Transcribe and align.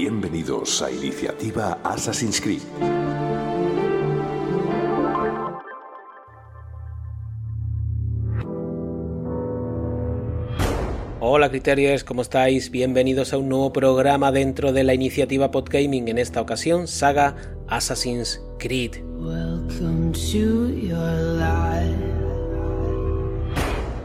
Bienvenidos 0.00 0.80
a 0.80 0.92
Iniciativa 0.92 1.80
Assassin's 1.82 2.40
Creed. 2.40 2.60
Hola 11.18 11.50
Criterios, 11.50 12.04
¿cómo 12.04 12.22
estáis? 12.22 12.70
Bienvenidos 12.70 13.32
a 13.32 13.38
un 13.38 13.48
nuevo 13.48 13.72
programa 13.72 14.30
dentro 14.30 14.72
de 14.72 14.84
la 14.84 14.94
iniciativa 14.94 15.50
Podgaming, 15.50 16.06
en 16.06 16.18
esta 16.18 16.40
ocasión 16.40 16.86
saga 16.86 17.34
Assassin's 17.66 18.40
Creed. 18.60 18.98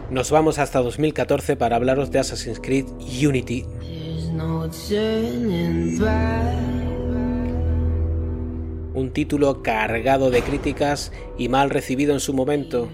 Nos 0.10 0.32
vamos 0.32 0.58
hasta 0.58 0.80
2014 0.80 1.56
para 1.56 1.76
hablaros 1.76 2.10
de 2.10 2.18
Assassin's 2.18 2.60
Creed 2.60 2.88
Unity. 3.24 3.68
Un 8.94 9.12
título 9.12 9.64
cargado 9.64 10.30
de 10.30 10.42
críticas 10.42 11.12
y 11.38 11.50
mal 11.50 11.70
recibido 11.70 12.14
en 12.14 12.20
su 12.20 12.34
momento. 12.34 12.90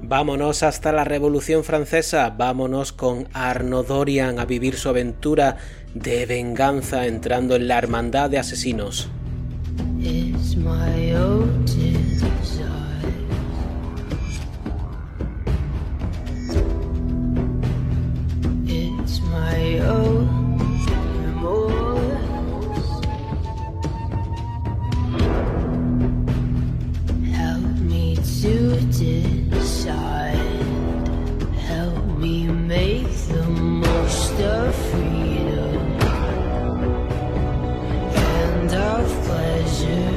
Vámonos 0.07 0.63
hasta 0.63 0.93
la 0.93 1.03
Revolución 1.03 1.65
Francesa, 1.65 2.29
vámonos 2.29 2.93
con 2.93 3.27
Arno 3.33 3.83
Dorian 3.83 4.39
a 4.39 4.45
vivir 4.45 4.77
su 4.77 4.87
aventura 4.87 5.57
de 5.93 6.25
venganza 6.25 7.07
entrando 7.07 7.57
en 7.57 7.67
la 7.67 7.77
hermandad 7.77 8.29
de 8.29 8.39
asesinos. 8.39 9.09
Side, 29.53 30.35
Help 31.67 32.05
me 32.17 32.47
make 32.47 33.09
the 33.27 33.43
most 33.43 34.33
of 34.33 34.75
freedom 34.75 36.01
and 38.15 38.73
of 38.73 39.07
pleasure. 39.25 40.16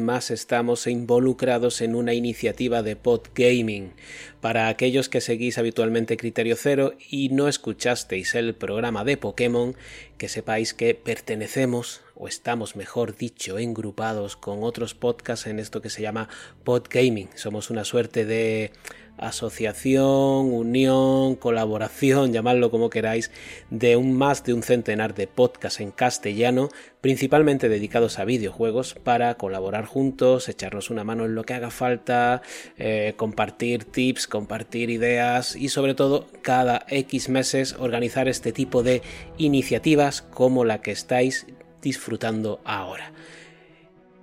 Más 0.00 0.30
estamos 0.30 0.86
involucrados 0.86 1.80
en 1.80 1.94
una 1.94 2.14
iniciativa 2.14 2.82
de 2.82 2.96
podgaming. 2.96 3.92
Para 4.40 4.68
aquellos 4.68 5.08
que 5.08 5.20
seguís 5.20 5.58
habitualmente 5.58 6.16
Criterio 6.16 6.56
Cero 6.56 6.94
y 7.08 7.28
no 7.28 7.48
escuchasteis 7.48 8.34
el 8.34 8.54
programa 8.54 9.04
de 9.04 9.16
Pokémon, 9.16 9.76
que 10.18 10.28
sepáis 10.28 10.74
que 10.74 10.94
pertenecemos, 10.94 12.02
o 12.14 12.28
estamos 12.28 12.76
mejor 12.76 13.16
dicho, 13.16 13.58
engrupados 13.58 14.36
con 14.36 14.62
otros 14.62 14.94
podcasts 14.94 15.46
en 15.46 15.58
esto 15.58 15.82
que 15.82 15.90
se 15.90 16.02
llama 16.02 16.28
podgaming. 16.64 17.28
Somos 17.34 17.70
una 17.70 17.84
suerte 17.84 18.24
de 18.24 18.72
asociación, 19.18 20.52
unión, 20.52 21.36
colaboración, 21.36 22.32
llamadlo 22.32 22.70
como 22.70 22.90
queráis, 22.90 23.30
de 23.70 23.96
un 23.96 24.16
más 24.16 24.44
de 24.44 24.54
un 24.54 24.62
centenar 24.62 25.14
de 25.14 25.26
podcasts 25.26 25.80
en 25.80 25.90
castellano, 25.90 26.68
principalmente 27.00 27.68
dedicados 27.68 28.18
a 28.18 28.24
videojuegos, 28.24 28.94
para 28.94 29.34
colaborar 29.34 29.84
juntos, 29.84 30.48
echarnos 30.48 30.90
una 30.90 31.04
mano 31.04 31.24
en 31.24 31.34
lo 31.34 31.44
que 31.44 31.54
haga 31.54 31.70
falta, 31.70 32.42
eh, 32.78 33.14
compartir 33.16 33.84
tips, 33.84 34.26
compartir 34.26 34.90
ideas 34.90 35.56
y 35.56 35.68
sobre 35.68 35.94
todo 35.94 36.26
cada 36.42 36.84
X 36.88 37.28
meses 37.28 37.76
organizar 37.78 38.28
este 38.28 38.52
tipo 38.52 38.82
de 38.82 39.02
iniciativas 39.38 40.22
como 40.22 40.64
la 40.64 40.80
que 40.80 40.90
estáis 40.90 41.46
disfrutando 41.82 42.60
ahora. 42.64 43.12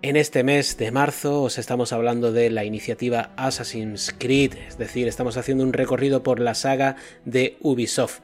En 0.01 0.15
este 0.15 0.45
mes 0.45 0.77
de 0.77 0.91
marzo 0.91 1.41
os 1.41 1.57
estamos 1.57 1.91
hablando 1.91 2.31
de 2.31 2.49
la 2.49 2.63
iniciativa 2.63 3.31
Assassin's 3.35 4.15
Creed, 4.17 4.53
es 4.65 4.77
decir, 4.77 5.09
estamos 5.09 5.35
haciendo 5.35 5.65
un 5.65 5.73
recorrido 5.73 6.23
por 6.23 6.39
la 6.39 6.55
saga 6.55 6.95
de 7.25 7.57
Ubisoft. 7.59 8.21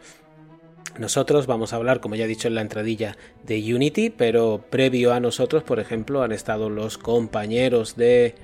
Nosotros 0.97 1.47
vamos 1.47 1.73
a 1.73 1.75
hablar, 1.75 1.99
como 1.99 2.15
ya 2.15 2.23
he 2.23 2.29
dicho 2.29 2.47
en 2.47 2.55
la 2.55 2.61
entradilla, 2.61 3.17
de 3.43 3.75
Unity, 3.75 4.09
pero 4.09 4.63
previo 4.69 5.11
a 5.11 5.19
nosotros, 5.19 5.63
por 5.63 5.81
ejemplo, 5.81 6.23
han 6.23 6.31
estado 6.31 6.69
los 6.69 6.97
compañeros 6.97 7.97
de 7.97 8.35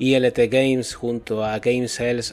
ILT 0.00 0.38
Games 0.50 0.94
junto 0.94 1.44
a 1.44 1.60
Game 1.60 1.86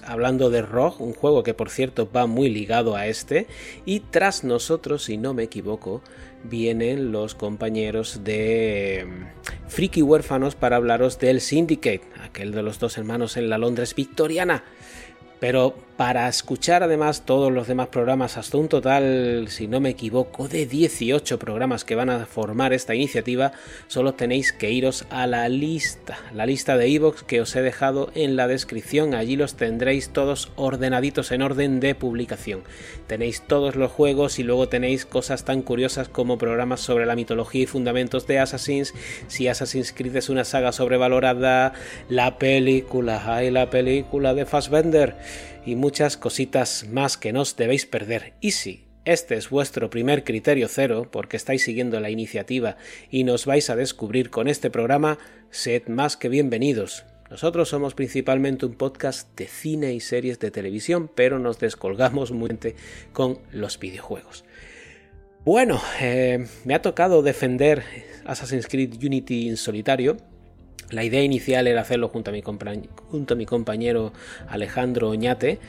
hablando 0.06 0.50
de 0.50 0.64
Rogue, 0.64 1.04
un 1.04 1.14
juego 1.14 1.44
que 1.44 1.54
por 1.54 1.70
cierto 1.70 2.10
va 2.10 2.26
muy 2.26 2.50
ligado 2.50 2.96
a 2.96 3.06
este, 3.06 3.46
y 3.86 4.00
tras 4.00 4.44
nosotros, 4.44 5.04
si 5.04 5.18
no 5.18 5.36
me 5.36 5.44
equivoco, 5.44 6.02
vienen 6.50 7.12
los 7.12 7.36
compañeros 7.36 8.24
de 8.24 9.06
mm, 9.08 9.70
Freaky 9.70 10.02
Huérfanos 10.02 10.56
para 10.56 10.76
hablaros 10.76 11.20
del 11.20 11.42
Syndicate, 11.42 12.02
aquel 12.24 12.52
de 12.52 12.64
los 12.64 12.80
dos 12.80 12.98
hermanos 12.98 13.38
en 13.38 13.50
la 13.50 13.58
Londres 13.58 13.96
victoriana. 13.96 14.64
Pero 15.40 15.76
para 15.98 16.30
escuchar 16.30 16.84
además 16.84 17.24
todos 17.26 17.52
los 17.52 17.68
demás 17.68 17.88
programas, 17.88 18.38
hasta 18.38 18.58
un 18.58 18.70
total, 18.70 19.48
si 19.50 19.68
no 19.68 19.80
me 19.80 19.90
equivoco, 19.90 20.48
de 20.48 20.68
18 20.68 21.40
programas 21.40 21.84
que 21.84 21.96
van 21.96 22.12
a 22.12 22.28
formar 22.28 22.72
esta 22.72 22.94
iniciativa, 22.94 23.52
solo 23.88 24.14
tenéis 24.14 24.54
que 24.54 24.70
iros 24.70 25.06
a 25.10 25.26
la 25.26 25.50
lista, 25.50 26.20
la 26.36 26.46
lista 26.46 26.78
de 26.78 26.88
iVoox 26.90 27.24
que 27.24 27.42
os 27.42 27.56
he 27.56 27.64
dejado 27.64 28.12
en 28.14 28.36
la 28.36 28.48
descripción. 28.48 29.16
Allí 29.16 29.36
los 29.36 29.56
tendréis 29.56 30.10
todos 30.10 30.52
ordenaditos 30.56 31.32
en 31.32 31.42
orden 31.42 31.80
de 31.80 31.96
publicación. 31.96 32.62
Tenéis 33.08 33.42
todos 33.42 33.76
los 33.76 33.92
juegos 33.92 34.38
y 34.38 34.44
luego 34.44 34.70
tenéis 34.70 35.08
cosas 35.08 35.46
tan 35.46 35.64
curiosas 35.64 36.10
como 36.10 36.38
programas 36.38 36.80
sobre 36.80 37.08
la 37.08 37.16
mitología 37.16 37.64
y 37.64 37.66
fundamentos 37.66 38.28
de 38.28 38.38
Assassins, 38.38 38.94
si 39.28 39.48
Assassin's 39.48 39.94
Creed 39.94 40.16
es 40.16 40.30
una 40.30 40.44
saga 40.44 40.72
sobrevalorada, 40.72 41.74
la 42.08 42.38
película, 42.38 43.36
hay 43.36 43.50
la 43.50 43.72
película 43.72 44.36
de 44.36 44.46
Fassbender 44.46 45.16
y 45.68 45.76
muchas 45.76 46.16
cositas 46.16 46.88
más 46.90 47.18
que 47.18 47.34
no 47.34 47.42
os 47.42 47.58
debéis 47.58 47.86
perder. 47.86 48.34
Y 48.40 48.52
si 48.52 48.86
este 49.04 49.36
es 49.36 49.50
vuestro 49.50 49.90
primer 49.90 50.24
criterio 50.24 50.70
cero, 50.70 51.10
porque 51.12 51.36
estáis 51.36 51.64
siguiendo 51.64 52.00
la 52.00 52.10
iniciativa 52.10 52.78
y 53.12 53.26
nos 53.26 53.46
vais 53.46 53.70
a 53.70 53.76
descubrir 53.76 54.30
con 54.30 54.48
este 54.48 54.70
programa, 54.70 55.20
sed 55.50 55.88
más 55.88 56.16
que 56.16 56.30
bienvenidos. 56.30 57.06
Nosotros 57.30 57.68
somos 57.68 57.96
principalmente 57.96 58.66
un 58.66 58.76
podcast 58.76 59.38
de 59.38 59.48
cine 59.48 59.94
y 59.94 60.00
series 60.00 60.40
de 60.40 60.52
televisión, 60.52 61.12
pero 61.14 61.38
nos 61.38 61.60
descolgamos 61.60 62.32
muy 62.32 62.58
con 63.12 63.40
los 63.52 63.78
videojuegos. 63.78 64.46
Bueno, 65.44 65.82
eh, 66.00 66.48
me 66.64 66.76
ha 66.76 66.82
tocado 66.82 67.24
defender 67.24 67.84
Assassin's 68.26 68.68
Creed 68.68 69.04
Unity 69.04 69.50
en 69.50 69.58
solitario, 69.58 70.16
la 70.90 71.04
idea 71.04 71.22
inicial 71.22 71.68
era 71.68 71.82
hacerlo 71.82 72.10
junto 72.10 72.32
a 72.32 72.34
mi, 72.34 72.42
junto 72.42 73.34
a 73.34 73.38
mi 73.38 73.46
compañero 73.46 74.14
Alejandro 74.48 75.10
Oñate, 75.10 75.60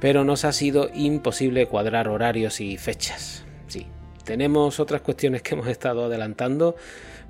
pero 0.00 0.24
nos 0.24 0.44
ha 0.44 0.52
sido 0.52 0.90
imposible 0.94 1.66
cuadrar 1.66 2.08
horarios 2.08 2.60
y 2.60 2.76
fechas. 2.76 3.44
tenemos 4.24 4.80
otras 4.80 5.02
cuestiones 5.02 5.42
que 5.42 5.54
hemos 5.54 5.68
estado 5.68 6.04
adelantando. 6.06 6.76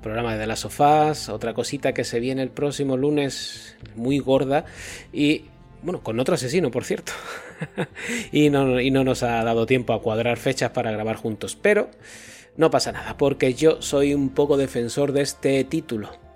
Programa 0.01 0.35
de 0.37 0.47
las 0.47 0.59
sofás, 0.59 1.29
otra 1.29 1.53
cosita 1.53 1.93
que 1.93 2.03
se 2.03 2.19
viene 2.19 2.43
el 2.43 2.49
próximo 2.49 2.97
lunes 2.97 3.75
muy 3.95 4.19
gorda 4.19 4.65
y 5.11 5.45
bueno, 5.81 6.01
con 6.01 6.19
otro 6.19 6.35
asesino, 6.35 6.71
por 6.71 6.85
cierto. 6.85 7.13
y, 8.31 8.49
no, 8.49 8.79
y 8.79 8.91
no 8.91 9.03
nos 9.03 9.23
ha 9.23 9.43
dado 9.43 9.65
tiempo 9.65 9.93
a 9.93 10.01
cuadrar 10.01 10.37
fechas 10.37 10.71
para 10.71 10.91
grabar 10.91 11.15
juntos, 11.15 11.57
pero 11.59 11.89
no 12.57 12.71
pasa 12.71 12.91
nada, 12.91 13.17
porque 13.17 13.53
yo 13.53 13.81
soy 13.81 14.13
un 14.13 14.29
poco 14.29 14.57
defensor 14.57 15.11
de 15.13 15.21
este 15.21 15.63
título. 15.63 16.26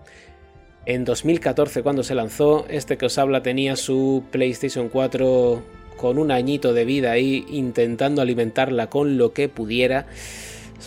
En 0.86 1.06
2014, 1.06 1.84
cuando 1.84 2.02
se 2.02 2.16
lanzó, 2.16 2.66
este 2.68 2.98
que 2.98 3.06
os 3.06 3.18
habla 3.20 3.44
tenía 3.44 3.76
su 3.76 4.24
PlayStation 4.32 4.90
4 4.90 5.62
con 5.96 6.18
un 6.18 6.32
añito 6.32 6.74
de 6.74 6.86
vida 6.86 7.12
ahí, 7.12 7.46
intentando 7.50 8.20
alimentarla 8.22 8.90
con 8.90 9.20
lo 9.20 9.32
que 9.32 9.48
pudiera. 9.48 10.08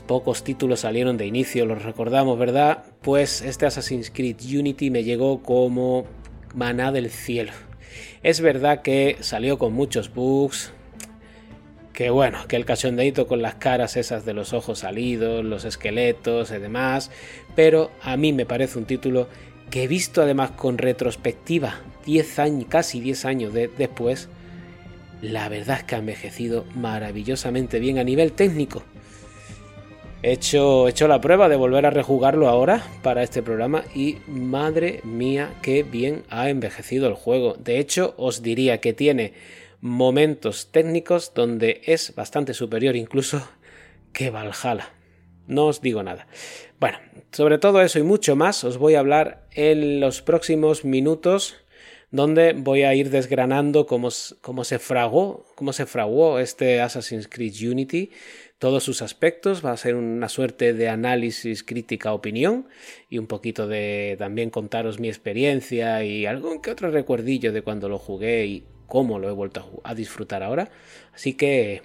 Pocos 0.08 0.42
títulos 0.42 0.80
salieron 0.80 1.16
de 1.16 1.26
inicio, 1.26 1.64
los 1.64 1.84
recordamos, 1.84 2.36
¿verdad? 2.36 2.82
Pues 3.02 3.40
este 3.42 3.66
Assassin's 3.66 4.10
Creed 4.10 4.38
Unity 4.42 4.90
me 4.90 5.04
llegó 5.04 5.40
como 5.44 6.06
maná 6.56 6.90
del 6.90 7.08
cielo. 7.10 7.52
Es 8.24 8.40
verdad 8.40 8.82
que 8.82 9.16
salió 9.20 9.58
con 9.58 9.72
muchos 9.74 10.12
bugs, 10.12 10.72
que 11.92 12.10
bueno, 12.10 12.38
que 12.48 12.56
el 12.56 12.64
cachondeito 12.64 13.28
con 13.28 13.40
las 13.40 13.54
caras 13.54 13.96
esas 13.96 14.24
de 14.24 14.34
los 14.34 14.52
ojos 14.52 14.80
salidos, 14.80 15.44
los 15.44 15.64
esqueletos 15.64 16.50
y 16.50 16.58
demás, 16.58 17.12
pero 17.54 17.92
a 18.02 18.16
mí 18.16 18.32
me 18.32 18.44
parece 18.44 18.78
un 18.78 18.86
título 18.86 19.28
que 19.74 19.82
he 19.82 19.88
visto 19.88 20.22
además 20.22 20.52
con 20.52 20.78
retrospectiva, 20.78 21.80
10 22.06 22.38
años, 22.38 22.66
casi 22.68 23.00
10 23.00 23.24
años 23.24 23.52
después, 23.52 24.28
la 25.20 25.48
verdad 25.48 25.78
es 25.78 25.82
que 25.82 25.96
ha 25.96 25.98
envejecido 25.98 26.64
maravillosamente 26.76 27.80
bien 27.80 27.98
a 27.98 28.04
nivel 28.04 28.30
técnico. 28.30 28.84
He 30.22 30.30
hecho, 30.30 30.86
he 30.86 30.90
hecho 30.92 31.08
la 31.08 31.20
prueba 31.20 31.48
de 31.48 31.56
volver 31.56 31.86
a 31.86 31.90
rejugarlo 31.90 32.48
ahora 32.48 32.86
para 33.02 33.24
este 33.24 33.42
programa 33.42 33.82
y 33.96 34.18
madre 34.28 35.00
mía, 35.02 35.52
qué 35.60 35.82
bien 35.82 36.22
ha 36.30 36.50
envejecido 36.50 37.08
el 37.08 37.14
juego. 37.14 37.54
De 37.54 37.80
hecho, 37.80 38.14
os 38.16 38.42
diría 38.42 38.80
que 38.80 38.92
tiene 38.92 39.32
momentos 39.80 40.68
técnicos 40.70 41.32
donde 41.34 41.82
es 41.86 42.14
bastante 42.14 42.54
superior 42.54 42.94
incluso 42.94 43.44
que 44.12 44.30
Valhalla. 44.30 44.92
No 45.46 45.66
os 45.66 45.80
digo 45.80 46.02
nada. 46.02 46.26
Bueno, 46.80 46.98
sobre 47.32 47.58
todo 47.58 47.82
eso 47.82 47.98
y 47.98 48.02
mucho 48.02 48.36
más 48.36 48.64
os 48.64 48.78
voy 48.78 48.94
a 48.94 49.00
hablar 49.00 49.46
en 49.52 50.00
los 50.00 50.22
próximos 50.22 50.84
minutos 50.84 51.56
donde 52.10 52.52
voy 52.52 52.82
a 52.84 52.94
ir 52.94 53.10
desgranando 53.10 53.86
cómo, 53.86 54.08
cómo, 54.40 54.62
se 54.62 54.78
fragó, 54.78 55.46
cómo 55.56 55.72
se 55.72 55.84
fraguó 55.84 56.38
este 56.38 56.80
Assassin's 56.80 57.26
Creed 57.26 57.54
Unity, 57.68 58.12
todos 58.60 58.84
sus 58.84 59.02
aspectos, 59.02 59.64
va 59.64 59.72
a 59.72 59.76
ser 59.76 59.96
una 59.96 60.28
suerte 60.28 60.74
de 60.74 60.88
análisis, 60.88 61.64
crítica, 61.64 62.12
opinión 62.12 62.68
y 63.10 63.18
un 63.18 63.26
poquito 63.26 63.66
de 63.66 64.14
también 64.16 64.50
contaros 64.50 65.00
mi 65.00 65.08
experiencia 65.08 66.04
y 66.04 66.24
algún 66.24 66.62
que 66.62 66.70
otro 66.70 66.90
recuerdillo 66.92 67.52
de 67.52 67.62
cuando 67.62 67.88
lo 67.88 67.98
jugué 67.98 68.46
y 68.46 68.64
cómo 68.86 69.18
lo 69.18 69.28
he 69.28 69.32
vuelto 69.32 69.82
a, 69.82 69.94
disfrutar 69.94 70.42
ahora. 70.44 70.70
Así 71.12 71.34
que 71.34 71.82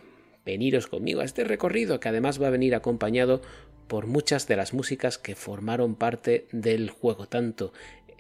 veniros 0.50 0.88
conmigo 0.88 1.22
a 1.22 1.26
este 1.26 1.44
recorrido 1.44 2.00
que 2.00 2.10
además 2.10 2.42
va 2.42 2.48
a 2.48 2.52
venir 2.52 2.76
acompañado 2.76 3.42
por 3.88 4.08
muchas 4.08 4.48
de 4.48 4.56
las 4.56 4.74
músicas 4.74 5.18
que 5.18 5.36
formaron 5.36 5.96
parte 5.96 6.48
del 6.52 6.90
juego, 6.90 7.28
tanto 7.28 7.74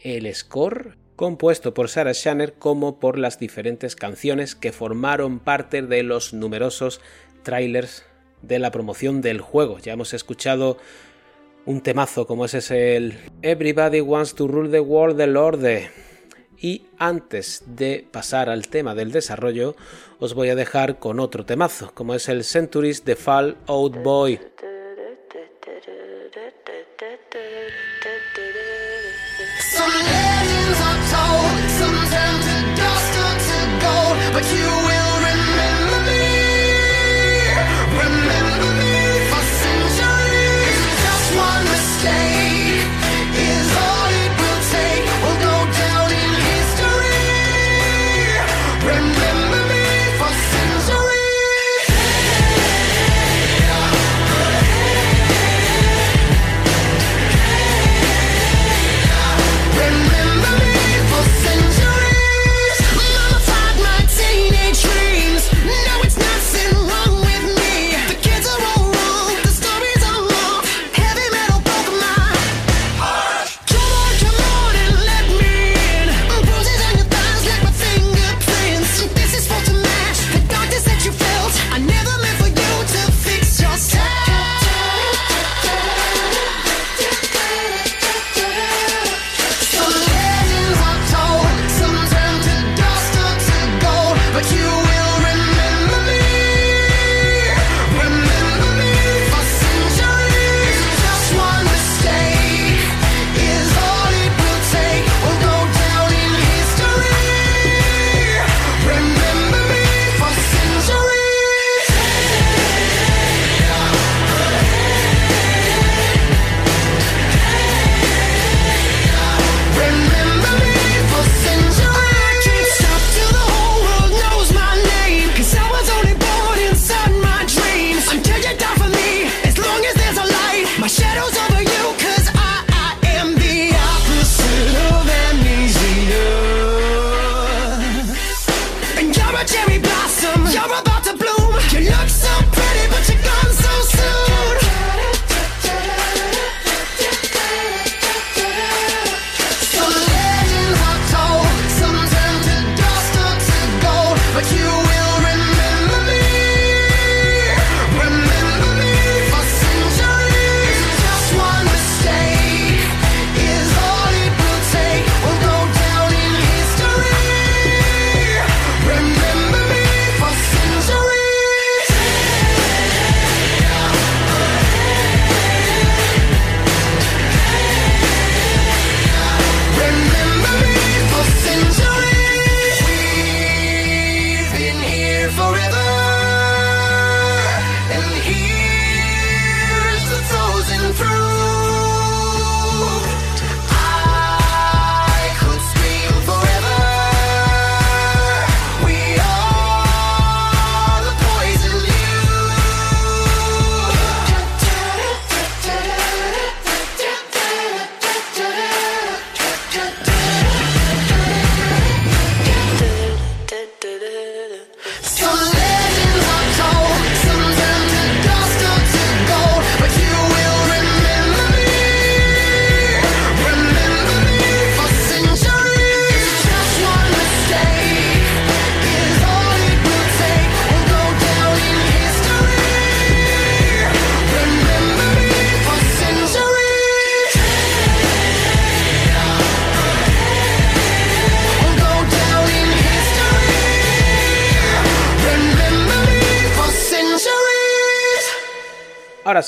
el 0.03 0.33
score 0.33 0.97
compuesto 1.15 1.73
por 1.73 1.89
Sarah 1.89 2.13
Shanner 2.13 2.53
como 2.53 2.99
por 2.99 3.19
las 3.19 3.39
diferentes 3.39 3.95
canciones 3.95 4.55
que 4.55 4.71
formaron 4.71 5.39
parte 5.39 5.81
de 5.81 6.03
los 6.03 6.33
numerosos 6.33 7.01
trailers 7.43 8.05
de 8.41 8.59
la 8.59 8.71
promoción 8.71 9.21
del 9.21 9.41
juego. 9.41 9.79
Ya 9.79 9.93
hemos 9.93 10.13
escuchado 10.13 10.77
un 11.65 11.81
temazo 11.81 12.25
como 12.25 12.45
ese 12.45 12.59
es 12.59 12.71
el 12.71 13.17
Everybody 13.41 14.01
Wants 14.01 14.33
to 14.35 14.47
Rule 14.47 14.69
the 14.69 14.79
World 14.79 15.21
Lord 15.21 15.59
y 16.61 16.83
antes 16.97 17.63
de 17.65 18.05
pasar 18.11 18.49
al 18.49 18.67
tema 18.67 18.95
del 18.95 19.11
desarrollo, 19.11 19.75
os 20.19 20.33
voy 20.33 20.49
a 20.49 20.55
dejar 20.55 20.99
con 20.99 21.19
otro 21.19 21.45
temazo, 21.45 21.91
como 21.93 22.13
es 22.13 22.29
el 22.29 22.43
Centuries 22.43 23.03
The 23.03 23.15
Fall 23.15 23.57
Out 23.67 24.03
Boy. 24.03 24.39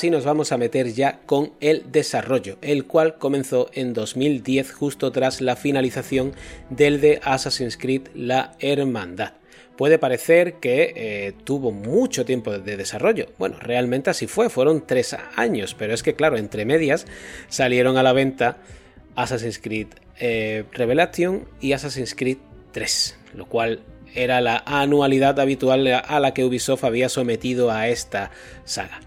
Sí 0.02 0.10
nos 0.10 0.24
vamos 0.24 0.50
a 0.50 0.58
meter 0.58 0.92
ya 0.92 1.20
con 1.26 1.52
el 1.60 1.92
desarrollo, 1.92 2.58
el 2.60 2.86
cual 2.86 3.18
comenzó 3.18 3.70
en 3.72 3.94
2010 3.94 4.72
justo 4.72 5.12
tras 5.12 5.40
la 5.40 5.54
finalización 5.54 6.32
del 6.70 7.00
de 7.00 7.20
Assassin's 7.22 7.76
Creed 7.76 8.08
La 8.12 8.56
Hermandad. 8.58 9.34
Puede 9.76 10.00
parecer 10.00 10.54
que 10.54 10.92
eh, 10.96 11.34
tuvo 11.44 11.70
mucho 11.70 12.24
tiempo 12.24 12.58
de 12.58 12.76
desarrollo. 12.76 13.26
Bueno, 13.38 13.60
realmente 13.60 14.10
así 14.10 14.26
fue, 14.26 14.50
fueron 14.50 14.88
tres 14.88 15.14
años, 15.36 15.76
pero 15.78 15.94
es 15.94 16.02
que 16.02 16.16
claro, 16.16 16.36
entre 16.36 16.64
medias 16.64 17.06
salieron 17.48 17.96
a 17.96 18.02
la 18.02 18.12
venta 18.12 18.56
Assassin's 19.14 19.60
Creed 19.60 19.86
eh, 20.18 20.64
Revelation 20.72 21.46
y 21.60 21.74
Assassin's 21.74 22.16
Creed 22.16 22.38
3, 22.72 23.18
lo 23.34 23.46
cual 23.46 23.84
era 24.16 24.40
la 24.40 24.64
anualidad 24.66 25.38
habitual 25.38 25.86
a 25.86 26.18
la 26.18 26.34
que 26.34 26.44
Ubisoft 26.44 26.82
había 26.82 27.08
sometido 27.08 27.70
a 27.70 27.86
esta 27.86 28.32
saga. 28.64 29.00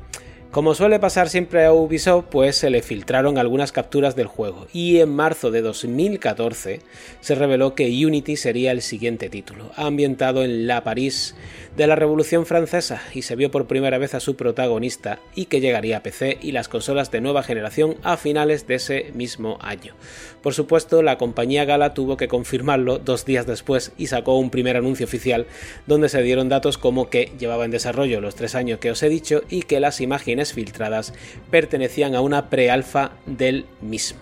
Como 0.56 0.74
suele 0.74 1.02
pasar 1.02 1.28
siempre 1.28 1.66
a 1.66 1.74
Ubisoft, 1.74 2.28
pues 2.32 2.56
se 2.56 2.70
le 2.70 2.82
filtraron 2.82 3.38
algunas 3.38 3.74
capturas 3.74 4.16
del 4.16 4.28
juego 4.28 4.68
y 4.72 5.02
en 5.02 5.10
marzo 5.10 5.52
de 5.52 5.62
2014 5.62 6.80
se 7.20 7.36
reveló 7.36 7.76
que 7.76 8.06
Unity 8.06 8.38
sería 8.38 8.72
el 8.72 8.82
siguiente 8.82 9.28
título, 9.28 9.72
ambientado 9.76 10.46
en 10.46 10.66
la 10.66 10.86
París 10.86 11.36
de 11.76 11.88
la 11.88 11.98
Revolución 11.98 12.46
Francesa 12.46 13.02
y 13.14 13.24
se 13.24 13.36
vio 13.36 13.52
por 13.52 13.68
primera 13.68 13.98
vez 13.98 14.14
a 14.14 14.22
su 14.22 14.38
protagonista 14.38 15.20
y 15.36 15.48
que 15.48 15.60
llegaría 15.60 15.98
a 15.98 16.04
PC 16.04 16.38
y 16.42 16.54
las 16.54 16.70
consolas 16.70 17.12
de 17.12 17.20
nueva 17.20 17.44
generación 17.44 17.98
a 18.02 18.16
finales 18.16 18.66
de 18.66 18.76
ese 18.76 19.12
mismo 19.14 19.58
año. 19.60 19.94
Por 20.42 20.54
supuesto, 20.54 21.02
la 21.02 21.18
compañía 21.18 21.66
Gala 21.66 21.94
tuvo 21.94 22.16
que 22.16 22.30
confirmarlo 22.30 22.98
dos 22.98 23.26
días 23.26 23.46
después 23.46 23.92
y 23.98 24.08
sacó 24.08 24.38
un 24.38 24.52
primer 24.52 24.78
anuncio 24.78 25.06
oficial 25.06 25.48
donde 25.86 26.08
se 26.08 26.22
dieron 26.22 26.48
datos 26.48 26.78
como 26.78 27.10
que 27.10 27.34
llevaba 27.38 27.66
en 27.66 27.72
desarrollo 27.72 28.22
los 28.22 28.36
tres 28.36 28.56
años 28.56 28.80
que 28.80 28.92
os 28.92 29.04
he 29.04 29.10
dicho 29.10 29.42
y 29.50 29.64
que 29.64 29.82
las 29.82 30.00
imágenes 30.00 30.45
filtradas 30.54 31.14
pertenecían 31.52 32.16
a 32.16 32.22
una 32.22 32.50
pre-alfa 32.50 33.12
del 33.26 33.66
mismo. 33.82 34.22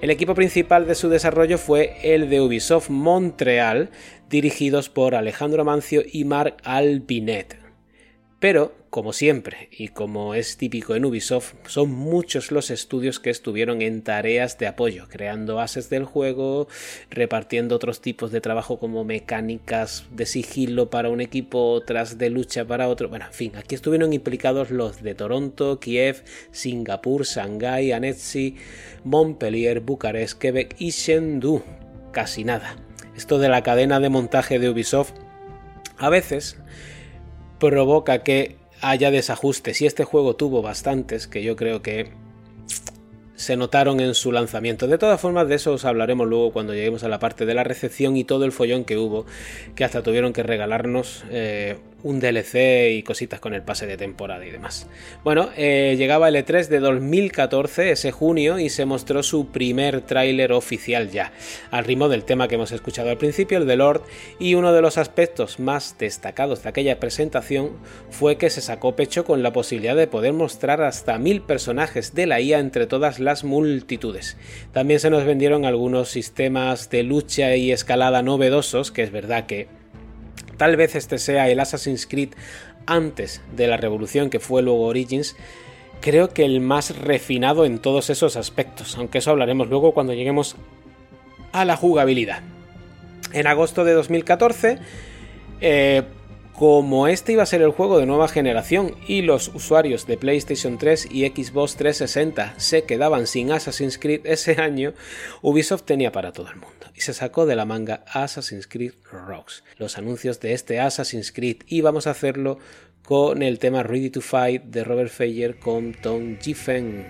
El 0.00 0.10
equipo 0.10 0.34
principal 0.34 0.86
de 0.86 0.94
su 0.94 1.08
desarrollo 1.08 1.58
fue 1.58 1.96
el 2.02 2.30
de 2.30 2.40
Ubisoft 2.40 2.88
Montreal, 2.88 3.90
dirigidos 4.30 4.88
por 4.88 5.16
Alejandro 5.16 5.64
Mancio 5.64 6.02
y 6.10 6.24
Marc 6.24 6.60
Albinet. 6.62 7.58
Pero, 8.38 8.72
como 8.90 9.12
siempre, 9.12 9.68
y 9.70 9.88
como 9.88 10.34
es 10.34 10.56
típico 10.56 10.94
en 10.94 11.04
Ubisoft, 11.04 11.54
son 11.66 11.90
muchos 11.90 12.50
los 12.50 12.70
estudios 12.70 13.20
que 13.20 13.30
estuvieron 13.30 13.82
en 13.82 14.02
tareas 14.02 14.58
de 14.58 14.66
apoyo, 14.66 15.06
creando 15.08 15.56
bases 15.56 15.90
del 15.90 16.04
juego, 16.04 16.68
repartiendo 17.10 17.76
otros 17.76 18.00
tipos 18.00 18.32
de 18.32 18.40
trabajo 18.40 18.78
como 18.78 19.04
mecánicas 19.04 20.06
de 20.10 20.26
sigilo 20.26 20.90
para 20.90 21.10
un 21.10 21.20
equipo, 21.20 21.72
otras 21.72 22.18
de 22.18 22.30
lucha 22.30 22.64
para 22.64 22.88
otro. 22.88 23.08
Bueno, 23.08 23.26
en 23.26 23.32
fin, 23.32 23.52
aquí 23.56 23.74
estuvieron 23.74 24.12
implicados 24.12 24.70
los 24.70 25.02
de 25.02 25.14
Toronto, 25.14 25.80
Kiev, 25.80 26.24
Singapur, 26.50 27.24
Shanghái, 27.24 27.92
Annecy, 27.92 28.56
Montpellier, 29.04 29.80
Bucarest, 29.80 30.38
Quebec 30.38 30.76
y 30.78 30.92
Chengdu. 30.92 31.62
Casi 32.12 32.44
nada. 32.44 32.76
Esto 33.16 33.38
de 33.38 33.48
la 33.48 33.62
cadena 33.62 34.00
de 34.00 34.08
montaje 34.08 34.58
de 34.58 34.70
Ubisoft 34.70 35.12
a 35.98 36.08
veces 36.08 36.56
provoca 37.58 38.22
que 38.22 38.56
haya 38.80 39.10
desajustes 39.10 39.80
y 39.82 39.86
este 39.86 40.04
juego 40.04 40.36
tuvo 40.36 40.62
bastantes 40.62 41.26
que 41.26 41.42
yo 41.42 41.56
creo 41.56 41.82
que 41.82 42.10
se 43.38 43.56
notaron 43.56 44.00
en 44.00 44.14
su 44.14 44.32
lanzamiento. 44.32 44.88
De 44.88 44.98
todas 44.98 45.20
formas, 45.20 45.48
de 45.48 45.54
eso 45.54 45.72
os 45.72 45.84
hablaremos 45.84 46.26
luego 46.26 46.52
cuando 46.52 46.74
lleguemos 46.74 47.04
a 47.04 47.08
la 47.08 47.20
parte 47.20 47.46
de 47.46 47.54
la 47.54 47.62
recepción 47.62 48.16
y 48.16 48.24
todo 48.24 48.44
el 48.44 48.50
follón 48.50 48.84
que 48.84 48.98
hubo, 48.98 49.26
que 49.76 49.84
hasta 49.84 50.02
tuvieron 50.02 50.32
que 50.32 50.42
regalarnos 50.42 51.24
eh, 51.30 51.78
un 52.02 52.20
DLC 52.20 52.92
y 52.92 53.02
cositas 53.02 53.40
con 53.40 53.54
el 53.54 53.62
pase 53.62 53.86
de 53.86 53.96
temporada 53.96 54.46
y 54.46 54.50
demás. 54.50 54.86
Bueno, 55.24 55.50
eh, 55.56 55.96
llegaba 55.98 56.28
el 56.28 56.36
E3 56.36 56.68
de 56.68 56.80
2014, 56.80 57.90
ese 57.90 58.12
junio, 58.12 58.58
y 58.58 58.68
se 58.68 58.84
mostró 58.84 59.22
su 59.22 59.48
primer 59.48 60.02
tráiler 60.02 60.52
oficial 60.52 61.10
ya, 61.10 61.32
al 61.70 61.84
ritmo 61.84 62.08
del 62.08 62.24
tema 62.24 62.46
que 62.46 62.54
hemos 62.54 62.72
escuchado 62.72 63.10
al 63.10 63.18
principio, 63.18 63.58
el 63.58 63.66
de 63.66 63.76
Lord, 63.76 64.02
y 64.38 64.54
uno 64.54 64.72
de 64.72 64.82
los 64.82 64.98
aspectos 64.98 65.58
más 65.58 65.96
destacados 65.98 66.62
de 66.62 66.68
aquella 66.68 67.00
presentación 67.00 67.70
fue 68.10 68.36
que 68.36 68.50
se 68.50 68.60
sacó 68.60 68.94
pecho 68.94 69.24
con 69.24 69.42
la 69.42 69.52
posibilidad 69.52 69.96
de 69.96 70.06
poder 70.06 70.32
mostrar 70.32 70.82
hasta 70.82 71.18
mil 71.18 71.42
personajes 71.42 72.14
de 72.14 72.26
la 72.26 72.40
IA 72.40 72.60
entre 72.60 72.86
todas 72.86 73.18
las 73.18 73.44
multitudes. 73.44 74.36
También 74.72 75.00
se 75.00 75.10
nos 75.10 75.24
vendieron 75.24 75.64
algunos 75.64 76.10
sistemas 76.10 76.90
de 76.90 77.02
lucha 77.02 77.56
y 77.56 77.72
escalada 77.72 78.22
novedosos, 78.22 78.92
que 78.92 79.02
es 79.02 79.10
verdad 79.10 79.46
que 79.46 79.77
Tal 80.58 80.76
vez 80.76 80.96
este 80.96 81.18
sea 81.18 81.48
el 81.48 81.60
Assassin's 81.60 82.06
Creed 82.06 82.30
antes 82.86 83.40
de 83.56 83.68
la 83.68 83.76
revolución 83.76 84.28
que 84.28 84.40
fue 84.40 84.60
luego 84.60 84.86
Origins, 84.86 85.36
creo 86.00 86.30
que 86.30 86.44
el 86.44 86.60
más 86.60 86.98
refinado 86.98 87.64
en 87.64 87.78
todos 87.78 88.10
esos 88.10 88.36
aspectos, 88.36 88.96
aunque 88.98 89.18
eso 89.18 89.30
hablaremos 89.30 89.68
luego 89.68 89.92
cuando 89.92 90.12
lleguemos 90.14 90.56
a 91.52 91.64
la 91.64 91.76
jugabilidad. 91.76 92.42
En 93.32 93.46
agosto 93.46 93.84
de 93.84 93.92
2014, 93.92 94.78
eh, 95.60 96.02
como 96.54 97.06
este 97.06 97.32
iba 97.32 97.44
a 97.44 97.46
ser 97.46 97.62
el 97.62 97.70
juego 97.70 97.98
de 97.98 98.06
nueva 98.06 98.26
generación 98.26 98.96
y 99.06 99.22
los 99.22 99.48
usuarios 99.54 100.06
de 100.08 100.16
PlayStation 100.16 100.76
3 100.76 101.08
y 101.10 101.26
Xbox 101.28 101.76
360 101.76 102.54
se 102.56 102.82
quedaban 102.82 103.28
sin 103.28 103.52
Assassin's 103.52 103.96
Creed 103.96 104.22
ese 104.24 104.60
año, 104.60 104.92
Ubisoft 105.40 105.84
tenía 105.84 106.10
para 106.10 106.32
todo 106.32 106.48
el 106.48 106.56
mundo 106.56 106.77
y 106.98 107.00
se 107.00 107.14
sacó 107.14 107.46
de 107.46 107.54
la 107.54 107.64
manga 107.64 108.02
Assassin's 108.12 108.66
Creed 108.66 108.94
Rocks, 109.12 109.62
los 109.76 109.98
anuncios 109.98 110.40
de 110.40 110.52
este 110.52 110.80
Assassin's 110.80 111.30
Creed 111.30 111.58
y 111.68 111.80
vamos 111.80 112.08
a 112.08 112.10
hacerlo 112.10 112.58
con 113.04 113.44
el 113.44 113.60
tema 113.60 113.84
Ready 113.84 114.10
to 114.10 114.20
Fight 114.20 114.64
de 114.64 114.82
Robert 114.82 115.08
Fayer 115.08 115.60
con 115.60 115.94
Tom 115.94 116.38
Giffen. 116.40 117.06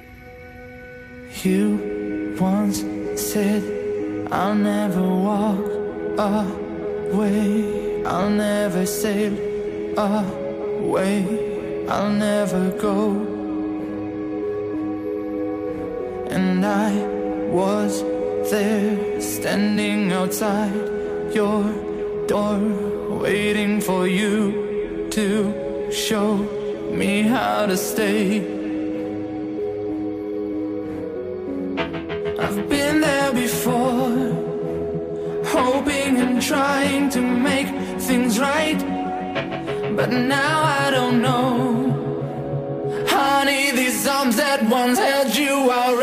I'll 8.04 8.30
never 8.30 8.86
sail 8.86 9.34
away, 9.96 11.24
I'll 11.88 12.10
never 12.10 12.70
go. 12.78 13.10
And 16.30 16.64
I 16.64 16.92
was 17.50 18.02
there 18.50 19.20
standing 19.20 20.10
outside 20.12 20.72
your 21.34 21.64
door, 22.26 22.58
waiting 23.20 23.80
for 23.80 24.06
you 24.06 25.08
to 25.10 25.90
show 25.92 26.36
me 26.90 27.22
how 27.22 27.66
to 27.66 27.76
stay. 27.76 28.38
I've 32.38 32.68
been 32.68 33.00
there 33.00 33.32
before, 33.32 34.16
hoping 35.44 36.16
and 36.16 36.40
trying 36.40 37.10
to 37.10 37.20
make 37.20 37.68
things 38.00 38.38
right. 38.38 38.78
But 39.94 40.10
now 40.10 40.62
I 40.62 40.90
don't 40.90 41.20
know. 41.20 43.04
Honey, 43.08 43.72
these 43.72 44.06
arms 44.06 44.36
that 44.36 44.62
once 44.68 44.98
held 44.98 45.36
you 45.36 45.70
are 45.70 45.96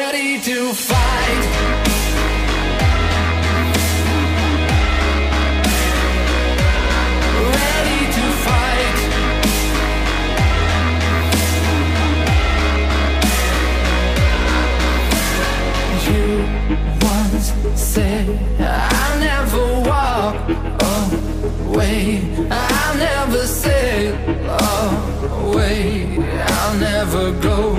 said 17.73 18.27
I'll 18.59 19.19
never 19.19 19.63
walk 19.89 20.35
away. 21.75 22.21
I'll 22.51 22.97
never 22.97 23.45
sail 23.45 24.15
away. 25.43 26.17
I'll 26.47 26.77
never 26.77 27.31
go. 27.41 27.75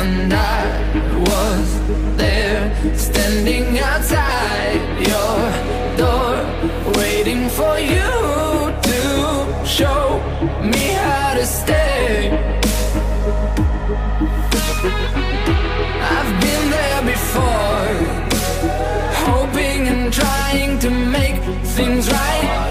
And 0.00 0.32
I 0.32 0.64
was 1.28 1.68
there 2.16 2.96
standing 2.96 3.78
outside 3.78 4.80
your 5.10 5.40
door, 5.96 6.34
waiting 6.96 7.48
for 7.48 7.78
you 7.78 8.10
to 8.88 9.66
show 9.66 10.20
me 10.62 10.92
how 10.92 11.34
to 11.34 11.46
stay. 11.46 12.53
Trying 20.14 20.78
to 20.78 20.90
make 20.90 21.42
things 21.74 22.08
right. 22.10 22.63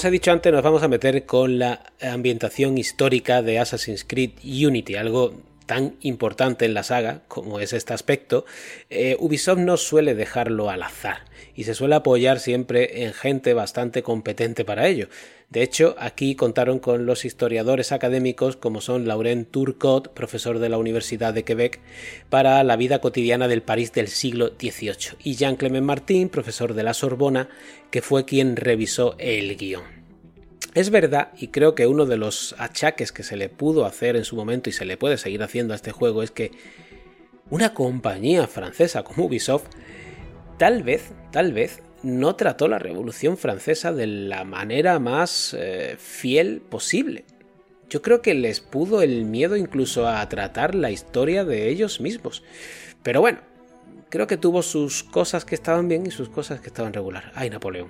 Os 0.00 0.06
he 0.06 0.10
dicho 0.10 0.32
antes, 0.32 0.50
nos 0.50 0.62
vamos 0.62 0.82
a 0.82 0.88
meter 0.88 1.26
con 1.26 1.58
la 1.58 1.82
ambientación 2.00 2.78
histórica 2.78 3.42
de 3.42 3.58
Assassin's 3.58 4.02
Creed 4.02 4.30
Unity, 4.42 4.96
algo 4.96 5.34
tan 5.70 5.94
importante 6.00 6.64
en 6.64 6.74
la 6.74 6.82
saga 6.82 7.22
como 7.28 7.60
es 7.60 7.72
este 7.72 7.94
aspecto, 7.94 8.44
eh, 8.88 9.16
Ubisoft 9.20 9.60
no 9.60 9.76
suele 9.76 10.16
dejarlo 10.16 10.68
al 10.68 10.82
azar 10.82 11.18
y 11.54 11.62
se 11.62 11.76
suele 11.76 11.94
apoyar 11.94 12.40
siempre 12.40 13.04
en 13.04 13.12
gente 13.12 13.54
bastante 13.54 14.02
competente 14.02 14.64
para 14.64 14.88
ello. 14.88 15.06
De 15.48 15.62
hecho, 15.62 15.94
aquí 16.00 16.34
contaron 16.34 16.80
con 16.80 17.06
los 17.06 17.24
historiadores 17.24 17.92
académicos 17.92 18.56
como 18.56 18.80
son 18.80 19.06
Laurent 19.06 19.48
Turcot, 19.48 20.12
profesor 20.12 20.58
de 20.58 20.70
la 20.70 20.78
Universidad 20.78 21.32
de 21.32 21.44
Quebec, 21.44 21.78
para 22.30 22.64
la 22.64 22.74
vida 22.74 23.00
cotidiana 23.00 23.46
del 23.46 23.62
París 23.62 23.92
del 23.92 24.08
siglo 24.08 24.48
XVIII, 24.58 25.18
y 25.22 25.36
Jean-Clément 25.36 25.86
Martin, 25.86 26.30
profesor 26.30 26.74
de 26.74 26.82
la 26.82 26.94
Sorbona, 26.94 27.48
que 27.92 28.02
fue 28.02 28.24
quien 28.24 28.56
revisó 28.56 29.14
el 29.18 29.56
guion. 29.56 29.99
Es 30.74 30.90
verdad, 30.90 31.32
y 31.36 31.48
creo 31.48 31.74
que 31.74 31.86
uno 31.86 32.06
de 32.06 32.16
los 32.16 32.54
achaques 32.58 33.10
que 33.10 33.24
se 33.24 33.36
le 33.36 33.48
pudo 33.48 33.84
hacer 33.84 34.14
en 34.14 34.24
su 34.24 34.36
momento 34.36 34.70
y 34.70 34.72
se 34.72 34.84
le 34.84 34.96
puede 34.96 35.18
seguir 35.18 35.42
haciendo 35.42 35.72
a 35.72 35.76
este 35.76 35.90
juego 35.90 36.22
es 36.22 36.30
que 36.30 36.52
una 37.50 37.74
compañía 37.74 38.46
francesa 38.46 39.02
como 39.02 39.26
Ubisoft 39.26 39.66
tal 40.58 40.84
vez, 40.84 41.10
tal 41.32 41.52
vez, 41.52 41.82
no 42.02 42.36
trató 42.36 42.68
la 42.68 42.78
Revolución 42.78 43.36
Francesa 43.36 43.92
de 43.92 44.06
la 44.06 44.44
manera 44.44 44.98
más 45.00 45.56
eh, 45.58 45.96
fiel 45.98 46.60
posible. 46.60 47.24
Yo 47.88 48.02
creo 48.02 48.22
que 48.22 48.34
les 48.34 48.60
pudo 48.60 49.02
el 49.02 49.24
miedo 49.24 49.56
incluso 49.56 50.06
a 50.06 50.26
tratar 50.28 50.76
la 50.76 50.92
historia 50.92 51.44
de 51.44 51.68
ellos 51.68 52.00
mismos. 52.00 52.44
Pero 53.02 53.20
bueno, 53.20 53.40
creo 54.10 54.26
que 54.26 54.36
tuvo 54.36 54.62
sus 54.62 55.02
cosas 55.02 55.44
que 55.44 55.54
estaban 55.54 55.88
bien 55.88 56.06
y 56.06 56.10
sus 56.10 56.28
cosas 56.28 56.60
que 56.60 56.66
estaban 56.66 56.92
regular. 56.92 57.32
Ay, 57.34 57.48
Napoleón. 57.48 57.88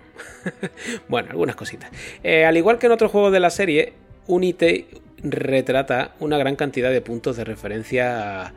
bueno, 1.08 1.30
algunas 1.30 1.56
cositas. 1.56 1.90
Eh, 2.22 2.44
al 2.44 2.56
igual 2.56 2.78
que 2.78 2.86
en 2.86 2.92
otros 2.92 3.10
juegos 3.10 3.32
de 3.32 3.40
la 3.40 3.50
serie, 3.50 3.94
Unity 4.28 4.86
retrata 5.22 6.14
una 6.20 6.38
gran 6.38 6.56
cantidad 6.56 6.90
de 6.90 7.00
puntos 7.00 7.36
de 7.36 7.44
referencia 7.44 8.54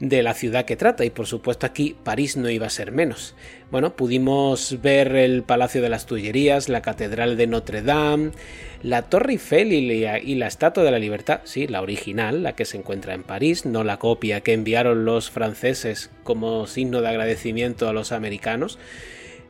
de 0.00 0.22
la 0.22 0.34
ciudad 0.34 0.64
que 0.64 0.76
trata 0.76 1.04
y 1.04 1.10
por 1.10 1.26
supuesto 1.26 1.66
aquí 1.66 1.96
París 2.04 2.36
no 2.36 2.48
iba 2.48 2.66
a 2.66 2.70
ser 2.70 2.92
menos. 2.92 3.34
Bueno, 3.70 3.96
pudimos 3.96 4.80
ver 4.80 5.14
el 5.16 5.42
Palacio 5.42 5.82
de 5.82 5.88
las 5.88 6.06
Tullerías, 6.06 6.68
la 6.68 6.82
Catedral 6.82 7.36
de 7.36 7.46
Notre 7.46 7.82
Dame, 7.82 8.30
la 8.82 9.02
Torre 9.02 9.32
Eiffel 9.32 9.72
y 9.72 10.02
la, 10.02 10.18
y 10.20 10.36
la 10.36 10.46
Estatua 10.46 10.84
de 10.84 10.90
la 10.90 10.98
Libertad, 10.98 11.40
sí, 11.44 11.66
la 11.66 11.82
original, 11.82 12.42
la 12.42 12.54
que 12.54 12.64
se 12.64 12.76
encuentra 12.76 13.14
en 13.14 13.24
París, 13.24 13.66
no 13.66 13.82
la 13.82 13.98
copia 13.98 14.40
que 14.40 14.52
enviaron 14.52 15.04
los 15.04 15.30
franceses 15.30 16.10
como 16.22 16.66
signo 16.66 17.00
de 17.00 17.08
agradecimiento 17.08 17.88
a 17.88 17.92
los 17.92 18.12
americanos. 18.12 18.78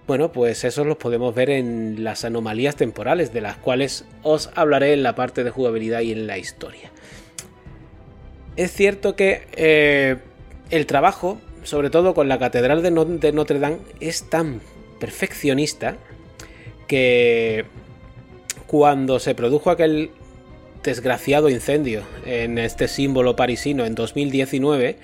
Bueno, 0.09 0.33
pues 0.33 0.65
eso 0.65 0.85
los 0.87 0.97
podemos 0.97 1.35
ver 1.35 1.51
en 1.51 2.03
las 2.03 2.25
anomalías 2.25 2.77
temporales, 2.77 3.31
de 3.35 3.43
las 3.43 3.59
cuales 3.59 4.07
os 4.23 4.49
hablaré 4.55 4.95
en 4.95 5.03
la 5.03 5.15
parte 5.15 5.45
de 5.45 5.51
jugabilidad 5.51 6.01
y 6.01 6.13
en 6.13 6.27
la 6.27 6.39
historia. 6.39 6.91
Es 8.57 8.73
cierto 8.73 9.17
que 9.17 9.43
eh, 9.55 10.17
el 10.71 10.87
trabajo, 10.87 11.39
sobre 11.63 11.91
todo 11.91 12.15
con 12.15 12.27
la 12.27 12.39
Catedral 12.39 12.83
de 12.83 12.91
Notre 12.91 13.59
Dame, 13.59 13.81
es 14.01 14.31
tan 14.31 14.63
perfeccionista 14.99 15.99
que 16.87 17.67
cuando 18.67 19.19
se 19.19 19.35
produjo 19.35 19.69
aquel 19.69 20.11
desgraciado 20.83 21.51
incendio 21.51 22.01
en 22.25 22.57
este 22.57 22.89
símbolo 22.89 23.37
parisino 23.37 23.85
en 23.85 23.95
2019, 23.95 24.97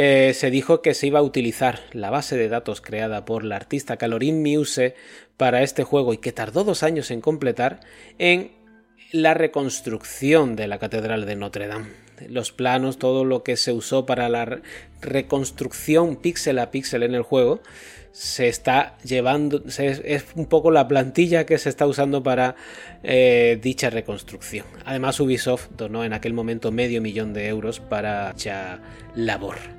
eh, 0.00 0.32
se 0.32 0.52
dijo 0.52 0.80
que 0.80 0.94
se 0.94 1.08
iba 1.08 1.18
a 1.18 1.22
utilizar 1.22 1.80
la 1.90 2.08
base 2.08 2.36
de 2.36 2.48
datos 2.48 2.80
creada 2.80 3.24
por 3.24 3.42
la 3.42 3.56
artista 3.56 3.96
Calorín 3.96 4.44
Muse 4.44 4.94
para 5.36 5.64
este 5.64 5.82
juego 5.82 6.12
y 6.12 6.18
que 6.18 6.30
tardó 6.30 6.62
dos 6.62 6.84
años 6.84 7.10
en 7.10 7.20
completar 7.20 7.80
en 8.16 8.52
la 9.10 9.34
reconstrucción 9.34 10.54
de 10.54 10.68
la 10.68 10.78
Catedral 10.78 11.26
de 11.26 11.34
Notre 11.34 11.66
Dame. 11.66 11.88
Los 12.28 12.52
planos, 12.52 13.00
todo 13.00 13.24
lo 13.24 13.42
que 13.42 13.56
se 13.56 13.72
usó 13.72 14.06
para 14.06 14.28
la 14.28 14.60
reconstrucción 15.00 16.14
píxel 16.14 16.60
a 16.60 16.70
píxel 16.70 17.02
en 17.02 17.16
el 17.16 17.22
juego, 17.22 17.60
se 18.12 18.46
está 18.46 18.98
llevando, 18.98 19.64
es 19.66 20.26
un 20.36 20.46
poco 20.46 20.70
la 20.70 20.86
plantilla 20.86 21.44
que 21.44 21.58
se 21.58 21.70
está 21.70 21.88
usando 21.88 22.22
para 22.22 22.54
eh, 23.02 23.58
dicha 23.60 23.90
reconstrucción. 23.90 24.64
Además, 24.84 25.18
Ubisoft 25.18 25.70
donó 25.76 26.04
en 26.04 26.12
aquel 26.12 26.34
momento 26.34 26.70
medio 26.70 27.02
millón 27.02 27.32
de 27.32 27.48
euros 27.48 27.80
para 27.80 28.32
dicha 28.32 28.80
labor. 29.16 29.77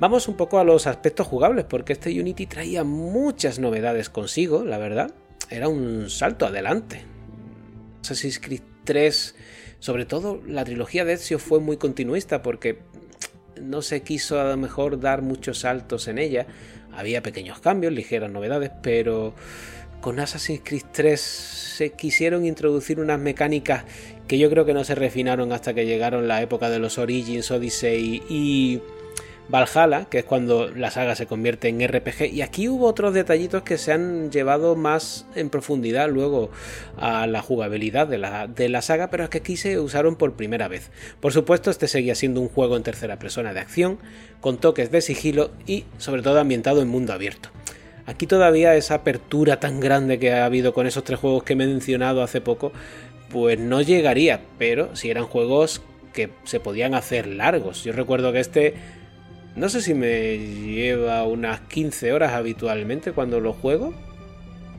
Vamos 0.00 0.28
un 0.28 0.36
poco 0.36 0.60
a 0.60 0.64
los 0.64 0.86
aspectos 0.86 1.26
jugables, 1.26 1.64
porque 1.64 1.94
este 1.94 2.20
Unity 2.20 2.46
traía 2.46 2.84
muchas 2.84 3.58
novedades 3.58 4.08
consigo, 4.08 4.64
la 4.64 4.78
verdad. 4.78 5.10
Era 5.50 5.68
un 5.68 6.08
salto 6.08 6.46
adelante. 6.46 7.02
Assassin's 8.02 8.38
Creed 8.38 8.62
3, 8.84 9.34
sobre 9.80 10.04
todo 10.04 10.40
la 10.46 10.64
trilogía 10.64 11.04
de 11.04 11.14
Ezio 11.14 11.40
fue 11.40 11.58
muy 11.58 11.78
continuista 11.78 12.42
porque 12.42 12.78
no 13.60 13.82
se 13.82 14.02
quiso 14.02 14.40
a 14.40 14.44
lo 14.44 14.56
mejor 14.56 15.00
dar 15.00 15.20
muchos 15.20 15.60
saltos 15.60 16.06
en 16.06 16.18
ella. 16.18 16.46
Había 16.92 17.20
pequeños 17.20 17.58
cambios, 17.58 17.92
ligeras 17.92 18.30
novedades, 18.30 18.70
pero 18.80 19.34
con 20.00 20.20
Assassin's 20.20 20.60
Creed 20.62 20.84
3 20.92 21.20
se 21.20 21.90
quisieron 21.90 22.46
introducir 22.46 23.00
unas 23.00 23.18
mecánicas 23.18 23.84
que 24.28 24.38
yo 24.38 24.48
creo 24.48 24.64
que 24.64 24.74
no 24.74 24.84
se 24.84 24.94
refinaron 24.94 25.52
hasta 25.52 25.74
que 25.74 25.86
llegaron 25.86 26.28
la 26.28 26.40
época 26.40 26.70
de 26.70 26.78
los 26.78 26.98
Origins, 26.98 27.50
Odyssey 27.50 28.22
y 28.28 28.80
Valhalla, 29.48 30.04
que 30.06 30.18
es 30.18 30.24
cuando 30.24 30.68
la 30.68 30.90
saga 30.90 31.14
se 31.14 31.26
convierte 31.26 31.68
en 31.68 31.86
RPG. 31.86 32.32
Y 32.32 32.42
aquí 32.42 32.68
hubo 32.68 32.86
otros 32.86 33.14
detallitos 33.14 33.62
que 33.62 33.78
se 33.78 33.92
han 33.92 34.30
llevado 34.30 34.76
más 34.76 35.26
en 35.34 35.48
profundidad 35.48 36.08
luego 36.10 36.50
a 36.96 37.26
la 37.26 37.40
jugabilidad 37.40 38.06
de 38.06 38.18
la, 38.18 38.46
de 38.46 38.68
la 38.68 38.82
saga, 38.82 39.08
pero 39.08 39.24
es 39.24 39.30
que 39.30 39.38
aquí 39.38 39.56
se 39.56 39.78
usaron 39.78 40.16
por 40.16 40.34
primera 40.34 40.68
vez. 40.68 40.90
Por 41.20 41.32
supuesto, 41.32 41.70
este 41.70 41.88
seguía 41.88 42.14
siendo 42.14 42.40
un 42.40 42.48
juego 42.48 42.76
en 42.76 42.82
tercera 42.82 43.18
persona 43.18 43.54
de 43.54 43.60
acción, 43.60 43.98
con 44.40 44.58
toques 44.58 44.90
de 44.90 45.00
sigilo 45.00 45.50
y 45.66 45.84
sobre 45.96 46.22
todo 46.22 46.38
ambientado 46.38 46.82
en 46.82 46.88
mundo 46.88 47.12
abierto. 47.12 47.48
Aquí 48.06 48.26
todavía 48.26 48.74
esa 48.74 48.94
apertura 48.94 49.60
tan 49.60 49.80
grande 49.80 50.18
que 50.18 50.32
ha 50.32 50.46
habido 50.46 50.72
con 50.72 50.86
esos 50.86 51.04
tres 51.04 51.18
juegos 51.18 51.42
que 51.42 51.52
he 51.52 51.56
mencionado 51.56 52.22
hace 52.22 52.40
poco, 52.40 52.72
pues 53.30 53.58
no 53.58 53.82
llegaría, 53.82 54.40
pero 54.58 54.96
si 54.96 55.10
eran 55.10 55.24
juegos 55.24 55.82
que 56.12 56.30
se 56.44 56.58
podían 56.58 56.94
hacer 56.94 57.26
largos. 57.26 57.84
Yo 57.84 57.92
recuerdo 57.92 58.32
que 58.32 58.40
este 58.40 58.74
no 59.58 59.68
sé 59.68 59.82
si 59.82 59.94
me 59.94 60.38
lleva 60.38 61.24
unas 61.24 61.60
15 61.60 62.12
horas 62.12 62.32
habitualmente 62.32 63.12
cuando 63.12 63.40
lo 63.40 63.52
juego. 63.52 63.92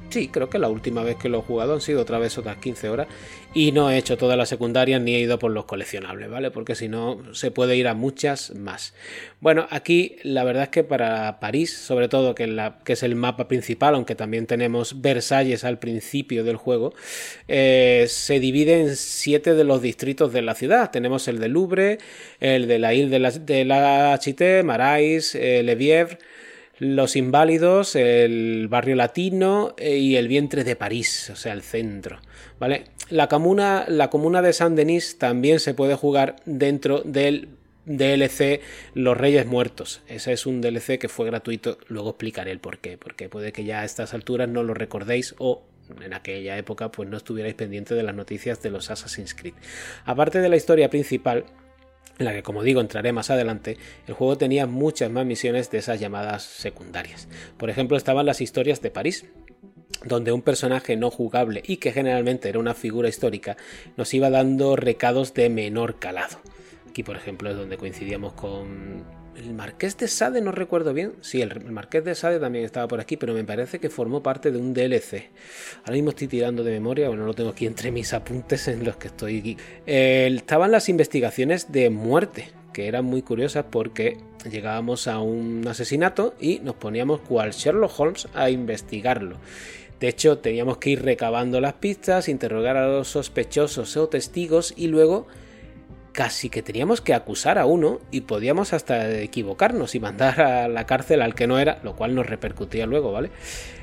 Sí, 0.10 0.30
creo 0.30 0.50
que 0.50 0.58
la 0.58 0.70
última 0.70 1.04
vez 1.04 1.18
que 1.18 1.30
lo 1.30 1.40
he 1.40 1.42
jugado 1.42 1.74
han 1.74 1.82
sido 1.82 2.02
otra 2.02 2.18
vez 2.18 2.38
otras 2.38 2.58
15 2.58 2.90
horas 2.90 3.08
y 3.54 3.72
no 3.72 3.90
he 3.90 3.98
hecho 3.98 4.18
todas 4.18 4.38
las 4.38 4.50
secundarias 4.50 5.02
ni 5.02 5.16
he 5.16 5.20
ido 5.20 5.40
por 5.40 5.52
los 5.52 5.66
coleccionables, 5.66 6.30
¿vale? 6.30 6.52
Porque 6.52 6.76
si 6.76 6.88
no 6.88 7.34
se 7.34 7.50
puede 7.50 7.76
ir 7.76 7.88
a 7.88 7.96
muchas 7.96 8.54
más. 8.56 8.94
Bueno, 9.40 9.68
aquí 9.72 10.18
la 10.24 10.44
verdad 10.44 10.64
es 10.64 10.70
que 10.70 10.84
para 10.84 11.40
París, 11.40 11.76
sobre 11.76 12.10
todo 12.10 12.36
que, 12.36 12.72
es 12.86 13.04
el 13.04 13.16
mapa 13.16 13.48
principal, 13.48 13.96
aunque 13.96 14.14
también 14.14 14.46
tenemos 14.46 15.02
Versalles 15.02 15.64
al 15.64 15.80
principio 15.80 16.44
del 16.44 16.58
juego, 16.58 16.94
eh, 17.48 18.06
se 18.08 18.40
divide 18.40 18.82
en 18.82 18.96
siete 18.96 19.56
de 19.56 19.64
los 19.64 19.82
distritos 19.82 20.32
de 20.32 20.44
la 20.44 20.54
ciudad. 20.54 20.92
Tenemos 20.92 21.28
el 21.28 21.40
de 21.40 21.48
Louvre, 21.48 21.98
el 22.40 22.68
de 22.68 22.78
la 22.78 22.94
Ile 22.94 23.10
de 23.10 23.66
la, 23.66 24.20
Chité, 24.20 24.62
Marais, 24.62 25.34
eh, 25.34 25.64
los 26.80 27.16
Inválidos, 27.16 27.96
el 27.96 28.68
barrio 28.70 28.96
latino 28.96 29.74
eh, 29.78 29.98
y 29.98 30.16
el 30.16 30.28
vientre 30.28 30.64
de 30.64 30.76
París, 30.76 31.30
o 31.32 31.36
sea, 31.36 31.54
el 31.54 31.62
centro. 31.62 32.20
¿Vale? 32.60 32.84
La 33.10 33.28
comuna, 33.28 33.86
de 33.88 34.54
Saint-Denis 34.54 35.18
también 35.18 35.60
se 35.60 35.74
puede 35.74 35.96
jugar 35.96 36.36
dentro 36.46 37.02
del 37.02 37.50
DLC 37.86 38.62
Los 38.94 39.18
Reyes 39.18 39.48
Muertos. 39.48 40.02
Ese 40.08 40.32
es 40.32 40.46
un 40.46 40.62
DLC 40.62 41.00
que 41.00 41.10
fue 41.10 41.26
gratuito. 41.26 41.80
Luego 41.88 42.12
explicaré 42.12 42.52
el 42.52 42.60
por 42.60 42.78
qué. 42.78 43.00
Porque 43.00 43.28
puede 43.28 43.52
que 43.52 43.64
ya 43.64 43.82
a 43.82 43.86
estas 43.86 44.14
alturas 44.14 44.48
no 44.48 44.62
lo 44.62 44.76
recordéis 44.76 45.34
o 45.40 45.64
en 46.02 46.14
aquella 46.14 46.56
época 46.58 46.92
pues 46.92 47.10
no 47.10 47.18
estuvierais 47.18 47.56
pendientes 47.56 47.98
de 47.98 48.04
las 48.04 48.14
noticias 48.14 48.62
de 48.62 48.70
los 48.70 48.92
Assassin's 48.92 49.34
Creed. 49.34 49.56
Aparte 50.06 50.40
de 50.40 50.50
la 50.50 50.56
historia 50.56 50.92
principal, 50.92 51.46
en 52.20 52.26
la 52.26 52.34
que 52.34 52.44
como 52.44 52.62
digo 52.62 52.80
entraré 52.80 53.12
más 53.12 53.32
adelante, 53.32 53.78
el 54.08 54.14
juego 54.14 54.38
tenía 54.38 54.68
muchas 54.68 55.10
más 55.10 55.26
misiones 55.26 55.72
de 55.72 55.80
esas 55.80 56.00
llamadas 56.00 56.44
secundarias. 56.44 57.28
Por 57.58 57.72
ejemplo 57.72 57.98
estaban 57.98 58.28
las 58.28 58.40
historias 58.40 58.84
de 58.84 58.92
París, 58.92 59.26
donde 60.06 60.32
un 60.32 60.42
personaje 60.42 60.96
no 60.96 61.12
jugable 61.12 61.62
y 61.66 61.78
que 61.78 61.92
generalmente 61.92 62.50
era 62.50 62.60
una 62.60 62.74
figura 62.74 63.10
histórica 63.10 63.58
nos 63.98 64.14
iba 64.14 64.30
dando 64.30 64.76
recados 64.76 65.34
de 65.34 65.50
menor 65.50 66.00
calado. 66.00 66.38
Aquí 66.90 67.04
por 67.04 67.16
ejemplo 67.16 67.50
es 67.50 67.58
donde 67.58 67.78
coincidíamos 67.78 68.34
con 68.34 69.04
el 69.40 69.54
Marqués 69.54 69.98
de 69.98 70.08
Sade, 70.08 70.42
no 70.42 70.52
recuerdo 70.52 70.94
bien. 70.94 71.14
Sí, 71.22 71.42
el 71.42 71.72
Marqués 71.72 72.04
de 72.04 72.14
Sade 72.14 72.40
también 72.40 72.66
estaba 72.66 72.88
por 72.88 73.00
aquí, 73.00 73.16
pero 73.16 73.34
me 73.34 73.44
parece 73.44 73.80
que 73.80 73.90
formó 73.90 74.22
parte 74.22 74.52
de 74.52 74.58
un 74.58 74.74
DLC. 74.74 75.30
Ahora 75.80 75.94
mismo 75.94 76.10
estoy 76.10 76.28
tirando 76.28 76.64
de 76.64 76.72
memoria, 76.72 77.08
bueno, 77.08 77.26
lo 77.26 77.34
tengo 77.34 77.52
aquí 77.52 77.66
entre 77.66 77.92
mis 77.92 78.14
apuntes 78.14 78.68
en 78.68 78.84
los 78.84 78.98
que 78.98 79.08
estoy. 79.08 79.40
Aquí. 79.40 79.58
estaban 79.86 80.72
las 80.72 80.90
investigaciones 80.90 81.72
de 81.72 81.90
muerte, 81.90 82.50
que 82.74 82.88
eran 82.88 83.06
muy 83.06 83.22
curiosas 83.22 83.66
porque 83.70 84.18
llegábamos 84.50 85.08
a 85.08 85.20
un 85.20 85.66
asesinato 85.68 86.36
y 86.40 86.60
nos 86.60 86.76
poníamos 86.76 87.22
cual 87.22 87.52
Sherlock 87.52 87.98
Holmes 87.98 88.28
a 88.34 88.50
investigarlo. 88.50 89.38
De 90.00 90.08
hecho, 90.08 90.38
teníamos 90.38 90.78
que 90.78 90.92
ir 90.92 91.04
recabando 91.04 91.60
las 91.60 91.74
pistas, 91.74 92.30
interrogar 92.30 92.78
a 92.78 92.88
los 92.88 93.10
sospechosos 93.10 93.98
o 93.98 94.08
testigos 94.08 94.74
y 94.78 94.88
luego 94.88 95.28
casi 96.12 96.50
que 96.50 96.62
teníamos 96.62 97.02
que 97.02 97.14
acusar 97.14 97.58
a 97.58 97.66
uno 97.66 98.00
y 98.12 98.22
podíamos 98.22 98.74
hasta 98.74 99.20
equivocarnos 99.20 99.96
y 99.96 100.00
mandar 100.00 100.42
a 100.42 100.68
la 100.68 100.86
cárcel 100.86 101.22
al 101.22 101.36
que 101.36 101.48
no 101.48 101.60
era, 101.60 101.80
lo 101.84 101.96
cual 101.96 102.16
nos 102.16 102.26
repercutía 102.26 102.86
luego, 102.86 103.12
¿vale? 103.12 103.30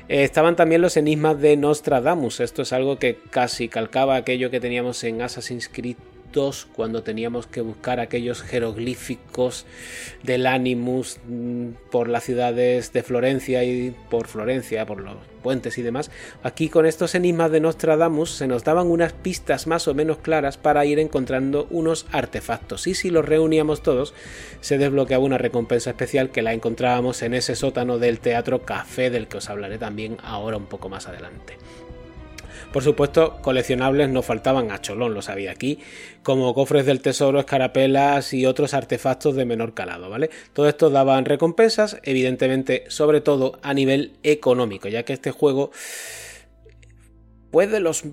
Eh, 0.09 0.23
estaban 0.23 0.55
también 0.55 0.81
los 0.81 0.97
enigmas 0.97 1.39
de 1.39 1.57
Nostradamus, 1.57 2.39
esto 2.39 2.61
es 2.63 2.73
algo 2.73 2.99
que 2.99 3.17
casi 3.29 3.69
calcaba 3.69 4.15
aquello 4.15 4.49
que 4.51 4.59
teníamos 4.59 5.03
en 5.03 5.21
Assassin's 5.21 5.69
Creed 5.69 5.97
cuando 6.75 7.03
teníamos 7.03 7.47
que 7.47 7.61
buscar 7.61 7.99
aquellos 7.99 8.41
jeroglíficos 8.43 9.65
del 10.23 10.45
Animus 10.45 11.19
mm, 11.27 11.69
por 11.89 12.09
las 12.09 12.23
ciudades 12.23 12.93
de 12.93 13.03
Florencia 13.03 13.63
y 13.63 13.95
por 14.09 14.27
Florencia, 14.27 14.85
por 14.85 15.01
los 15.01 15.17
puentes 15.41 15.77
y 15.77 15.81
demás. 15.81 16.11
Aquí 16.43 16.69
con 16.69 16.85
estos 16.85 17.15
enigmas 17.15 17.51
de 17.51 17.59
Nostradamus 17.59 18.31
se 18.31 18.47
nos 18.47 18.63
daban 18.63 18.87
unas 18.87 19.13
pistas 19.13 19.65
más 19.65 19.87
o 19.87 19.93
menos 19.93 20.17
claras 20.17 20.57
para 20.57 20.85
ir 20.85 20.99
encontrando 20.99 21.67
unos 21.71 22.05
artefactos 22.11 22.85
y 22.85 22.93
si 22.93 23.09
los 23.09 23.25
reuníamos 23.25 23.81
todos 23.81 24.13
se 24.61 24.77
desbloqueaba 24.77 25.23
una 25.23 25.37
recompensa 25.37 25.89
especial 25.89 26.29
que 26.29 26.41
la 26.41 26.53
encontrábamos 26.53 27.21
en 27.21 27.33
ese 27.33 27.55
sótano 27.55 27.97
del 27.97 28.19
Teatro 28.19 28.63
Café 28.63 29.09
del 29.09 29.27
que 29.27 29.37
os 29.37 29.49
hablaré 29.49 29.77
también 29.77 30.17
ahora 30.23 30.57
un 30.57 30.67
poco 30.67 30.89
más 30.89 31.07
adelante. 31.07 31.57
Por 32.77 32.83
supuesto, 32.83 33.39
coleccionables 33.41 34.07
no 34.07 34.21
faltaban 34.21 34.69
a 34.69 34.79
cholón, 34.79 35.15
lo 35.15 35.23
sabía 35.23 35.49
aquí, 35.49 35.79
como 36.21 36.53
cofres 36.53 36.85
del 36.85 37.01
tesoro, 37.01 37.39
escarapelas 37.39 38.35
y 38.35 38.45
otros 38.45 38.75
artefactos 38.75 39.35
de 39.35 39.45
menor 39.45 39.73
calado, 39.73 40.11
¿vale? 40.11 40.29
Todo 40.53 40.69
esto 40.69 40.91
daban 40.91 41.25
recompensas, 41.25 41.97
evidentemente, 42.03 42.83
sobre 42.89 43.19
todo 43.19 43.57
a 43.63 43.73
nivel 43.73 44.13
económico, 44.21 44.89
ya 44.89 45.01
que 45.01 45.13
este 45.13 45.31
juego 45.31 45.71
fue 47.51 47.65
de 47.65 47.79
los 47.79 48.03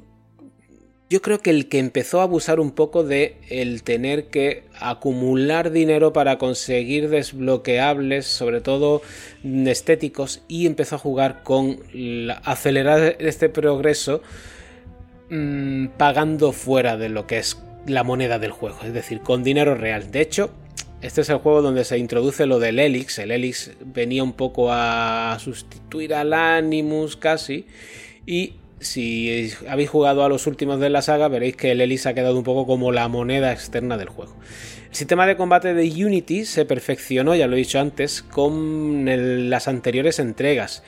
yo 1.10 1.20
creo 1.20 1.40
que 1.40 1.50
el 1.50 1.68
que 1.68 1.78
empezó 1.78 2.20
a 2.20 2.22
abusar 2.22 2.58
un 2.58 2.70
poco 2.70 3.04
de 3.04 3.36
el 3.50 3.82
tener 3.82 4.28
que 4.28 4.64
acumular 4.80 5.72
dinero 5.72 6.14
para 6.14 6.38
conseguir 6.38 7.10
desbloqueables, 7.10 8.26
sobre 8.26 8.62
todo 8.62 9.02
estéticos, 9.44 10.42
y 10.48 10.64
empezó 10.66 10.96
a 10.96 10.98
jugar 10.98 11.42
con 11.42 11.80
acelerar 12.44 13.16
este 13.20 13.50
progreso 13.50 14.22
mmm, 15.30 15.86
pagando 15.96 16.52
fuera 16.52 16.96
de 16.96 17.08
lo 17.08 17.26
que 17.26 17.38
es 17.38 17.58
la 17.86 18.02
moneda 18.02 18.38
del 18.38 18.50
juego, 18.50 18.78
es 18.84 18.92
decir, 18.92 19.20
con 19.20 19.44
dinero 19.44 19.74
real. 19.74 20.10
De 20.10 20.20
hecho, 20.20 20.50
este 21.02 21.20
es 21.20 21.28
el 21.28 21.36
juego 21.36 21.60
donde 21.60 21.84
se 21.84 21.98
introduce 21.98 22.46
lo 22.46 22.58
del 22.58 22.78
Helix. 22.78 23.18
El 23.18 23.30
Helix 23.30 23.72
venía 23.84 24.22
un 24.22 24.32
poco 24.32 24.72
a 24.72 25.36
sustituir 25.38 26.14
al 26.14 26.32
Animus 26.32 27.16
casi. 27.16 27.66
Y 28.24 28.54
si 28.80 29.52
habéis 29.68 29.90
jugado 29.90 30.24
a 30.24 30.28
los 30.28 30.46
últimos 30.46 30.80
de 30.80 30.90
la 30.90 31.02
saga, 31.02 31.28
veréis 31.28 31.56
que 31.56 31.72
el 31.72 31.80
Elise 31.80 32.08
ha 32.08 32.14
quedado 32.14 32.38
un 32.38 32.44
poco 32.44 32.66
como 32.66 32.92
la 32.92 33.08
moneda 33.08 33.52
externa 33.52 33.96
del 33.98 34.08
juego. 34.08 34.34
El 34.88 34.96
sistema 34.96 35.26
de 35.26 35.36
combate 35.36 35.74
de 35.74 36.04
Unity 36.04 36.44
se 36.44 36.64
perfeccionó, 36.64 37.34
ya 37.34 37.48
lo 37.48 37.56
he 37.56 37.58
dicho 37.58 37.80
antes, 37.80 38.22
con 38.22 39.04
las 39.50 39.68
anteriores 39.68 40.18
entregas. 40.18 40.82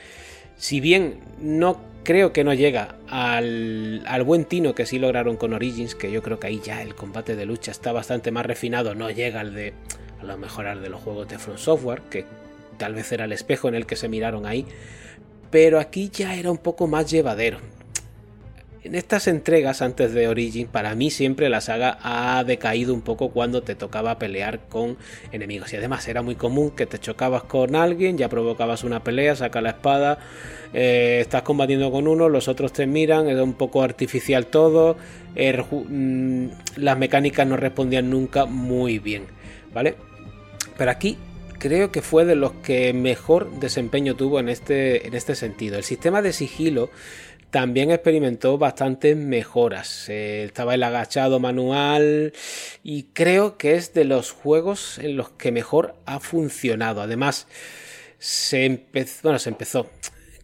Si 0.55 0.79
bien 0.79 1.19
no 1.39 1.79
creo 2.07 2.31
que 2.31 2.45
no 2.45 2.53
llega 2.53 2.95
al, 3.09 4.01
al, 4.07 4.23
buen 4.23 4.45
tino 4.45 4.73
que 4.73 4.85
sí 4.85 4.97
lograron 4.97 5.35
con 5.35 5.51
Origins, 5.51 5.93
que 5.93 6.09
yo 6.09 6.23
creo 6.23 6.39
que 6.39 6.47
ahí 6.47 6.61
ya 6.63 6.81
el 6.81 6.95
combate 6.95 7.35
de 7.35 7.45
lucha 7.45 7.69
está 7.69 7.91
bastante 7.91 8.31
más 8.31 8.45
refinado, 8.45 8.95
no 8.95 9.11
llega 9.11 9.41
al 9.41 9.53
de 9.53 9.73
a 10.21 10.23
lo 10.23 10.37
mejor 10.37 10.67
al 10.67 10.81
de 10.81 10.87
los 10.87 11.01
juegos 11.01 11.27
de 11.27 11.37
Front 11.37 11.59
Software, 11.59 12.03
que 12.09 12.23
tal 12.77 12.93
vez 12.93 13.11
era 13.11 13.25
el 13.25 13.33
espejo 13.33 13.67
en 13.67 13.75
el 13.75 13.85
que 13.85 13.97
se 13.97 14.07
miraron 14.07 14.45
ahí, 14.45 14.65
pero 15.51 15.81
aquí 15.81 16.09
ya 16.09 16.33
era 16.35 16.49
un 16.49 16.59
poco 16.59 16.87
más 16.87 17.11
llevadero. 17.11 17.57
En 18.87 18.95
estas 18.95 19.27
entregas 19.27 19.81
antes 19.81 20.13
de 20.13 20.29
Origin, 20.29 20.69
para 20.69 20.95
mí 20.95 21.11
siempre 21.11 21.49
la 21.49 21.59
saga 21.59 21.99
ha 22.03 22.41
decaído 22.45 22.93
un 22.93 23.01
poco 23.01 23.31
cuando 23.31 23.61
te 23.61 23.75
tocaba 23.75 24.17
pelear 24.17 24.61
con 24.69 24.95
enemigos. 25.33 25.73
Y 25.73 25.75
además 25.75 26.07
era 26.07 26.21
muy 26.21 26.35
común 26.35 26.71
que 26.71 26.85
te 26.85 26.97
chocabas 26.97 27.43
con 27.43 27.75
alguien, 27.75 28.17
ya 28.17 28.29
provocabas 28.29 28.85
una 28.85 29.03
pelea, 29.03 29.35
saca 29.35 29.59
la 29.59 29.71
espada, 29.71 30.19
eh, 30.73 31.17
estás 31.19 31.41
combatiendo 31.41 31.91
con 31.91 32.07
uno, 32.07 32.29
los 32.29 32.47
otros 32.47 32.71
te 32.71 32.87
miran, 32.87 33.27
era 33.27 33.43
un 33.43 33.55
poco 33.55 33.83
artificial 33.83 34.45
todo, 34.45 34.95
er, 35.35 35.65
mm, 35.69 36.47
las 36.77 36.97
mecánicas 36.97 37.45
no 37.45 37.57
respondían 37.57 38.09
nunca 38.09 38.45
muy 38.45 38.99
bien, 38.99 39.23
¿vale? 39.73 39.95
Pero 40.77 40.91
aquí 40.91 41.17
creo 41.59 41.91
que 41.91 42.01
fue 42.01 42.25
de 42.25 42.35
los 42.35 42.53
que 42.53 42.93
mejor 42.93 43.59
desempeño 43.59 44.15
tuvo 44.15 44.39
en 44.39 44.49
este, 44.49 45.07
en 45.07 45.13
este 45.13 45.35
sentido. 45.35 45.77
El 45.77 45.83
sistema 45.83 46.21
de 46.21 46.33
sigilo 46.33 46.89
también 47.51 47.91
experimentó 47.91 48.57
bastantes 48.57 49.15
mejoras. 49.15 50.09
Eh, 50.09 50.43
estaba 50.45 50.75
el 50.75 50.83
agachado 50.83 51.39
manual 51.39 52.33
y 52.83 53.03
creo 53.13 53.57
que 53.57 53.75
es 53.75 53.93
de 53.93 54.05
los 54.05 54.31
juegos 54.31 54.99
en 54.99 55.17
los 55.17 55.29
que 55.29 55.51
mejor 55.51 55.95
ha 56.05 56.19
funcionado. 56.19 57.01
Además, 57.01 57.47
se 58.19 58.65
empezó, 58.65 59.19
bueno, 59.23 59.39
se 59.39 59.49
empezó. 59.49 59.89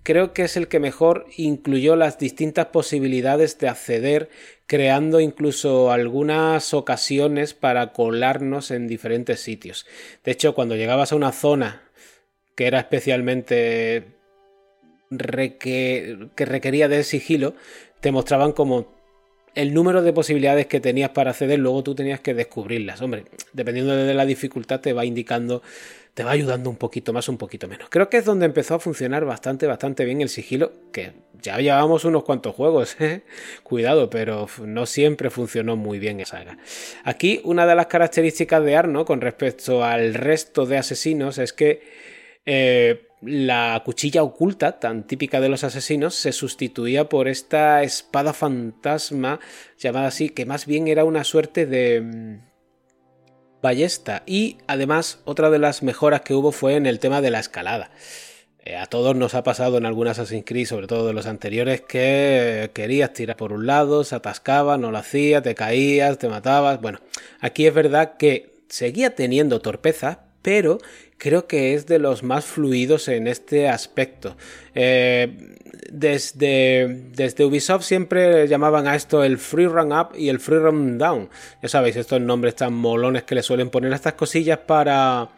Creo 0.04 0.34
que 0.34 0.44
es 0.44 0.58
el 0.58 0.68
que 0.68 0.82
mejor 0.82 1.28
incluyó 1.38 1.96
las 1.96 2.20
distintas 2.20 2.68
posibilidades 2.68 3.58
de 3.60 3.70
acceder, 3.70 4.30
creando 4.68 5.22
incluso 5.22 5.92
algunas 5.92 6.74
ocasiones 6.74 7.54
para 7.54 7.94
colarnos 7.94 8.72
en 8.72 8.88
diferentes 8.88 9.40
sitios. 9.40 9.86
De 10.26 10.32
hecho, 10.32 10.56
cuando 10.56 10.76
llegabas 10.76 11.14
a 11.14 11.16
una 11.16 11.32
zona 11.32 11.84
que 12.56 12.68
era 12.68 12.80
especialmente 12.80 14.04
que 15.18 16.30
requería 16.36 16.88
de 16.88 17.04
sigilo, 17.04 17.54
te 18.00 18.12
mostraban 18.12 18.52
como 18.52 18.94
el 19.56 19.74
número 19.74 20.02
de 20.02 20.14
posibilidades 20.14 20.66
que 20.66 20.80
tenías 20.80 21.12
para 21.12 21.32
acceder, 21.32 21.60
luego 21.60 21.84
tú 21.84 21.96
tenías 21.96 22.20
que 22.20 22.34
descubrirlas. 22.34 23.02
Hombre, 23.02 23.26
dependiendo 23.54 23.96
de 23.96 24.14
la 24.14 24.26
dificultad, 24.26 24.80
te 24.80 24.94
va 24.94 25.06
indicando, 25.06 25.62
te 26.14 26.24
va 26.24 26.32
ayudando 26.32 26.70
un 26.70 26.76
poquito 26.76 27.14
más, 27.14 27.30
un 27.30 27.38
poquito 27.38 27.68
menos. 27.68 27.88
Creo 27.90 28.10
que 28.10 28.18
es 28.18 28.26
donde 28.26 28.46
empezó 28.46 28.76
a 28.76 28.80
funcionar 28.80 29.26
bastante, 29.26 29.68
bastante 29.68 30.06
bien 30.06 30.22
el 30.22 30.30
sigilo, 30.30 30.72
que 30.92 31.14
ya 31.42 31.58
llevábamos 31.60 32.04
unos 32.06 32.24
cuantos 32.24 32.56
juegos, 32.56 32.96
¿eh? 33.00 33.22
cuidado, 33.64 34.10
pero 34.10 34.48
no 34.66 34.86
siempre 34.86 35.30
funcionó 35.30 35.76
muy 35.76 36.00
bien 36.00 36.20
esa 36.20 36.40
saga. 36.40 36.58
Aquí, 37.04 37.42
una 37.44 37.68
de 37.68 37.76
las 37.76 37.88
características 37.88 38.64
de 38.64 38.76
Arno 38.76 39.06
con 39.06 39.22
respecto 39.22 39.84
al 39.84 40.16
resto 40.16 40.66
de 40.66 40.78
asesinos 40.78 41.38
es 41.38 41.54
que. 41.54 42.04
Eh, 42.46 43.08
la 43.26 43.82
cuchilla 43.86 44.24
oculta, 44.24 44.80
tan 44.80 45.06
típica 45.06 45.40
de 45.42 45.50
los 45.50 45.64
asesinos, 45.64 46.16
se 46.16 46.32
sustituía 46.32 47.10
por 47.10 47.28
esta 47.28 47.84
espada 47.84 48.34
fantasma, 48.34 49.40
llamada 49.78 50.08
así, 50.08 50.30
que 50.30 50.46
más 50.46 50.66
bien 50.66 50.88
era 50.88 51.06
una 51.06 51.24
suerte 51.24 51.66
de 51.66 52.02
mm, 52.02 52.42
ballesta. 53.62 54.24
Y 54.26 54.58
además, 54.68 55.20
otra 55.26 55.50
de 55.50 55.60
las 55.60 55.84
mejoras 55.84 56.22
que 56.22 56.34
hubo 56.34 56.52
fue 56.52 56.76
en 56.76 56.86
el 56.86 57.00
tema 57.00 57.22
de 57.22 57.32
la 57.32 57.40
escalada. 57.40 57.92
Eh, 58.66 58.78
a 58.78 58.86
todos 58.86 59.14
nos 59.16 59.36
ha 59.36 59.44
pasado 59.44 59.78
en 59.78 59.86
algunas 59.86 60.20
Assassin's 60.20 60.46
Creed, 60.46 60.68
sobre 60.68 60.88
todo 60.88 61.06
de 61.06 61.14
los 61.14 61.26
anteriores, 61.26 61.82
que 61.82 62.72
querías 62.74 63.12
tirar 63.12 63.36
por 63.36 63.52
un 63.52 63.68
lado, 63.68 64.06
se 64.06 64.16
atascaba, 64.16 64.78
no 64.78 64.90
lo 64.90 64.98
hacía, 64.98 65.42
te 65.42 65.54
caías, 65.54 66.18
te 66.18 66.30
matabas. 66.30 66.80
Bueno, 66.80 67.00
aquí 67.42 67.68
es 67.68 67.74
verdad 67.74 68.16
que 68.18 68.54
seguía 68.70 69.16
teniendo 69.16 69.60
torpeza, 69.60 70.22
pero 70.42 70.78
creo 71.24 71.48
que 71.48 71.74
es 71.74 71.88
de 71.88 72.00
los 72.00 72.22
más 72.22 72.44
fluidos 72.44 73.08
en 73.08 73.28
este 73.28 73.70
aspecto. 73.70 74.36
Eh, 74.76 75.56
desde, 75.90 77.10
desde 77.16 77.46
Ubisoft 77.46 77.86
siempre 77.86 78.46
llamaban 78.50 78.88
a 78.88 78.96
esto 78.96 79.24
el 79.24 79.38
free 79.38 79.68
run 79.68 79.94
up 79.94 80.10
y 80.18 80.28
el 80.28 80.42
free 80.42 80.60
run 80.60 80.98
down. 80.98 81.30
Ya 81.62 81.70
sabéis, 81.70 81.96
estos 81.96 82.20
nombres 82.20 82.58
tan 82.58 82.74
molones 82.74 83.24
que 83.24 83.36
le 83.36 83.42
suelen 83.42 83.70
poner 83.70 83.94
a 83.94 83.96
estas 83.96 84.16
cosillas 84.16 84.60
para, 84.68 85.30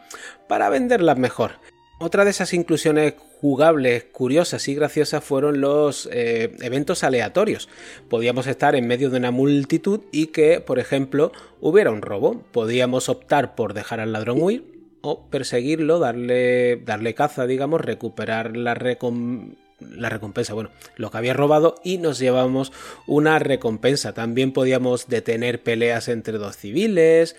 para 0.48 0.70
venderlas 0.70 1.18
mejor. 1.18 1.52
Otra 2.00 2.24
de 2.24 2.30
esas 2.32 2.52
inclusiones 2.52 3.14
jugables, 3.40 4.06
curiosas 4.10 4.66
y 4.66 4.74
graciosas 4.74 5.22
fueron 5.22 5.60
los 5.60 6.08
eh, 6.10 6.56
eventos 6.62 7.04
aleatorios. 7.04 7.68
Podíamos 8.10 8.48
estar 8.48 8.74
en 8.74 8.88
medio 8.88 9.08
de 9.08 9.18
una 9.18 9.30
multitud 9.30 10.00
y 10.10 10.26
que, 10.26 10.60
por 10.60 10.80
ejemplo, 10.80 11.30
hubiera 11.60 11.92
un 11.92 12.02
robo. 12.02 12.42
Podíamos 12.50 13.08
optar 13.08 13.54
por 13.54 13.72
dejar 13.72 14.00
al 14.00 14.12
ladrón 14.12 14.42
huir 14.42 14.75
o 15.00 15.28
perseguirlo, 15.30 15.98
darle, 15.98 16.76
darle 16.76 17.14
caza, 17.14 17.46
digamos, 17.46 17.80
recuperar 17.80 18.56
la, 18.56 18.74
recompensa, 18.74 20.54
bueno, 20.54 20.70
lo 20.96 21.10
que 21.10 21.18
había 21.18 21.34
robado 21.34 21.76
y 21.84 21.98
nos 21.98 22.18
llevamos 22.18 22.72
una 23.06 23.38
recompensa. 23.38 24.14
También 24.14 24.52
podíamos 24.52 25.08
detener 25.08 25.62
peleas 25.62 26.08
entre 26.08 26.38
dos 26.38 26.56
civiles, 26.56 27.36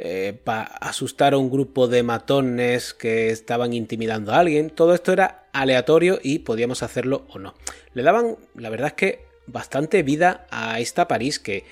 eh, 0.00 0.38
para 0.44 0.62
asustar 0.62 1.34
a 1.34 1.38
un 1.38 1.50
grupo 1.50 1.88
de 1.88 2.04
matones 2.04 2.94
que 2.94 3.30
estaban 3.30 3.72
intimidando 3.72 4.32
a 4.32 4.38
alguien. 4.38 4.70
Todo 4.70 4.94
esto 4.94 5.12
era 5.12 5.48
aleatorio 5.52 6.20
y 6.22 6.40
podíamos 6.40 6.84
hacerlo 6.84 7.26
o 7.30 7.40
no. 7.40 7.54
Le 7.94 8.04
daban, 8.04 8.36
la 8.54 8.70
verdad 8.70 8.88
es 8.88 8.92
que, 8.92 9.28
bastante 9.48 10.02
vida 10.02 10.46
a 10.50 10.78
esta 10.78 11.08
París 11.08 11.38
que 11.38 11.64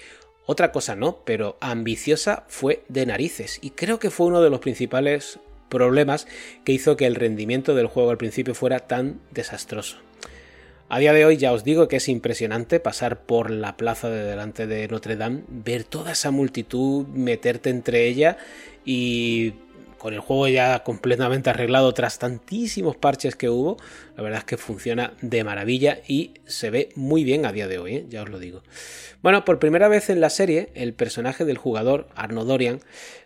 otra 0.47 0.73
cosa 0.73 0.97
no, 0.97 1.19
pero 1.25 1.57
ambiciosa 1.61 2.45
fue 2.49 2.83
de 2.89 3.05
narices 3.05 3.59
y 3.61 3.71
creo 3.71 3.99
que 3.99 4.11
fue 4.11 4.27
uno 4.27 4.41
de 4.41 4.51
los 4.51 4.61
principales 4.61 5.41
problemas 5.69 6.27
que 6.65 6.73
hizo 6.73 6.97
que 6.97 7.07
el 7.07 7.17
rendimiento 7.17 7.75
del 7.75 7.89
juego 7.89 8.11
al 8.11 8.19
principio 8.19 8.55
fuera 8.55 8.81
tan 8.81 9.21
desastroso. 9.33 9.99
A 10.89 11.01
día 11.01 11.13
de 11.13 11.25
hoy 11.25 11.37
ya 11.37 11.53
os 11.53 11.65
digo 11.65 11.89
que 11.89 11.97
es 11.97 12.09
impresionante 12.09 12.79
pasar 12.79 13.23
por 13.23 13.51
la 13.51 13.77
plaza 13.77 14.09
de 14.09 14.23
delante 14.23 14.69
de 14.69 14.87
Notre 14.87 15.17
Dame, 15.17 15.43
ver 15.49 15.83
toda 15.83 16.13
esa 16.13 16.31
multitud, 16.31 17.07
meterte 17.09 17.71
entre 17.71 18.07
ella 18.07 18.39
y 18.85 19.55
con 19.99 20.15
el 20.15 20.21
juego 20.21 20.49
ya 20.49 20.83
completamente 20.83 21.51
arreglado 21.51 21.93
tras 21.95 22.19
tantísimos 22.19 22.97
parches 22.97 23.37
que 23.37 23.49
hubo, 23.49 23.77
la 24.17 24.23
verdad 24.23 24.41
es 24.41 24.45
que 24.45 24.57
funciona 24.57 25.15
de 25.23 25.45
maravilla 25.45 25.99
y 26.07 26.35
se 26.47 26.71
ve 26.71 26.91
muy 26.95 27.25
bien 27.25 27.47
a 27.47 27.53
día 27.53 27.69
de 27.69 27.79
hoy, 27.79 27.97
¿eh? 27.97 28.07
ya 28.09 28.23
os 28.23 28.29
lo 28.29 28.39
digo. 28.39 28.63
Bueno, 29.23 29.45
por 29.45 29.59
primera 29.59 29.89
vez 29.89 30.11
en 30.11 30.21
la 30.21 30.31
serie, 30.31 30.71
el 30.75 30.95
personaje 30.95 31.45
del 31.45 31.59
jugador, 31.59 32.09
Arno 32.15 32.45
Dorian, 32.45 32.81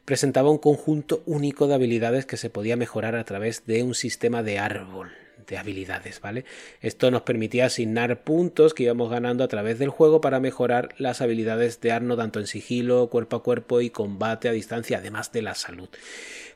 presentaba 0.05 0.51
un 0.51 0.59
conjunto 0.59 1.23
único 1.27 1.67
de 1.67 1.75
habilidades 1.75 2.27
que 2.27 2.37
se 2.37 2.51
podía 2.51 2.77
mejorar 2.77 3.17
a 3.17 3.25
través 3.25 3.67
de 3.67 3.83
un 3.83 3.95
sistema 3.95 4.43
de 4.43 4.59
árbol 4.59 5.20
de 5.47 5.59
habilidades, 5.59 6.21
¿vale? 6.21 6.45
Esto 6.81 7.11
nos 7.11 7.23
permitía 7.23 7.67
asignar 7.67 8.23
puntos 8.23 8.75
que 8.75 8.85
íbamos 8.85 9.11
ganando 9.11 9.45
a 9.45 9.49
través 9.49 9.79
del 9.79 9.91
juego 9.91 10.21
para 10.21 10.41
mejorar 10.41 10.95
las 10.99 11.21
habilidades 11.21 11.81
de 11.81 11.93
Arno 11.93 12.17
tanto 12.17 12.41
en 12.41 12.47
sigilo, 12.47 13.09
cuerpo 13.09 13.37
a 13.37 13.43
cuerpo 13.43 13.81
y 13.81 13.91
combate 13.91 14.49
a 14.49 14.53
distancia, 14.53 14.99
además 14.99 15.33
de 15.33 15.43
la 15.43 15.55
salud. 15.55 15.89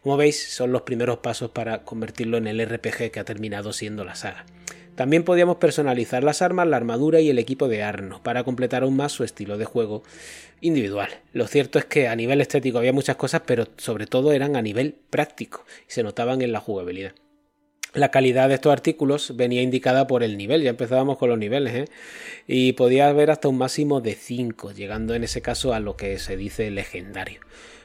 Como 0.03 0.16
veis, 0.16 0.53
son 0.53 0.73
los 0.73 0.83
primeros 0.83 1.18
pasos 1.18 1.51
para 1.51 1.83
convertirlo 1.85 2.37
en 2.37 2.47
el 2.47 2.64
RPG 2.66 3.11
que 3.11 3.20
ha 3.20 3.25
terminado 3.25 3.73
siendo 3.73 4.05
la 4.05 4.14
saga. 4.14 4.44
También 4.94 5.25
podíamos 5.25 5.57
personalizar 5.57 6.23
las 6.23 6.40
armas, 6.40 6.68
la 6.68 6.77
armadura 6.77 7.20
y 7.20 7.29
el 7.29 7.38
equipo 7.38 7.66
de 7.66 7.83
Arno 7.83 8.23
para 8.23 8.44
completar 8.44 8.85
aún 8.85 8.97
más 8.97 9.11
su 9.11 9.25
estilo 9.25 9.59
de 9.59 9.64
juego 9.64 10.05
individual. 10.61 11.09
Lo 11.33 11.49
cierto 11.49 11.81
es 11.81 11.85
que 11.85 12.07
a 12.07 12.14
nivel 12.14 12.40
estético 12.40 12.79
había 12.79 12.92
muchas 12.92 13.16
cosas, 13.16 13.42
pero 13.44 13.66
sobre 13.77 14.07
todo 14.07 14.33
eran 14.33 14.55
a 14.55 14.62
nivel 14.62 14.94
práctico 15.11 15.64
y 15.88 15.92
se 15.92 16.05
notaban 16.05 16.42
en 16.42 16.53
la 16.53 16.61
jugabilidad. 16.61 17.12
La 17.94 18.11
calidad 18.11 18.48
de 18.48 18.57
estos 18.57 18.72
artículos 18.72 19.37
venía 19.37 19.62
indicada 19.62 20.09
por 20.09 20.24
el 20.24 20.37
nivel, 20.37 20.62
ya 20.62 20.70
empezábamos 20.70 21.16
con 21.16 21.28
los 21.28 21.38
niveles, 21.38 21.74
¿eh? 21.74 21.85
y 22.48 22.72
podía 22.72 23.09
haber 23.09 23.30
hasta 23.30 23.46
un 23.46 23.57
máximo 23.57 24.00
de 24.00 24.14
5, 24.14 24.72
llegando 24.72 25.14
en 25.14 25.22
ese 25.22 25.42
caso 25.42 25.72
a 25.72 25.78
lo 25.78 25.96
que 25.96 26.18
se 26.18 26.37
dice 26.37 26.68
legendario. 26.72 27.38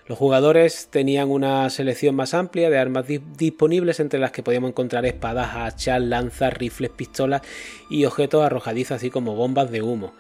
Los 0.08 0.18
jugadores 0.18 0.88
tenían 0.90 1.30
una 1.30 1.70
selección 1.70 2.16
más 2.16 2.34
amplia 2.34 2.72
de 2.72 2.80
armas 2.80 3.06
disponibles 3.38 4.00
entre 4.00 4.20
las 4.20 4.32
que 4.32 4.42
podíamos 4.42 4.72
encontrar 4.72 5.06
espadas, 5.06 5.52
hachas, 5.54 6.02
lanzas, 6.02 6.56
rifles, 6.56 6.90
pistolas 6.90 7.44
y 7.92 8.06
objetos 8.06 8.44
arrojadizos 8.44 8.98
así 8.98 9.12
como 9.12 9.36
bombas 9.36 9.70
de 9.70 9.84
humo. 9.84 10.16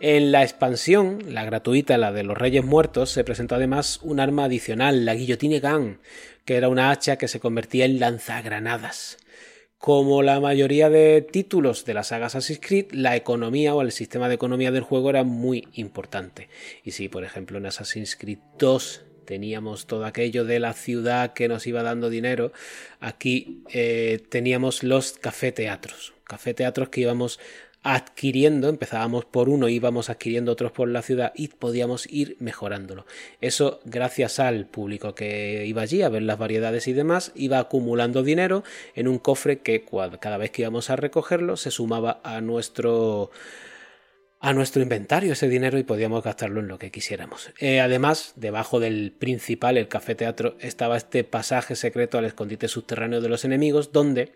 En 0.00 0.32
la 0.32 0.42
expansión, 0.42 1.20
la 1.28 1.46
gratuita, 1.46 1.96
la 1.96 2.12
de 2.12 2.24
los 2.24 2.36
Reyes 2.36 2.64
Muertos, 2.64 3.10
se 3.10 3.24
presentó 3.24 3.54
además 3.54 4.00
un 4.02 4.20
arma 4.20 4.44
adicional, 4.44 5.06
la 5.06 5.14
Guillotine 5.14 5.60
Gun, 5.60 5.98
que 6.44 6.56
era 6.56 6.68
una 6.68 6.90
hacha 6.90 7.16
que 7.16 7.28
se 7.28 7.40
convertía 7.40 7.86
en 7.86 7.98
lanzagranadas. 7.98 9.16
Como 9.80 10.22
la 10.22 10.40
mayoría 10.40 10.90
de 10.90 11.22
títulos 11.22 11.86
de 11.86 11.94
la 11.94 12.04
saga 12.04 12.26
Assassin's 12.26 12.60
Creed, 12.60 12.92
la 12.92 13.16
economía 13.16 13.74
o 13.74 13.80
el 13.80 13.92
sistema 13.92 14.28
de 14.28 14.34
economía 14.34 14.70
del 14.70 14.82
juego 14.82 15.08
era 15.08 15.24
muy 15.24 15.68
importante. 15.72 16.50
Y 16.84 16.90
si, 16.90 17.08
por 17.08 17.24
ejemplo, 17.24 17.56
en 17.56 17.64
Assassin's 17.64 18.14
Creed 18.14 18.40
2 18.58 19.04
teníamos 19.24 19.86
todo 19.86 20.04
aquello 20.04 20.44
de 20.44 20.60
la 20.60 20.74
ciudad 20.74 21.32
que 21.32 21.48
nos 21.48 21.66
iba 21.66 21.82
dando 21.82 22.10
dinero, 22.10 22.52
aquí 23.00 23.62
eh, 23.72 24.22
teníamos 24.28 24.82
los 24.82 25.12
café-teatros. 25.12 26.12
Café-teatros 26.24 26.90
que 26.90 27.00
íbamos 27.00 27.40
adquiriendo, 27.82 28.68
empezábamos 28.68 29.24
por 29.24 29.48
uno, 29.48 29.68
íbamos 29.68 30.10
adquiriendo 30.10 30.52
otros 30.52 30.72
por 30.72 30.88
la 30.88 31.02
ciudad 31.02 31.32
y 31.34 31.48
podíamos 31.48 32.06
ir 32.10 32.36
mejorándolo. 32.38 33.06
Eso 33.40 33.80
gracias 33.84 34.38
al 34.38 34.66
público 34.66 35.14
que 35.14 35.64
iba 35.66 35.82
allí 35.82 36.02
a 36.02 36.10
ver 36.10 36.22
las 36.22 36.38
variedades 36.38 36.88
y 36.88 36.92
demás, 36.92 37.32
iba 37.34 37.58
acumulando 37.58 38.22
dinero 38.22 38.64
en 38.94 39.08
un 39.08 39.18
cofre 39.18 39.60
que 39.60 39.84
cada 40.20 40.36
vez 40.36 40.50
que 40.50 40.62
íbamos 40.62 40.90
a 40.90 40.96
recogerlo 40.96 41.56
se 41.56 41.70
sumaba 41.70 42.20
a 42.22 42.40
nuestro 42.40 43.30
a 44.42 44.54
nuestro 44.54 44.80
inventario 44.80 45.34
ese 45.34 45.48
dinero 45.48 45.78
y 45.78 45.82
podíamos 45.82 46.24
gastarlo 46.24 46.60
en 46.60 46.68
lo 46.68 46.78
que 46.78 46.90
quisiéramos. 46.90 47.50
Eh, 47.58 47.80
además, 47.80 48.32
debajo 48.36 48.80
del 48.80 49.12
principal, 49.12 49.76
el 49.76 49.86
café 49.86 50.14
teatro, 50.14 50.56
estaba 50.60 50.96
este 50.96 51.24
pasaje 51.24 51.76
secreto 51.76 52.16
al 52.16 52.24
escondite 52.24 52.66
subterráneo 52.66 53.20
de 53.20 53.28
los 53.28 53.44
enemigos, 53.44 53.92
donde 53.92 54.32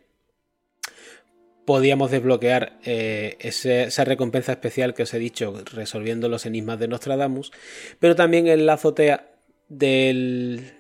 podíamos 1.65 2.11
desbloquear 2.11 2.79
eh, 2.85 3.37
esa 3.41 4.05
recompensa 4.05 4.53
especial 4.53 4.95
que 4.95 5.05
os 5.05 5.15
he 5.15 5.19
dicho 5.19 5.63
resolviendo 5.73 6.29
los 6.29 6.47
enigmas 6.47 6.79
de 6.79 6.89
Nostradamus, 6.89 7.53
pero 7.99 8.15
también 8.15 8.47
en 8.47 8.67
la 8.67 8.75
azotea 8.75 9.31
del, 9.69 10.73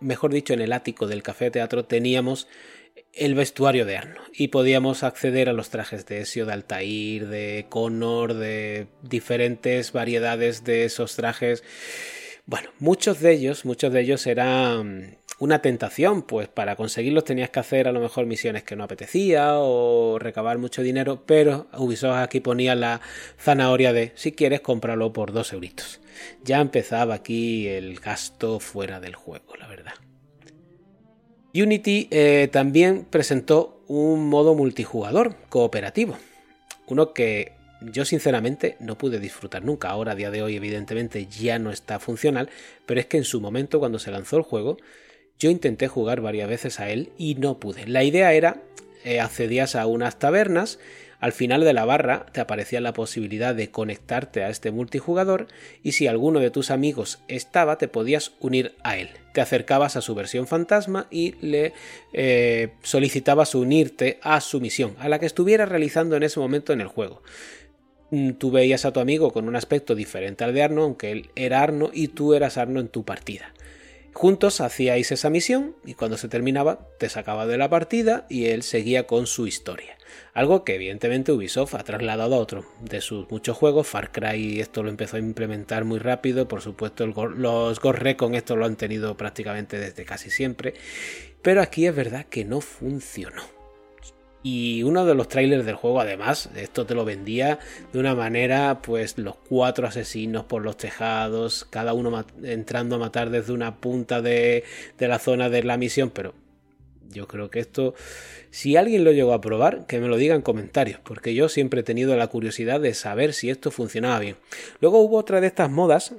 mejor 0.00 0.32
dicho, 0.32 0.52
en 0.52 0.60
el 0.60 0.72
ático 0.72 1.06
del 1.06 1.22
café 1.22 1.50
teatro 1.50 1.84
teníamos 1.84 2.48
el 3.12 3.34
vestuario 3.34 3.84
de 3.84 3.96
Arno 3.96 4.20
y 4.32 4.48
podíamos 4.48 5.02
acceder 5.02 5.48
a 5.48 5.52
los 5.52 5.70
trajes 5.70 6.06
de 6.06 6.20
Ezio, 6.22 6.46
de 6.46 6.52
Altair, 6.52 7.28
de 7.28 7.66
Connor, 7.68 8.34
de 8.34 8.88
diferentes 9.02 9.92
variedades 9.92 10.64
de 10.64 10.84
esos 10.84 11.16
trajes. 11.16 11.62
Bueno, 12.46 12.70
muchos 12.78 13.20
de 13.20 13.32
ellos, 13.32 13.64
muchos 13.64 13.92
de 13.92 14.00
ellos 14.00 14.26
eran 14.26 15.18
una 15.38 15.62
tentación, 15.62 16.22
pues 16.22 16.48
para 16.48 16.74
conseguirlos 16.74 17.24
tenías 17.24 17.50
que 17.50 17.60
hacer 17.60 17.86
a 17.86 17.92
lo 17.92 18.00
mejor 18.00 18.26
misiones 18.26 18.64
que 18.64 18.74
no 18.74 18.84
apetecía 18.84 19.58
o 19.58 20.18
recabar 20.18 20.58
mucho 20.58 20.82
dinero, 20.82 21.22
pero 21.26 21.68
Ubisoft 21.76 22.16
aquí 22.16 22.40
ponía 22.40 22.74
la 22.74 23.00
zanahoria 23.38 23.92
de 23.92 24.12
si 24.16 24.32
quieres 24.32 24.60
cómpralo 24.60 25.12
por 25.12 25.32
dos 25.32 25.52
euritos. 25.52 26.00
Ya 26.42 26.60
empezaba 26.60 27.14
aquí 27.14 27.68
el 27.68 28.00
gasto 28.00 28.58
fuera 28.58 28.98
del 28.98 29.14
juego, 29.14 29.54
la 29.56 29.68
verdad. 29.68 29.92
Unity 31.54 32.08
eh, 32.10 32.48
también 32.52 33.06
presentó 33.08 33.82
un 33.86 34.28
modo 34.28 34.54
multijugador 34.54 35.36
cooperativo, 35.48 36.18
uno 36.88 37.14
que 37.14 37.52
yo 37.80 38.04
sinceramente 38.04 38.76
no 38.80 38.98
pude 38.98 39.20
disfrutar 39.20 39.64
nunca. 39.64 39.90
Ahora, 39.90 40.12
a 40.12 40.14
día 40.14 40.30
de 40.30 40.42
hoy, 40.42 40.56
evidentemente 40.56 41.26
ya 41.26 41.58
no 41.58 41.70
está 41.70 42.00
funcional, 42.00 42.50
pero 42.86 42.98
es 42.98 43.06
que 43.06 43.18
en 43.18 43.24
su 43.24 43.40
momento, 43.40 43.78
cuando 43.78 43.98
se 43.98 44.10
lanzó 44.10 44.36
el 44.36 44.42
juego, 44.42 44.78
yo 45.38 45.50
intenté 45.50 45.88
jugar 45.88 46.20
varias 46.20 46.48
veces 46.48 46.80
a 46.80 46.90
él 46.90 47.12
y 47.16 47.34
no 47.36 47.58
pude. 47.58 47.86
La 47.86 48.04
idea 48.04 48.32
era, 48.32 48.62
eh, 49.04 49.20
accedías 49.20 49.76
a 49.76 49.86
unas 49.86 50.18
tabernas, 50.18 50.78
Al 51.20 51.32
final 51.32 51.62
de 51.62 51.72
la 51.72 51.84
barra 51.84 52.26
te 52.32 52.40
aparecía 52.40 52.80
la 52.80 52.92
posibilidad 52.92 53.52
de 53.52 53.72
conectarte 53.72 54.44
a 54.44 54.50
este 54.50 54.70
multijugador 54.70 55.48
y 55.82 55.90
si 55.90 56.06
alguno 56.06 56.38
de 56.38 56.52
tus 56.52 56.70
amigos 56.70 57.18
estaba 57.26 57.76
te 57.76 57.88
podías 57.88 58.34
unir 58.38 58.76
a 58.84 58.96
él. 58.98 59.08
Te 59.34 59.40
acercabas 59.40 59.96
a 59.96 60.00
su 60.00 60.14
versión 60.14 60.46
fantasma 60.46 61.08
y 61.10 61.34
le 61.44 61.72
eh, 62.12 62.68
solicitabas 62.82 63.56
unirte 63.56 64.20
a 64.22 64.40
su 64.40 64.60
misión, 64.60 64.94
a 65.00 65.08
la 65.08 65.18
que 65.18 65.26
estuviera 65.26 65.66
realizando 65.66 66.14
en 66.14 66.22
ese 66.22 66.38
momento 66.38 66.72
en 66.72 66.80
el 66.80 66.86
juego. 66.86 67.20
Mm, 68.10 68.34
tú 68.34 68.52
veías 68.52 68.84
a 68.84 68.92
tu 68.92 69.00
amigo 69.00 69.32
con 69.32 69.48
un 69.48 69.56
aspecto 69.56 69.96
diferente 69.96 70.44
al 70.44 70.54
de 70.54 70.62
Arno, 70.62 70.84
aunque 70.84 71.10
él 71.10 71.30
era 71.34 71.62
Arno 71.62 71.90
y 71.92 72.08
tú 72.08 72.34
eras 72.34 72.56
Arno 72.58 72.78
en 72.78 72.88
tu 72.88 73.04
partida. 73.04 73.52
Juntos 74.18 74.60
hacíais 74.60 75.12
esa 75.12 75.30
misión 75.30 75.76
y 75.84 75.94
cuando 75.94 76.18
se 76.18 76.26
terminaba 76.26 76.88
te 76.98 77.08
sacaba 77.08 77.46
de 77.46 77.56
la 77.56 77.70
partida 77.70 78.26
y 78.28 78.46
él 78.46 78.64
seguía 78.64 79.06
con 79.06 79.28
su 79.28 79.46
historia. 79.46 79.96
Algo 80.34 80.64
que 80.64 80.74
evidentemente 80.74 81.30
Ubisoft 81.30 81.76
ha 81.76 81.84
trasladado 81.84 82.34
a 82.34 82.38
otro 82.38 82.66
de 82.80 83.00
sus 83.00 83.30
muchos 83.30 83.56
juegos. 83.56 83.86
Far 83.86 84.10
Cry 84.10 84.58
esto 84.58 84.82
lo 84.82 84.88
empezó 84.88 85.18
a 85.18 85.20
implementar 85.20 85.84
muy 85.84 86.00
rápido. 86.00 86.48
Por 86.48 86.62
supuesto 86.62 87.06
los 87.06 87.78
Ghost 87.78 87.98
Recon 88.00 88.34
esto 88.34 88.56
lo 88.56 88.66
han 88.66 88.74
tenido 88.74 89.16
prácticamente 89.16 89.78
desde 89.78 90.04
casi 90.04 90.30
siempre. 90.30 90.74
Pero 91.40 91.62
aquí 91.62 91.86
es 91.86 91.94
verdad 91.94 92.26
que 92.26 92.44
no 92.44 92.60
funcionó. 92.60 93.57
Y 94.42 94.82
uno 94.84 95.04
de 95.04 95.14
los 95.14 95.28
trailers 95.28 95.66
del 95.66 95.74
juego, 95.74 96.00
además, 96.00 96.48
esto 96.54 96.86
te 96.86 96.94
lo 96.94 97.04
vendía 97.04 97.58
de 97.92 97.98
una 97.98 98.14
manera, 98.14 98.80
pues 98.82 99.18
los 99.18 99.34
cuatro 99.36 99.86
asesinos 99.86 100.44
por 100.44 100.62
los 100.62 100.76
tejados, 100.76 101.66
cada 101.68 101.92
uno 101.92 102.24
entrando 102.42 102.96
a 102.96 102.98
matar 103.00 103.30
desde 103.30 103.52
una 103.52 103.76
punta 103.76 104.22
de, 104.22 104.64
de 104.96 105.08
la 105.08 105.18
zona 105.18 105.48
de 105.48 105.64
la 105.64 105.76
misión, 105.76 106.10
pero 106.10 106.34
yo 107.10 107.26
creo 107.26 107.50
que 107.50 107.60
esto, 107.60 107.94
si 108.50 108.76
alguien 108.76 109.04
lo 109.04 109.12
llegó 109.12 109.32
a 109.32 109.40
probar, 109.40 109.86
que 109.86 109.98
me 109.98 110.08
lo 110.08 110.16
diga 110.16 110.34
en 110.34 110.42
comentarios, 110.42 111.00
porque 111.02 111.34
yo 111.34 111.48
siempre 111.48 111.80
he 111.80 111.84
tenido 111.84 112.16
la 112.16 112.28
curiosidad 112.28 112.80
de 112.80 112.94
saber 112.94 113.32
si 113.32 113.50
esto 113.50 113.70
funcionaba 113.70 114.20
bien. 114.20 114.36
Luego 114.80 115.00
hubo 115.00 115.16
otra 115.16 115.40
de 115.40 115.46
estas 115.46 115.70
modas 115.70 116.14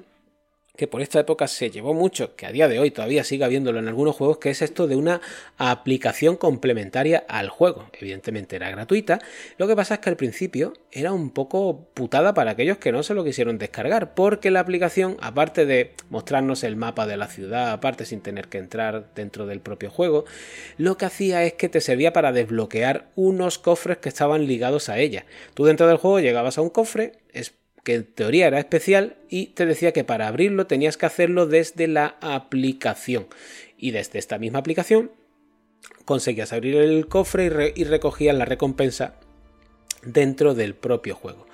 que 0.80 0.88
por 0.88 1.02
esta 1.02 1.20
época 1.20 1.50
se 1.50 1.70
llevó 1.70 1.94
mucho, 1.94 2.38
que 2.38 2.46
a 2.46 2.54
día 2.54 2.70
de 2.70 2.80
hoy 2.80 2.90
todavía 2.90 3.26
sigue 3.26 3.44
habiéndolo 3.44 3.80
en 3.80 3.90
algunos 3.90 4.16
juegos, 4.16 4.38
que 4.38 4.50
es 4.50 4.62
esto 4.62 4.88
de 4.88 4.96
una 4.96 5.20
aplicación 5.58 6.38
complementaria 6.38 7.26
al 7.28 7.50
juego. 7.50 7.90
Evidentemente 8.00 8.56
era 8.56 8.72
gratuita, 8.72 9.20
lo 9.58 9.68
que 9.68 9.76
pasa 9.76 9.96
es 9.96 10.00
que 10.00 10.10
al 10.10 10.16
principio 10.16 10.72
era 10.94 11.12
un 11.12 11.32
poco 11.32 11.90
putada 11.94 12.34
para 12.34 12.52
aquellos 12.52 12.78
que 12.78 12.94
no 12.94 13.04
se 13.04 13.14
lo 13.14 13.26
quisieron 13.26 13.58
descargar, 13.58 14.14
porque 14.14 14.52
la 14.52 14.62
aplicación, 14.62 15.18
aparte 15.20 15.66
de 15.66 15.96
mostrarnos 16.10 16.64
el 16.64 16.78
mapa 16.78 17.06
de 17.06 17.18
la 17.18 17.28
ciudad, 17.28 17.74
aparte 17.74 18.06
sin 18.06 18.22
tener 18.22 18.48
que 18.48 18.60
entrar 18.60 19.14
dentro 19.14 19.48
del 19.48 19.60
propio 19.60 19.92
juego, 19.92 20.24
lo 20.78 20.96
que 20.96 21.04
hacía 21.04 21.44
es 21.44 21.56
que 21.56 21.68
te 21.68 21.82
servía 21.82 22.14
para 22.14 22.32
desbloquear 22.32 23.10
unos 23.18 23.60
cofres 23.60 23.98
que 23.98 24.08
estaban 24.08 24.48
ligados 24.48 24.88
a 24.88 24.98
ella. 24.98 25.26
Tú 25.56 25.66
dentro 25.66 25.88
del 25.90 25.98
juego 25.98 26.22
llegabas 26.22 26.58
a 26.58 26.62
un 26.62 26.70
cofre, 26.70 27.18
que 27.84 27.96
en 27.96 28.06
teoría 28.06 28.48
era 28.48 28.60
especial 28.60 29.18
y 29.30 29.48
te 29.48 29.66
decía 29.66 29.92
que 29.92 30.04
para 30.04 30.28
abrirlo 30.28 30.68
tenías 30.68 30.98
que 30.98 31.06
hacerlo 31.06 31.46
desde 31.46 31.88
la 31.88 32.18
aplicación. 32.22 33.28
Y 33.78 33.92
desde 33.92 34.20
esta 34.20 34.38
misma 34.38 34.60
aplicación 34.60 35.12
conseguías 36.06 36.54
abrir 36.54 36.76
el 36.76 37.08
cofre 37.08 37.74
y, 37.76 37.84
recogías 37.84 38.36
la 38.36 38.46
recompensa 38.46 39.16
dentro 40.04 40.56
del 40.56 40.76
propio 40.76 41.16
juego. 41.16 41.46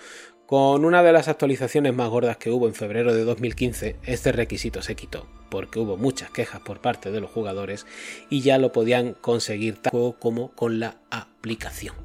Con 0.46 0.86
una 0.86 1.02
de 1.02 1.12
las 1.12 1.28
actualizaciones 1.28 1.94
más 1.94 2.10
gordas 2.10 2.38
que 2.38 2.52
hubo 2.52 2.68
en 2.68 2.76
febrero 2.76 3.14
de 3.14 3.24
2015, 3.24 3.96
este 4.04 4.32
requisito 4.32 4.84
se 4.84 4.96
quitó, 4.96 5.28
porque 5.50 5.80
hubo 5.80 5.98
muchas 5.98 6.30
quejas 6.30 6.62
por 6.62 6.82
parte 6.82 7.12
de 7.12 7.20
los 7.20 7.32
jugadores 7.32 7.88
y 8.30 8.42
ya 8.42 8.60
lo 8.60 8.72
podían 8.72 9.14
conseguir 9.14 9.82
tanto 9.82 10.16
como 10.20 10.52
con 10.52 10.80
la 10.80 10.98
aplicación. 11.10 11.96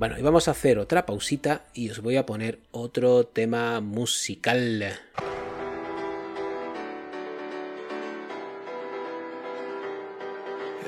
Bueno, 0.00 0.16
y 0.18 0.22
vamos 0.22 0.48
a 0.48 0.52
hacer 0.52 0.78
otra 0.78 1.04
pausita 1.04 1.60
y 1.74 1.90
os 1.90 2.00
voy 2.00 2.16
a 2.16 2.24
poner 2.24 2.58
otro 2.70 3.26
tema 3.26 3.82
musical. 3.82 4.82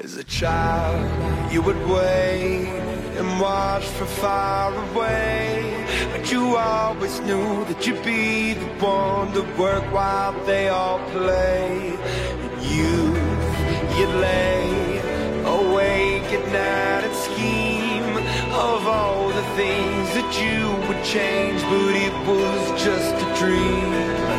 As 0.03 0.17
a 0.17 0.25
child, 0.25 1.53
you 1.53 1.61
would 1.61 1.77
wait 1.91 2.71
and 3.19 3.39
watch 3.39 3.85
from 3.85 4.09
far 4.23 4.73
away. 4.95 5.63
But 6.17 6.33
you 6.33 6.57
always 6.57 7.21
knew 7.21 7.67
that 7.67 7.87
you'd 7.87 8.03
be 8.03 8.55
the 8.55 8.65
one 8.81 9.31
to 9.35 9.43
work 9.59 9.85
while 9.93 10.33
they 10.47 10.71
all 10.71 11.01
play. 11.11 11.99
And 12.41 12.63
you, 12.63 13.15
you'd 13.95 14.15
lay 14.23 15.01
awake 15.45 16.33
at 16.33 16.47
night 16.51 17.05
and 17.05 17.15
scheme 17.15 17.82
of 18.63 18.87
all 18.87 19.29
the 19.29 19.43
things 19.57 20.15
that 20.15 20.31
you 20.41 20.71
would 20.87 21.05
change, 21.05 21.61
but 21.63 21.95
it 21.97 22.15
was 22.29 22.83
just 22.83 23.15
a 23.15 23.29
dream. 23.37 24.32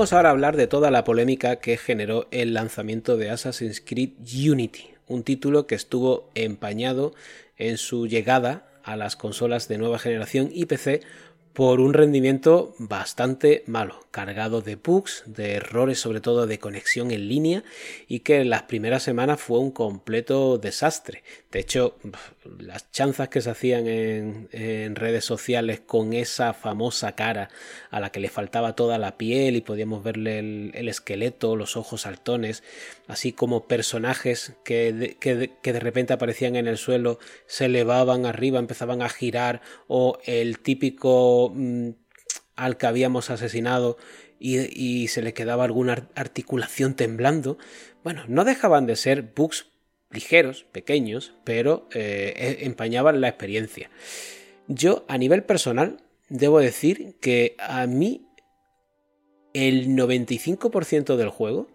Vamos 0.00 0.14
ahora 0.14 0.30
a 0.30 0.32
hablar 0.32 0.56
de 0.56 0.66
toda 0.66 0.90
la 0.90 1.04
polémica 1.04 1.56
que 1.56 1.76
generó 1.76 2.26
el 2.30 2.54
lanzamiento 2.54 3.18
de 3.18 3.28
Assassin's 3.28 3.82
Creed 3.82 4.12
Unity, 4.50 4.92
un 5.06 5.24
título 5.24 5.66
que 5.66 5.74
estuvo 5.74 6.30
empañado 6.34 7.12
en 7.58 7.76
su 7.76 8.06
llegada 8.06 8.66
a 8.82 8.96
las 8.96 9.14
consolas 9.14 9.68
de 9.68 9.76
nueva 9.76 9.98
generación 9.98 10.48
y 10.54 10.64
PC 10.64 11.02
por 11.52 11.80
un 11.80 11.94
rendimiento 11.94 12.74
bastante 12.78 13.64
malo, 13.66 14.06
cargado 14.10 14.62
de 14.62 14.76
bugs, 14.76 15.24
de 15.26 15.54
errores 15.54 15.98
sobre 15.98 16.20
todo 16.20 16.46
de 16.46 16.58
conexión 16.58 17.10
en 17.10 17.28
línea 17.28 17.64
y 18.06 18.20
que 18.20 18.40
en 18.40 18.50
las 18.50 18.62
primeras 18.62 19.02
semanas 19.02 19.40
fue 19.40 19.58
un 19.58 19.70
completo 19.70 20.58
desastre. 20.58 21.24
De 21.50 21.58
hecho, 21.58 21.96
las 22.58 22.90
chanzas 22.92 23.28
que 23.28 23.40
se 23.40 23.50
hacían 23.50 23.86
en, 23.88 24.94
redes 24.94 25.24
sociales 25.24 25.80
con 25.80 26.12
esa 26.12 26.52
famosa 26.54 27.12
cara 27.12 27.48
a 27.90 28.00
la 28.00 28.10
que 28.10 28.20
le 28.20 28.28
faltaba 28.28 28.76
toda 28.76 28.98
la 28.98 29.16
piel 29.16 29.56
y 29.56 29.60
podíamos 29.60 30.04
verle 30.04 30.38
el, 30.38 30.88
esqueleto, 30.88 31.56
los 31.56 31.76
ojos 31.76 32.02
saltones, 32.02 32.62
así 33.08 33.32
como 33.32 33.66
personajes 33.66 34.54
que 34.64 35.16
que 35.20 35.72
de 35.72 35.80
repente 35.80 36.12
aparecían 36.12 36.56
en 36.56 36.68
el 36.68 36.78
suelo, 36.78 37.18
se 37.46 37.66
elevaban 37.66 38.26
arriba, 38.26 38.58
empezaban 38.58 39.02
a 39.02 39.08
girar 39.08 39.60
o 39.88 40.18
el 40.24 40.58
típico 40.58 41.39
Mm, 41.48 41.90
al 42.60 42.76
que 42.76 42.86
habíamos 42.86 43.30
asesinado 43.30 43.96
y, 44.38 45.08
se 45.08 45.22
le 45.22 45.34
quedaba 45.34 45.64
alguna 45.64 46.08
articulación 46.14 46.94
temblando. 46.94 47.58
Bueno, 48.04 48.24
no 48.28 48.44
dejaban 48.44 48.86
de 48.86 48.96
ser 48.96 49.22
bugs 49.34 49.66
ligeros, 50.10 50.64
pequeños, 50.64 51.34
pero 51.44 51.88
eh, 51.92 52.34
e, 52.36 52.66
empañaban 52.66 53.20
la 53.20 53.28
experiencia. 53.28 53.90
Yo, 54.68 55.04
a 55.08 55.18
nivel 55.18 55.44
personal, 55.44 56.02
debo 56.28 56.58
decir 56.58 57.16
que 57.20 57.56
a 57.58 57.86
mí 57.86 58.26
el 59.52 59.88
95% 59.88 61.16
del 61.16 61.28
juego 61.28 61.68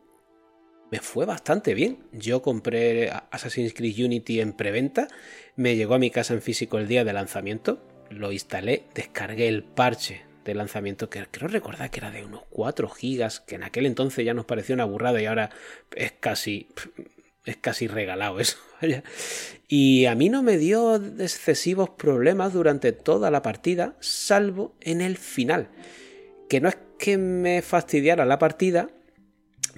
me 0.91 0.99
fue 0.99 1.25
bastante 1.25 1.73
bien. 1.73 1.97
Yo 2.11 2.41
compré 2.41 3.09
Assassin's 3.31 3.73
Creed 3.73 4.05
Unity 4.05 4.39
en 4.39 4.53
preventa, 4.53 5.07
me 5.55 5.75
llegó 5.75 5.95
a 5.95 5.99
mi 5.99 6.11
casa 6.11 6.33
en 6.33 6.41
físico 6.41 6.77
el 6.77 6.87
día 6.87 7.03
de 7.03 7.13
lanzamiento, 7.13 7.81
lo 8.09 8.31
instalé, 8.31 8.83
descargué 8.93 9.47
el 9.47 9.63
parche 9.63 10.23
de 10.45 10.53
lanzamiento 10.53 11.09
que 11.09 11.25
creo 11.29 11.47
recordar 11.47 11.89
que 11.89 11.99
era 11.99 12.11
de 12.11 12.23
unos 12.23 12.43
4 12.51 12.87
gigas, 12.89 13.39
que 13.39 13.55
en 13.55 13.63
aquel 13.63 13.85
entonces 13.85 14.25
ya 14.25 14.33
nos 14.33 14.45
pareció 14.45 14.75
una 14.75 14.85
burrada 14.85 15.21
y 15.21 15.25
ahora 15.25 15.49
es 15.95 16.13
casi 16.13 16.67
es 17.45 17.57
casi 17.57 17.87
regalado 17.87 18.39
eso. 18.39 18.57
y 19.67 20.05
a 20.05 20.15
mí 20.15 20.29
no 20.29 20.43
me 20.43 20.57
dio 20.57 20.95
excesivos 20.95 21.89
problemas 21.91 22.53
durante 22.53 22.91
toda 22.91 23.31
la 23.31 23.41
partida, 23.41 23.95
salvo 23.99 24.75
en 24.81 25.01
el 25.01 25.17
final. 25.17 25.69
Que 26.49 26.61
no 26.61 26.69
es 26.69 26.77
que 26.97 27.17
me 27.17 27.61
fastidiara 27.61 28.25
la 28.25 28.39
partida, 28.39 28.89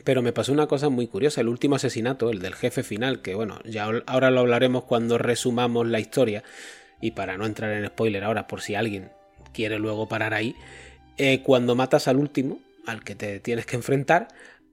pero 0.03 0.21
me 0.21 0.33
pasó 0.33 0.53
una 0.53 0.67
cosa 0.67 0.89
muy 0.89 1.07
curiosa. 1.07 1.41
El 1.41 1.49
último 1.49 1.75
asesinato, 1.75 2.29
el 2.29 2.39
del 2.39 2.55
jefe 2.55 2.83
final, 2.83 3.21
que 3.21 3.35
bueno, 3.35 3.59
ya 3.65 3.89
ahora 4.05 4.31
lo 4.31 4.41
hablaremos 4.41 4.83
cuando 4.83 5.17
resumamos 5.17 5.87
la 5.87 5.99
historia 5.99 6.43
y 7.01 7.11
para 7.11 7.37
no 7.37 7.45
entrar 7.45 7.71
en 7.71 7.87
spoiler 7.87 8.23
ahora 8.23 8.47
por 8.47 8.61
si 8.61 8.75
alguien 8.75 9.11
quiere 9.53 9.79
luego 9.79 10.07
parar 10.07 10.33
ahí, 10.33 10.55
eh, 11.17 11.41
cuando 11.43 11.75
matas 11.75 12.07
al 12.07 12.17
último, 12.17 12.59
al 12.85 13.03
que 13.03 13.15
te 13.15 13.39
tienes 13.39 13.65
que 13.65 13.75
enfrentar, 13.75 14.27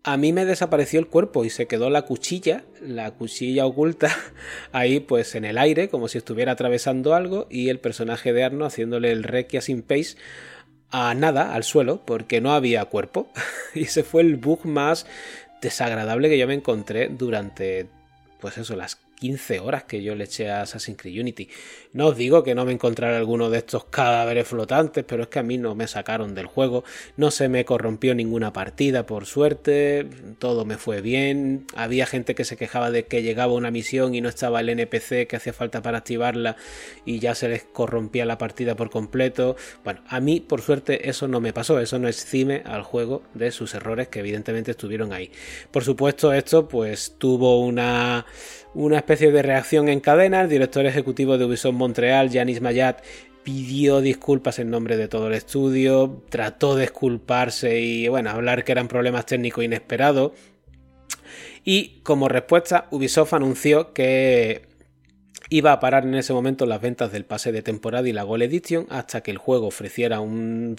a 0.06 0.18
mí 0.18 0.34
me 0.34 0.44
desapareció 0.44 1.00
el 1.00 1.06
cuerpo 1.06 1.46
y 1.46 1.50
se 1.50 1.66
quedó 1.66 1.88
la 1.88 2.02
cuchilla, 2.02 2.62
la 2.82 3.10
cuchilla 3.12 3.64
oculta, 3.64 4.14
ahí 4.72 5.00
pues 5.00 5.34
en 5.34 5.46
el 5.46 5.56
aire, 5.56 5.88
como 5.88 6.08
si 6.08 6.18
estuviera 6.18 6.52
atravesando 6.52 7.14
algo, 7.14 7.46
y 7.50 7.70
el 7.70 7.80
personaje 7.80 8.34
de 8.34 8.44
Arno 8.44 8.66
haciéndole 8.66 9.10
el 9.10 9.22
requia 9.22 9.62
sin 9.62 9.82
pace 9.82 10.16
a 10.90 11.14
nada, 11.14 11.54
al 11.54 11.64
suelo, 11.64 12.02
porque 12.04 12.42
no 12.42 12.52
había 12.52 12.84
cuerpo. 12.84 13.28
y 13.74 13.84
ese 13.84 14.04
fue 14.04 14.20
el 14.22 14.36
bug 14.36 14.66
más 14.66 15.06
desagradable 15.62 16.28
que 16.28 16.38
yo 16.38 16.46
me 16.46 16.54
encontré 16.54 17.08
durante, 17.08 17.86
pues 18.40 18.58
eso, 18.58 18.76
las 18.76 18.96
15 19.14 19.60
horas 19.60 19.84
que 19.84 20.02
yo 20.02 20.14
le 20.14 20.24
eché 20.24 20.50
a 20.50 20.62
Assassin's 20.62 20.98
Creed 20.98 21.20
Unity. 21.20 21.48
No 21.92 22.08
os 22.08 22.16
digo 22.16 22.42
que 22.42 22.54
no 22.54 22.64
me 22.64 22.72
encontrara 22.72 23.16
alguno 23.16 23.50
de 23.50 23.58
estos 23.58 23.84
cadáveres 23.84 24.48
flotantes, 24.48 25.04
pero 25.06 25.22
es 25.22 25.28
que 25.28 25.38
a 25.38 25.42
mí 25.42 25.58
no 25.58 25.74
me 25.74 25.86
sacaron 25.86 26.34
del 26.34 26.46
juego, 26.46 26.84
no 27.16 27.30
se 27.30 27.48
me 27.48 27.64
corrompió 27.64 28.14
ninguna 28.14 28.52
partida, 28.52 29.06
por 29.06 29.26
suerte, 29.26 30.06
todo 30.38 30.64
me 30.64 30.76
fue 30.76 31.00
bien. 31.00 31.66
Había 31.74 32.06
gente 32.06 32.34
que 32.34 32.44
se 32.44 32.56
quejaba 32.56 32.90
de 32.90 33.06
que 33.06 33.22
llegaba 33.22 33.52
una 33.52 33.70
misión 33.70 34.14
y 34.14 34.20
no 34.20 34.28
estaba 34.28 34.60
el 34.60 34.68
NPC 34.68 35.26
que 35.26 35.36
hacía 35.36 35.52
falta 35.52 35.82
para 35.82 35.98
activarla 35.98 36.56
y 37.04 37.18
ya 37.18 37.34
se 37.34 37.48
les 37.48 37.62
corrompía 37.64 38.24
la 38.24 38.38
partida 38.38 38.74
por 38.74 38.90
completo. 38.90 39.56
Bueno, 39.84 40.00
a 40.08 40.20
mí, 40.20 40.40
por 40.40 40.62
suerte, 40.62 41.08
eso 41.08 41.28
no 41.28 41.40
me 41.40 41.52
pasó, 41.52 41.80
eso 41.80 41.98
no 41.98 42.08
exime 42.08 42.62
al 42.64 42.82
juego 42.82 43.22
de 43.34 43.50
sus 43.50 43.74
errores 43.74 44.08
que 44.08 44.20
evidentemente 44.20 44.72
estuvieron 44.72 45.12
ahí. 45.12 45.30
Por 45.70 45.84
supuesto, 45.84 46.32
esto 46.32 46.68
pues 46.68 47.14
tuvo 47.18 47.60
una 47.60 48.26
una 48.74 48.98
especie 48.98 49.30
de 49.32 49.42
reacción 49.42 49.88
en 49.88 50.00
cadena. 50.00 50.42
El 50.42 50.48
director 50.48 50.84
ejecutivo 50.86 51.38
de 51.38 51.44
Ubisoft 51.44 51.74
Montreal, 51.74 52.30
Yanis 52.30 52.60
Mayat, 52.60 53.02
pidió 53.42 54.00
disculpas 54.00 54.58
en 54.58 54.70
nombre 54.70 54.96
de 54.96 55.08
todo 55.08 55.28
el 55.28 55.34
estudio, 55.34 56.22
trató 56.28 56.74
de 56.74 56.82
disculparse 56.82 57.80
y 57.80 58.08
bueno, 58.08 58.30
hablar 58.30 58.64
que 58.64 58.72
eran 58.72 58.88
problemas 58.88 59.26
técnicos 59.26 59.64
inesperados. 59.64 60.32
Y 61.64 62.00
como 62.02 62.28
respuesta, 62.28 62.88
Ubisoft 62.90 63.34
anunció 63.34 63.92
que 63.92 64.62
iba 65.50 65.72
a 65.72 65.80
parar 65.80 66.04
en 66.04 66.14
ese 66.14 66.32
momento 66.32 66.66
las 66.66 66.80
ventas 66.80 67.12
del 67.12 67.24
pase 67.24 67.52
de 67.52 67.62
temporada 67.62 68.08
y 68.08 68.12
la 68.12 68.22
Gold 68.22 68.42
Edition 68.42 68.86
hasta 68.90 69.22
que 69.22 69.30
el 69.30 69.38
juego 69.38 69.66
ofreciera 69.66 70.20
un 70.20 70.76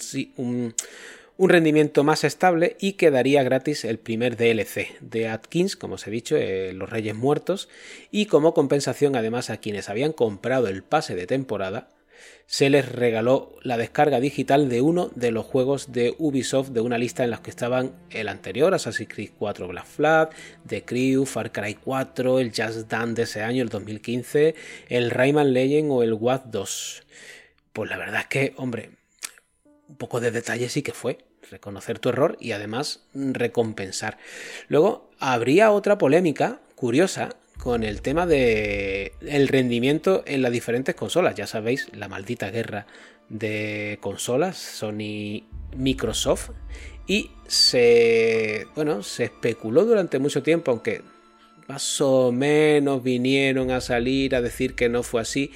un 1.38 1.50
rendimiento 1.50 2.02
más 2.02 2.24
estable 2.24 2.76
y 2.80 2.94
quedaría 2.94 3.42
gratis 3.42 3.84
el 3.84 3.98
primer 3.98 4.36
DLC 4.36 4.98
de 5.00 5.28
Atkins, 5.28 5.76
como 5.76 5.96
os 5.96 6.06
he 6.06 6.10
dicho, 6.10 6.36
eh, 6.36 6.72
Los 6.72 6.88
Reyes 6.88 7.14
Muertos, 7.14 7.68
y 8.10 8.26
como 8.26 8.54
compensación 8.54 9.16
además 9.16 9.50
a 9.50 9.58
quienes 9.58 9.88
habían 9.88 10.12
comprado 10.12 10.68
el 10.68 10.82
pase 10.82 11.14
de 11.14 11.26
temporada, 11.26 11.88
se 12.46 12.70
les 12.70 12.90
regaló 12.90 13.54
la 13.62 13.76
descarga 13.76 14.20
digital 14.20 14.68
de 14.70 14.80
uno 14.80 15.10
de 15.14 15.30
los 15.30 15.44
juegos 15.44 15.92
de 15.92 16.14
Ubisoft 16.18 16.70
de 16.70 16.80
una 16.80 16.96
lista 16.96 17.24
en 17.24 17.30
la 17.30 17.42
que 17.42 17.50
estaban 17.50 17.92
el 18.10 18.28
anterior, 18.28 18.72
Assassin's 18.72 19.12
Creed 19.12 19.30
4 19.38 19.68
Black 19.68 19.86
Flag, 19.86 20.30
The 20.66 20.84
Crew, 20.84 21.26
Far 21.26 21.52
Cry 21.52 21.74
4, 21.74 22.38
el 22.38 22.52
Just 22.56 22.88
Dance 22.88 23.14
de 23.14 23.22
ese 23.24 23.42
año, 23.42 23.62
el 23.62 23.68
2015, 23.68 24.54
el 24.88 25.10
Rayman 25.10 25.52
Legend 25.52 25.90
o 25.90 26.02
el 26.02 26.14
WAD 26.14 26.44
2. 26.46 27.02
Pues 27.72 27.90
la 27.90 27.98
verdad 27.98 28.20
es 28.20 28.26
que, 28.28 28.54
hombre, 28.56 28.90
un 29.88 29.96
poco 29.96 30.20
de 30.20 30.30
detalle 30.30 30.68
sí 30.68 30.82
que 30.82 30.92
fue 30.92 31.25
reconocer 31.50 31.98
tu 31.98 32.08
error 32.08 32.36
y 32.40 32.52
además 32.52 33.00
recompensar. 33.14 34.18
Luego 34.68 35.10
habría 35.18 35.70
otra 35.70 35.98
polémica 35.98 36.60
curiosa 36.74 37.36
con 37.58 37.84
el 37.84 38.02
tema 38.02 38.26
de 38.26 39.12
el 39.20 39.48
rendimiento 39.48 40.22
en 40.26 40.42
las 40.42 40.52
diferentes 40.52 40.94
consolas. 40.94 41.34
Ya 41.34 41.46
sabéis, 41.46 41.88
la 41.92 42.08
maldita 42.08 42.50
guerra 42.50 42.86
de 43.28 43.98
consolas 44.00 44.56
Sony 44.56 45.44
Microsoft 45.76 46.50
y 47.06 47.30
se 47.46 48.66
bueno, 48.74 49.02
se 49.02 49.24
especuló 49.24 49.84
durante 49.84 50.18
mucho 50.18 50.42
tiempo, 50.42 50.70
aunque 50.70 51.02
más 51.68 52.00
o 52.00 52.30
menos 52.30 53.02
vinieron 53.02 53.70
a 53.70 53.80
salir 53.80 54.34
a 54.34 54.42
decir 54.42 54.74
que 54.74 54.88
no 54.88 55.02
fue 55.02 55.20
así, 55.20 55.50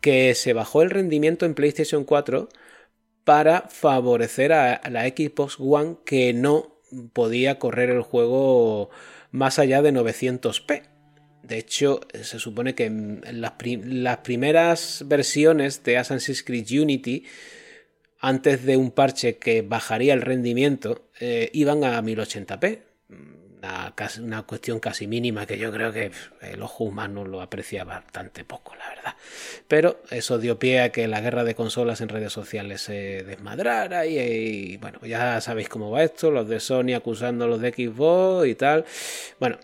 que 0.00 0.34
se 0.34 0.52
bajó 0.52 0.82
el 0.82 0.90
rendimiento 0.90 1.44
en 1.44 1.54
PlayStation 1.54 2.04
4 2.04 2.48
para 3.24 3.62
favorecer 3.68 4.52
a 4.52 4.80
la 4.90 5.06
Xbox 5.06 5.56
One 5.58 5.96
que 6.04 6.32
no 6.32 6.76
podía 7.12 7.58
correr 7.58 7.90
el 7.90 8.02
juego 8.02 8.90
más 9.30 9.58
allá 9.58 9.82
de 9.82 9.92
900p. 9.92 10.82
De 11.42 11.58
hecho, 11.58 12.00
se 12.22 12.38
supone 12.38 12.74
que 12.74 12.90
las, 13.32 13.52
primeras 14.18 15.04
versiones 15.06 15.82
de 15.82 15.98
Assassin's 15.98 16.42
Creed 16.42 16.66
Unity, 16.70 17.24
antes 18.20 18.64
de 18.64 18.76
un 18.76 18.90
parche 18.90 19.38
que 19.38 19.62
bajaría 19.62 20.14
el 20.14 20.22
rendimiento, 20.22 21.08
eh, 21.18 21.50
iban 21.52 21.84
a 21.84 22.00
1080p 22.02 22.82
una, 23.62 24.42
cuestión 24.42 24.80
casi 24.80 25.06
mínima 25.06 25.46
que 25.46 25.58
yo 25.58 25.70
creo 25.72 25.92
que 25.92 26.10
el 26.40 26.62
ojo 26.62 26.84
humano 26.84 27.24
lo 27.24 27.40
aprecia 27.40 27.84
bastante 27.84 28.44
poco, 28.44 28.74
la 28.76 28.88
verdad. 28.88 29.14
Pero 29.68 30.00
eso 30.10 30.38
dio 30.38 30.58
pie 30.58 30.80
a 30.80 30.92
que 30.92 31.06
la 31.08 31.20
guerra 31.20 31.44
de 31.44 31.54
consolas 31.54 32.00
en 32.00 32.08
redes 32.08 32.32
sociales 32.32 32.80
se 32.80 33.22
desmadrara 33.22 34.06
y, 34.06 34.76
bueno, 34.78 35.00
ya 35.02 35.40
sabéis 35.40 35.68
cómo 35.68 35.90
va 35.90 36.02
esto, 36.02 36.30
los 36.30 36.48
de 36.48 36.60
Sony 36.60 36.94
acusando 36.94 37.44
a 37.44 37.48
los 37.48 37.60
de 37.60 37.72
Xbox 37.72 38.46
y 38.48 38.54
tal. 38.54 38.84
Bueno, 39.38 39.58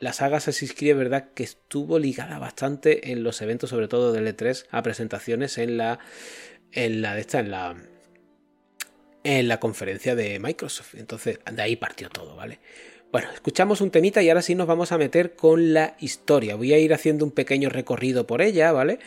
la 0.00 0.12
saga 0.12 0.38
Assassin's 0.38 0.74
Creed 0.74 0.96
verdad 0.96 1.28
que 1.34 1.42
estuvo 1.42 1.98
ligada 1.98 2.38
bastante 2.38 3.12
en 3.12 3.22
los 3.22 3.40
eventos, 3.42 3.70
sobre 3.70 3.88
todo 3.88 4.12
del 4.12 4.26
E3, 4.26 4.66
a 4.70 4.82
presentaciones 4.82 5.58
en 5.58 5.76
la 5.76 5.98
en 6.72 7.00
la 7.00 7.14
de 7.14 7.20
esta 7.20 7.40
en 7.40 7.50
la 7.50 7.76
en 9.24 9.48
la 9.48 9.58
conferencia 9.58 10.14
de 10.14 10.38
Microsoft. 10.38 10.94
Entonces, 10.94 11.40
de 11.50 11.62
ahí 11.62 11.76
partió 11.76 12.08
todo, 12.10 12.36
¿vale? 12.36 12.60
Bueno, 13.16 13.30
escuchamos 13.32 13.80
un 13.80 13.90
temita 13.90 14.22
y 14.22 14.28
ahora 14.28 14.42
sí 14.42 14.54
nos 14.54 14.66
vamos 14.66 14.92
a 14.92 14.98
meter 14.98 15.36
con 15.36 15.72
la 15.72 15.96
historia. 16.00 16.54
Voy 16.54 16.74
a 16.74 16.78
ir 16.78 16.92
haciendo 16.92 17.24
un 17.24 17.30
pequeño 17.30 17.70
recorrido 17.70 18.26
por 18.26 18.42
ella, 18.42 18.72
¿vale? 18.72 18.98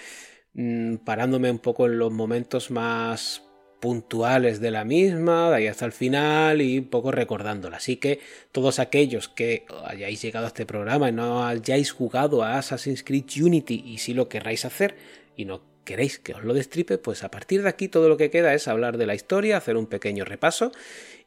Mm, 0.53 0.95
parándome 0.95 1.51
un 1.51 1.60
poco 1.60 1.86
en 1.86 1.99
los 1.99 2.12
momentos 2.12 2.72
más 2.72 3.43
puntuales 3.80 4.62
de 4.62 4.72
la 4.72 4.84
misma, 4.84 5.51
de 5.51 5.57
ahí 5.57 5.68
hasta 5.68 5.86
el 5.86 5.91
final 5.91 6.60
y 6.60 6.80
un 6.80 6.88
poco 6.88 7.12
recordándola. 7.12 7.78
Así 7.78 7.97
que 7.97 8.20
todos 8.51 8.80
aquellos 8.80 9.30
que 9.30 9.68
hayáis 9.86 10.20
llegado 10.24 10.45
a 10.45 10.47
este 10.47 10.66
programa 10.66 11.10
y 11.10 11.12
no 11.12 11.45
hayáis 11.45 11.91
jugado 11.91 12.41
a 12.41 12.57
Assassin's 12.57 13.03
Creed 13.03 13.26
Unity 13.39 13.84
y 13.86 13.99
si 13.99 14.16
lo 14.16 14.28
querráis 14.28 14.66
hacer 14.66 14.95
y 15.36 15.45
no 15.45 15.62
queréis 15.84 16.18
que 16.18 16.34
os 16.34 16.43
lo 16.43 16.55
destripe, 16.55 16.97
pues 16.97 17.24
a 17.24 17.30
partir 17.30 17.62
de 17.62 17.70
aquí 17.70 17.88
todo 17.88 18.10
lo 18.10 18.18
que 18.18 18.32
queda 18.32 18.55
es 18.55 18.68
hablar 18.68 18.97
de 18.97 19.05
la 19.05 19.14
historia, 19.14 19.57
hacer 19.57 19.78
un 19.78 19.86
pequeño 19.86 20.26
repaso 20.26 20.72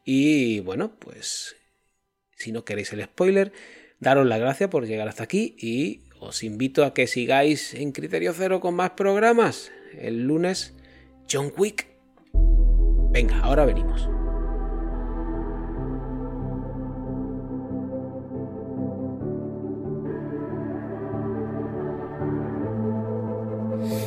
y 0.05 0.59
bueno, 0.59 0.97
pues 0.99 1.55
si 2.43 2.53
no 2.53 2.65
queréis 2.65 2.93
el 2.93 3.03
spoiler, 3.05 3.53
daros 4.01 4.27
la 4.27 4.37
gracia 4.37 4.69
por 4.69 4.87
llegar 4.87 5.09
hasta 5.09 5.23
aquí 5.23 5.55
y 5.59 6.01
os 6.19 6.43
invito 6.43 6.85
a 6.85 6.93
que 6.93 7.07
sigáis 7.07 7.75
en 7.75 7.93
Criterio 7.93 8.33
Cero 8.37 8.61
con 8.61 8.75
más 8.75 8.91
programas. 8.91 9.71
El 9.97 10.25
lunes, 10.25 10.75
John 11.31 11.53
Wick. 11.57 11.87
Venga, 13.13 13.39
ahora 13.41 13.65
venimos. 13.65 14.09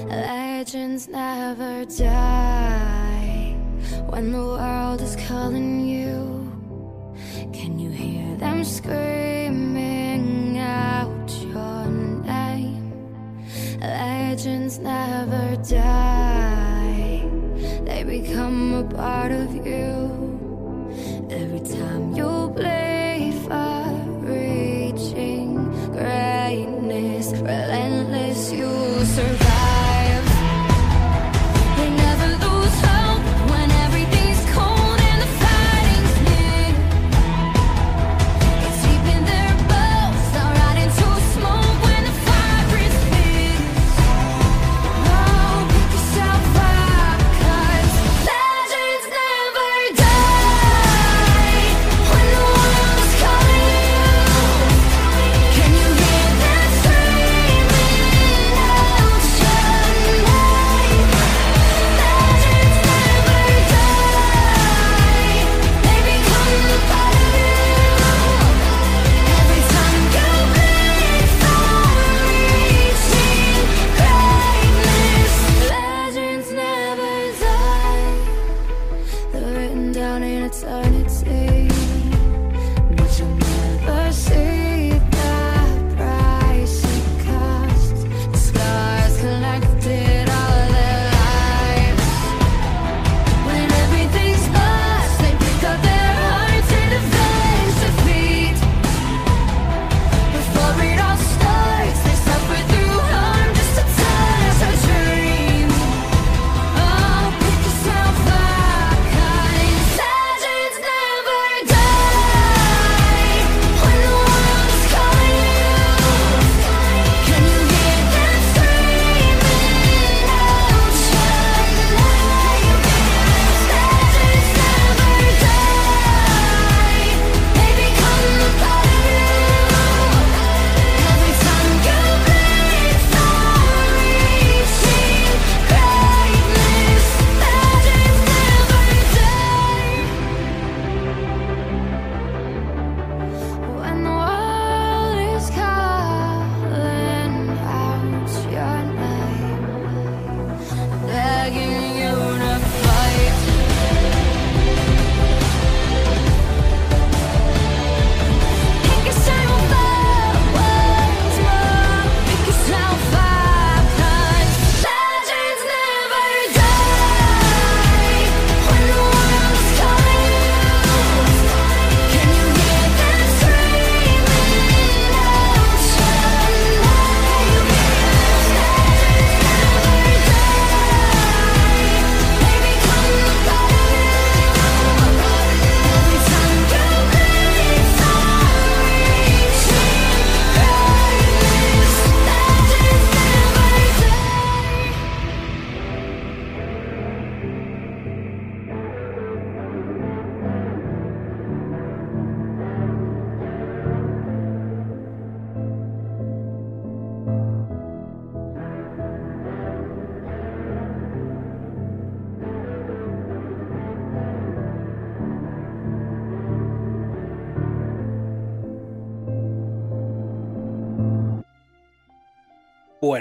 Legends 0.10 1.08
never 1.08 1.86
die 1.86 3.56
when 4.10 4.32
the 4.32 4.40
world 4.40 5.02
is 5.02 5.16
calling 5.28 5.86
you. 5.86 6.45
Can 7.54 7.80
you 7.80 7.90
hear 7.90 8.36
them 8.38 8.64
screaming 8.64 10.58
out 10.60 11.30
your 11.42 11.86
name? 12.24 12.94
Legends 13.80 14.80
never 14.80 15.56
die, 15.64 17.28
they 17.86 18.04
become 18.04 18.74
a 18.74 18.84
part 18.84 19.32
of 19.32 19.54
you. 19.56 19.94
Every 21.30 21.60
time 21.60 22.16
you 22.16 22.25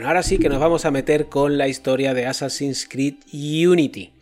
Ahora 0.05 0.23
sí 0.23 0.37
que 0.37 0.51
nos 0.51 0.61
vamos 0.61 0.85
a 0.85 0.91
meter 0.91 1.31
con 1.31 1.57
la 1.57 1.67
historia 1.67 2.13
de 2.13 2.27
Assassin's 2.27 2.87
Creed 2.87 3.15
Unity. 3.33 4.13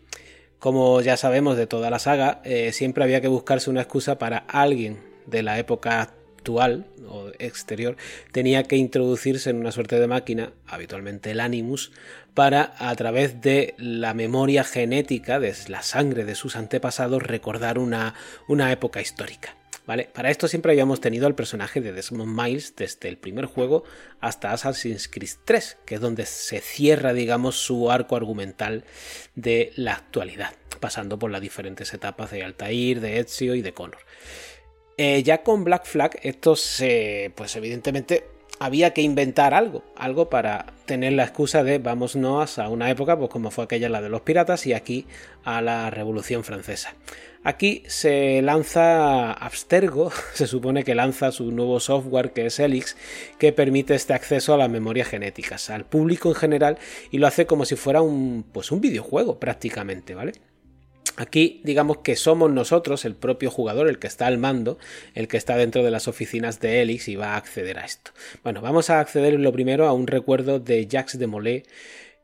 Como 0.61 1.01
ya 1.01 1.17
sabemos 1.17 1.57
de 1.57 1.67
toda 1.67 1.91
la 1.91 1.99
saga, 1.99 2.41
eh, 2.45 2.71
siempre 2.73 3.03
había 3.03 3.21
que 3.21 3.27
buscarse 3.27 3.69
una 3.69 3.81
excusa 3.81 4.17
para 4.17 4.39
alguien 4.39 5.01
de 5.27 5.43
la 5.43 5.59
época 5.59 6.01
actual 6.01 6.87
o 7.09 7.31
exterior, 7.41 7.97
tenía 8.31 8.63
que 8.63 8.77
introducirse 8.77 9.51
en 9.51 9.57
una 9.57 9.73
suerte 9.73 9.99
de 9.99 10.07
máquina, 10.07 10.53
habitualmente 10.69 11.33
el 11.33 11.41
Animus, 11.41 11.91
para 12.33 12.75
a 12.79 12.95
través 12.95 13.41
de 13.41 13.75
la 13.77 14.15
memoria 14.15 14.63
genética, 14.63 15.41
de 15.41 15.53
la 15.67 15.83
sangre 15.83 16.25
de 16.25 16.37
sus 16.37 16.55
antepasados, 16.55 17.25
recordar 17.25 17.81
una, 17.81 18.15
una 18.47 18.71
época 18.71 19.01
histórica. 19.01 19.57
Para 20.13 20.31
esto 20.31 20.49
siempre 20.49 20.73
habíamos 20.73 21.01
tenido 21.01 21.27
al 21.27 21.35
personaje 21.35 21.81
de 21.81 21.93
Desmond 21.93 22.41
Miles 22.41 22.75
desde 22.77 23.09
el 23.09 23.19
primer 23.19 23.47
juego 23.47 23.85
hasta 24.21 24.53
Assassin's 24.53 25.09
Creed 25.09 25.31
3, 25.45 25.79
que 25.85 25.97
es 25.97 26.01
donde 26.01 26.27
se 26.27 26.61
cierra, 26.61 27.13
digamos, 27.13 27.57
su 27.57 27.91
arco 27.91 28.17
argumental 28.17 28.85
de 29.35 29.73
la 29.77 29.95
actualidad, 29.95 30.55
pasando 30.81 31.19
por 31.19 31.31
las 31.31 31.41
diferentes 31.41 31.93
etapas 31.95 32.31
de 32.31 32.45
Altair, 32.45 33.01
de 33.01 33.21
Ezio 33.21 33.55
y 33.55 33.63
de 33.63 33.73
Connor. 33.75 34.01
Eh, 34.99 35.23
ya 35.23 35.43
con 35.43 35.65
Black 35.65 35.87
Flag, 35.87 36.19
esto 36.23 36.55
se, 36.55 37.33
pues 37.35 37.57
evidentemente 37.57 38.27
había 38.65 38.93
que 38.93 39.03
inventar 39.03 39.55
algo, 39.55 39.83
algo 39.97 40.31
para 40.31 40.67
tener 40.87 41.15
la 41.15 41.25
excusa 41.25 41.65
de 41.65 41.79
vámonos 41.79 42.61
a 42.61 42.69
una 42.69 42.91
época 42.91 43.19
pues 43.19 43.29
como 43.29 43.51
fue 43.51 43.65
aquella 43.65 43.89
la 43.89 44.01
de 44.01 44.09
los 44.09 44.21
piratas 44.21 44.69
y 44.69 44.73
aquí 44.73 45.07
a 45.43 45.61
la 45.61 45.91
Revolución 45.91 46.45
Francesa. 46.45 46.95
Aquí 47.43 47.83
se 47.89 48.41
lanza 48.41 49.33
Abstergo, 49.33 50.13
se 50.35 50.47
supone 50.47 50.85
que 50.85 50.95
lanza 50.95 51.33
su 51.33 51.51
nuevo 51.51 51.81
software 51.81 52.33
que 52.33 52.47
es 52.47 52.61
Helix, 52.61 52.97
que 53.37 53.53
permite 53.53 53.97
este 53.97 54.15
acceso 54.15 54.55
a 54.55 54.59
las 54.59 54.71
memorias 54.71 55.09
genéticas 55.09 55.69
al 55.69 55.85
público 55.85 56.29
en 56.29 56.37
general 56.37 56.79
y 57.11 57.19
lo 57.19 57.27
hace 57.27 57.47
como 57.47 57.65
si 57.65 57.75
fuera 57.75 58.01
un, 58.01 58.45
pues 58.53 58.71
un 58.71 58.81
videojuego 58.81 59.41
prácticamente, 59.41 60.15
¿vale? 60.15 60.35
Aquí 61.17 61.61
digamos 61.65 61.99
que 61.99 62.17
somos 62.17 62.51
nosotros, 62.51 63.05
el 63.05 63.15
propio 63.15 63.51
jugador, 63.51 63.89
el 63.89 63.99
que 63.99 64.07
está 64.07 64.27
al 64.27 64.39
mando, 64.39 64.79
el 65.15 65.29
que 65.29 65.37
está 65.37 65.57
dentro 65.57 65.83
de 65.83 65.91
las 65.91 66.09
oficinas 66.09 66.61
de 66.61 66.81
Helix 66.81 67.09
y 67.09 67.17
va 67.17 67.35
a 67.35 67.37
acceder 67.37 67.79
a 67.79 67.85
esto. 67.85 68.13
Bueno, 68.43 68.61
vamos 68.61 68.91
a 68.91 69.01
acceder 69.01 69.39
lo 69.39 69.53
primero 69.53 69.87
a 69.87 69.93
un 69.93 70.07
recuerdo 70.07 70.59
de 70.59 70.87
Jacques 70.87 71.19
de 71.19 71.27
Molay 71.27 71.65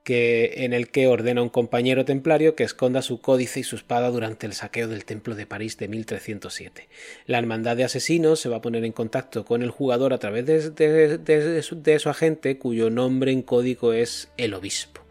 que, 0.04 0.64
en 0.64 0.72
el 0.72 0.88
que 0.88 1.06
ordena 1.06 1.42
a 1.42 1.44
un 1.44 1.50
compañero 1.50 2.06
templario 2.06 2.54
que 2.54 2.64
esconda 2.64 3.02
su 3.02 3.20
códice 3.20 3.60
y 3.60 3.62
su 3.62 3.76
espada 3.76 4.10
durante 4.10 4.46
el 4.46 4.54
saqueo 4.54 4.88
del 4.88 5.04
templo 5.04 5.34
de 5.34 5.44
París 5.44 5.76
de 5.76 5.86
1307. 5.88 6.88
La 7.26 7.38
hermandad 7.38 7.76
de 7.76 7.84
asesinos 7.84 8.40
se 8.40 8.48
va 8.48 8.56
a 8.56 8.62
poner 8.62 8.86
en 8.86 8.92
contacto 8.92 9.44
con 9.44 9.62
el 9.62 9.70
jugador 9.70 10.14
a 10.14 10.18
través 10.18 10.46
de, 10.46 11.18
de 11.18 11.98
su 11.98 12.08
agente 12.08 12.56
cuyo 12.56 12.88
nombre 12.88 13.32
en 13.32 13.42
código 13.42 13.92
es 13.92 14.30
el 14.38 14.54
obispo. 14.54 15.07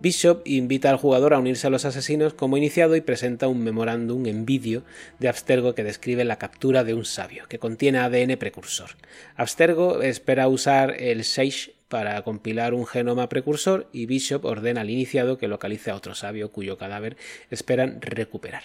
Bishop 0.00 0.42
invita 0.46 0.90
al 0.90 0.96
jugador 0.96 1.34
a 1.34 1.38
unirse 1.38 1.66
a 1.66 1.70
los 1.70 1.84
asesinos 1.84 2.34
como 2.34 2.56
iniciado 2.56 2.94
y 2.94 3.00
presenta 3.00 3.48
un 3.48 3.64
memorándum 3.64 4.26
en 4.26 4.46
vídeo 4.46 4.82
de 5.18 5.28
Abstergo 5.28 5.74
que 5.74 5.82
describe 5.82 6.24
la 6.24 6.38
captura 6.38 6.84
de 6.84 6.94
un 6.94 7.04
sabio, 7.04 7.46
que 7.48 7.58
contiene 7.58 7.98
ADN 7.98 8.36
precursor. 8.38 8.90
Abstergo 9.36 10.02
espera 10.02 10.48
usar 10.48 10.94
el 11.00 11.24
Sage 11.24 11.77
para 11.88 12.20
compilar 12.22 12.74
un 12.74 12.86
genoma 12.86 13.28
precursor 13.28 13.88
y 13.92 14.06
Bishop 14.06 14.44
ordena 14.44 14.82
al 14.82 14.90
iniciado 14.90 15.38
que 15.38 15.48
localice 15.48 15.90
a 15.90 15.96
otro 15.96 16.14
sabio 16.14 16.52
cuyo 16.52 16.78
cadáver 16.78 17.16
esperan 17.50 18.00
recuperar. 18.00 18.64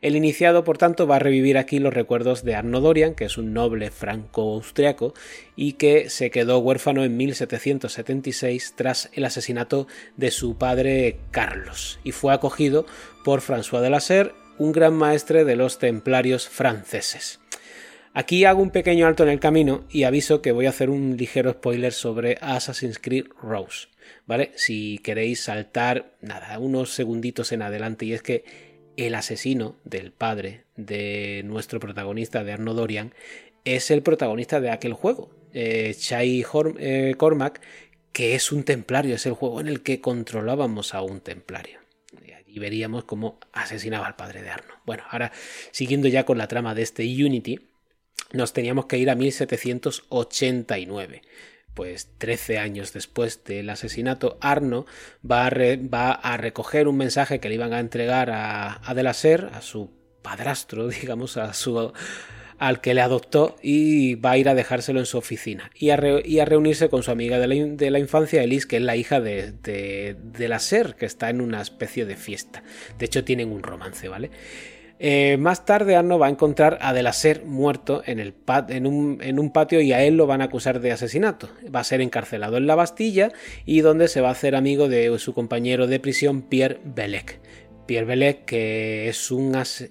El 0.00 0.16
iniciado, 0.16 0.64
por 0.64 0.78
tanto, 0.78 1.06
va 1.06 1.16
a 1.16 1.20
revivir 1.20 1.58
aquí 1.58 1.78
los 1.78 1.94
recuerdos 1.94 2.44
de 2.44 2.54
Arno 2.54 2.80
Dorian, 2.80 3.14
que 3.14 3.26
es 3.26 3.38
un 3.38 3.52
noble 3.52 3.90
franco-austriaco 3.90 5.14
y 5.54 5.74
que 5.74 6.10
se 6.10 6.30
quedó 6.30 6.58
huérfano 6.58 7.04
en 7.04 7.16
1776 7.16 8.74
tras 8.76 9.10
el 9.12 9.24
asesinato 9.24 9.86
de 10.16 10.30
su 10.30 10.56
padre 10.56 11.18
Carlos 11.30 12.00
y 12.04 12.12
fue 12.12 12.32
acogido 12.32 12.86
por 13.24 13.40
François 13.40 13.80
de 13.80 13.90
la 13.90 14.00
Serre, 14.00 14.32
un 14.58 14.72
gran 14.72 14.94
maestre 14.94 15.44
de 15.44 15.56
los 15.56 15.78
templarios 15.78 16.48
franceses. 16.48 17.41
Aquí 18.14 18.44
hago 18.44 18.60
un 18.60 18.70
pequeño 18.70 19.06
alto 19.06 19.22
en 19.22 19.30
el 19.30 19.40
camino 19.40 19.84
y 19.90 20.02
aviso 20.02 20.42
que 20.42 20.52
voy 20.52 20.66
a 20.66 20.70
hacer 20.70 20.90
un 20.90 21.16
ligero 21.16 21.52
spoiler 21.52 21.94
sobre 21.94 22.36
Assassin's 22.42 22.98
Creed 22.98 23.24
Rose, 23.40 23.88
¿vale? 24.26 24.52
Si 24.54 24.98
queréis 24.98 25.40
saltar, 25.40 26.14
nada, 26.20 26.58
unos 26.58 26.92
segunditos 26.92 27.52
en 27.52 27.62
adelante 27.62 28.04
y 28.04 28.12
es 28.12 28.22
que 28.22 28.44
el 28.98 29.14
asesino 29.14 29.76
del 29.84 30.12
padre 30.12 30.64
de 30.76 31.40
nuestro 31.46 31.80
protagonista, 31.80 32.44
de 32.44 32.52
Arno 32.52 32.74
Dorian, 32.74 33.14
es 33.64 33.90
el 33.90 34.02
protagonista 34.02 34.60
de 34.60 34.70
aquel 34.70 34.92
juego, 34.92 35.30
eh, 35.54 35.94
Chai 35.98 36.44
eh, 36.78 37.14
Cormac, 37.16 37.62
que 38.12 38.34
es 38.34 38.52
un 38.52 38.64
templario, 38.64 39.14
es 39.14 39.24
el 39.24 39.32
juego 39.32 39.58
en 39.58 39.68
el 39.68 39.82
que 39.82 40.02
controlábamos 40.02 40.94
a 40.94 41.00
un 41.00 41.20
templario. 41.20 41.80
Y 42.46 42.58
veríamos 42.58 43.04
cómo 43.04 43.40
asesinaba 43.54 44.06
al 44.06 44.16
padre 44.16 44.42
de 44.42 44.50
Arno. 44.50 44.74
Bueno, 44.84 45.04
ahora 45.08 45.32
siguiendo 45.70 46.06
ya 46.08 46.26
con 46.26 46.36
la 46.36 46.48
trama 46.48 46.74
de 46.74 46.82
este 46.82 47.02
Unity, 47.04 47.71
nos 48.32 48.52
teníamos 48.52 48.86
que 48.86 48.98
ir 48.98 49.10
a 49.10 49.14
1789. 49.14 51.22
Pues 51.74 52.08
13 52.18 52.58
años 52.58 52.92
después 52.92 53.44
del 53.44 53.70
asesinato, 53.70 54.36
Arno 54.42 54.84
va 55.28 55.46
a, 55.46 56.36
recoger 56.36 56.86
un 56.86 56.98
mensaje 56.98 57.40
que 57.40 57.48
le 57.48 57.54
iban 57.54 57.72
a 57.72 57.80
entregar 57.80 58.30
a, 58.30 58.86
a 58.86 58.94
De 58.94 59.02
la 59.02 59.14
Serre, 59.14 59.48
a 59.54 59.62
su 59.62 59.90
padrastro, 60.20 60.88
digamos, 60.88 61.38
a 61.38 61.54
su, 61.54 61.92
al 62.58 62.80
que 62.80 62.92
le 62.92 63.00
adoptó, 63.00 63.56
y 63.62 64.16
va 64.16 64.32
a 64.32 64.38
ir 64.38 64.50
a 64.50 64.54
dejárselo 64.54 65.00
en 65.00 65.06
su 65.06 65.16
oficina 65.16 65.70
y 65.74 65.90
a, 65.90 65.96
reunirse 65.96 66.90
con 66.90 67.02
su 67.02 67.10
amiga 67.10 67.38
de 67.38 67.46
la, 67.46 67.54
de 67.54 67.90
la 67.90 67.98
infancia, 67.98 68.42
Elise, 68.42 68.68
que 68.68 68.76
es 68.76 68.82
la 68.82 68.96
hija 68.96 69.20
de, 69.20 69.52
de, 69.52 70.16
de 70.22 70.48
la 70.48 70.58
Serre, 70.58 70.94
que 70.94 71.06
está 71.06 71.30
en 71.30 71.40
una 71.40 71.62
especie 71.62 72.04
de 72.04 72.16
fiesta. 72.16 72.62
De 72.98 73.06
hecho, 73.06 73.24
tienen 73.24 73.50
un 73.50 73.62
romance, 73.62 74.08
¿vale? 74.08 74.30
Eh, 75.04 75.36
más 75.36 75.64
tarde 75.64 75.96
Arno 75.96 76.20
va 76.20 76.28
a 76.28 76.30
encontrar 76.30 76.78
a 76.80 76.92
De 76.92 77.02
la 77.02 77.12
Serre 77.12 77.44
muerto 77.44 78.04
en, 78.06 78.86
un, 78.86 79.50
patio 79.52 79.80
y 79.80 79.92
a 79.92 80.04
él 80.04 80.16
lo 80.16 80.28
van 80.28 80.42
a 80.42 80.44
acusar 80.44 80.78
de 80.78 80.92
asesinato. 80.92 81.48
Va 81.74 81.80
a 81.80 81.84
ser 81.84 82.00
encarcelado 82.00 82.56
en 82.56 82.68
la 82.68 82.76
Bastilla 82.76 83.32
y 83.66 83.80
donde 83.80 84.06
se 84.06 84.20
va 84.20 84.28
a 84.28 84.32
hacer 84.32 84.54
amigo 84.54 84.88
de 84.88 85.18
su 85.18 85.34
compañero 85.34 85.88
de 85.88 85.98
prisión 85.98 86.42
Pierre 86.42 86.78
Belec. 86.84 87.40
Pierre 87.84 88.06
Belec 88.06 88.44
que 88.44 89.08
es 89.08 89.32
un, 89.32 89.56
as- 89.56 89.88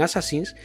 assassins 0.00 0.56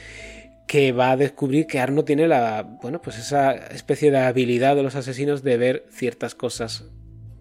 que 0.65 0.93
va 0.93 1.11
a 1.11 1.17
descubrir 1.17 1.67
que 1.67 1.81
Arno 1.81 2.05
tiene 2.05 2.29
la, 2.29 2.61
bueno, 2.81 3.01
pues 3.01 3.19
esa 3.19 3.53
especie 3.53 4.11
de 4.11 4.19
habilidad 4.19 4.77
de 4.77 4.83
los 4.83 4.95
asesinos 4.95 5.43
de 5.43 5.57
ver 5.57 5.85
ciertas 5.91 6.35
cosas 6.35 6.85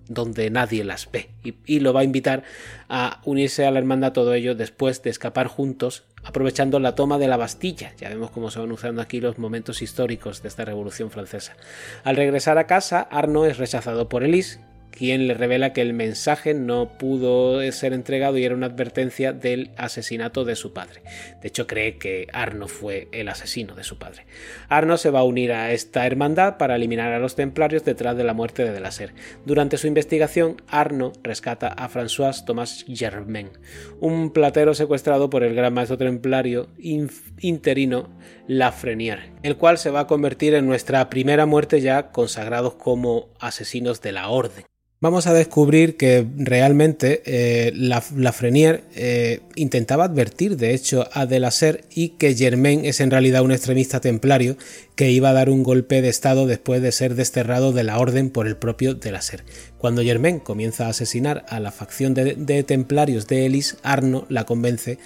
donde 0.08 0.50
nadie 0.50 0.82
las 0.82 1.08
ve 1.12 1.28
y, 1.44 1.54
y 1.66 1.80
lo 1.80 1.92
va 1.92 2.00
a 2.00 2.04
invitar 2.04 2.42
a 2.88 3.20
unirse 3.26 3.66
a 3.66 3.70
la 3.70 3.78
hermandad 3.78 4.12
todo 4.12 4.32
ello 4.34 4.54
después 4.54 5.02
de 5.02 5.10
escapar 5.10 5.46
juntos 5.46 6.04
aprovechando 6.28 6.78
la 6.78 6.94
toma 6.94 7.16
de 7.16 7.26
la 7.26 7.38
Bastilla. 7.38 7.92
Ya 7.96 8.10
vemos 8.10 8.30
cómo 8.30 8.50
se 8.50 8.60
van 8.60 8.70
usando 8.70 9.00
aquí 9.00 9.18
los 9.18 9.38
momentos 9.38 9.80
históricos 9.80 10.42
de 10.42 10.48
esta 10.48 10.66
Revolución 10.66 11.10
Francesa. 11.10 11.56
Al 12.04 12.16
regresar 12.16 12.58
a 12.58 12.66
casa, 12.66 13.00
Arno 13.10 13.46
es 13.46 13.56
rechazado 13.56 14.10
por 14.10 14.22
Elise, 14.22 14.60
quien 14.98 15.28
le 15.28 15.34
revela 15.34 15.72
que 15.72 15.80
el 15.80 15.92
mensaje 15.92 16.54
no 16.54 16.98
pudo 16.98 17.60
ser 17.70 17.92
entregado 17.92 18.36
y 18.36 18.44
era 18.44 18.56
una 18.56 18.66
advertencia 18.66 19.32
del 19.32 19.70
asesinato 19.76 20.44
de 20.44 20.56
su 20.56 20.72
padre. 20.72 21.02
De 21.40 21.48
hecho, 21.48 21.68
cree 21.68 21.98
que 21.98 22.26
Arno 22.32 22.66
fue 22.66 23.06
el 23.12 23.28
asesino 23.28 23.76
de 23.76 23.84
su 23.84 23.96
padre. 23.96 24.26
Arno 24.68 24.96
se 24.96 25.10
va 25.10 25.20
a 25.20 25.24
unir 25.24 25.52
a 25.52 25.70
esta 25.70 26.04
hermandad 26.04 26.56
para 26.56 26.74
eliminar 26.74 27.12
a 27.12 27.20
los 27.20 27.36
templarios 27.36 27.84
detrás 27.84 28.16
de 28.16 28.24
la 28.24 28.34
muerte 28.34 28.64
de 28.64 28.72
Delaser. 28.72 29.14
Durante 29.46 29.76
su 29.76 29.86
investigación, 29.86 30.60
Arno 30.66 31.12
rescata 31.22 31.68
a 31.68 31.88
François 31.88 32.44
Thomas 32.44 32.84
Germain, 32.88 33.50
un 34.00 34.32
platero 34.32 34.74
secuestrado 34.74 35.30
por 35.30 35.44
el 35.44 35.54
gran 35.54 35.74
maestro 35.74 35.96
templario 35.96 36.70
interino 36.78 38.10
Lafreniere, 38.48 39.32
el 39.44 39.56
cual 39.56 39.78
se 39.78 39.90
va 39.90 40.00
a 40.00 40.06
convertir 40.08 40.54
en 40.54 40.66
nuestra 40.66 41.08
primera 41.08 41.46
muerte 41.46 41.80
ya 41.80 42.10
consagrados 42.10 42.74
como 42.74 43.28
asesinos 43.38 44.00
de 44.00 44.12
la 44.12 44.28
orden. 44.28 44.64
Vamos 45.00 45.28
a 45.28 45.32
descubrir 45.32 45.96
que 45.96 46.26
realmente 46.36 47.22
eh, 47.24 47.70
la, 47.72 48.02
eh, 48.96 49.40
intentaba 49.54 50.04
advertir, 50.06 50.56
de 50.56 50.74
hecho, 50.74 51.06
a 51.12 51.24
Delaser 51.24 51.84
y 51.94 52.10
que 52.10 52.34
Germain 52.34 52.84
es 52.84 52.98
en 52.98 53.12
realidad 53.12 53.42
un 53.42 53.52
extremista 53.52 54.00
templario 54.00 54.56
que 54.96 55.12
iba 55.12 55.30
a 55.30 55.34
dar 55.34 55.50
un 55.50 55.62
golpe 55.62 56.02
de 56.02 56.08
estado 56.08 56.48
después 56.48 56.82
de 56.82 56.90
ser 56.90 57.14
desterrado 57.14 57.72
de 57.72 57.84
la 57.84 58.00
orden 58.00 58.30
por 58.30 58.48
el 58.48 58.56
propio 58.56 58.94
Delaser. 58.94 59.44
Cuando 59.78 60.02
Germain 60.02 60.40
comienza 60.40 60.86
a 60.86 60.90
asesinar 60.90 61.46
a 61.48 61.60
la 61.60 61.70
facción 61.70 62.12
de, 62.12 62.34
de 62.34 62.64
templarios 62.64 63.28
de 63.28 63.46
Elis, 63.46 63.76
Arno 63.84 64.26
la 64.28 64.46
convence 64.46 64.98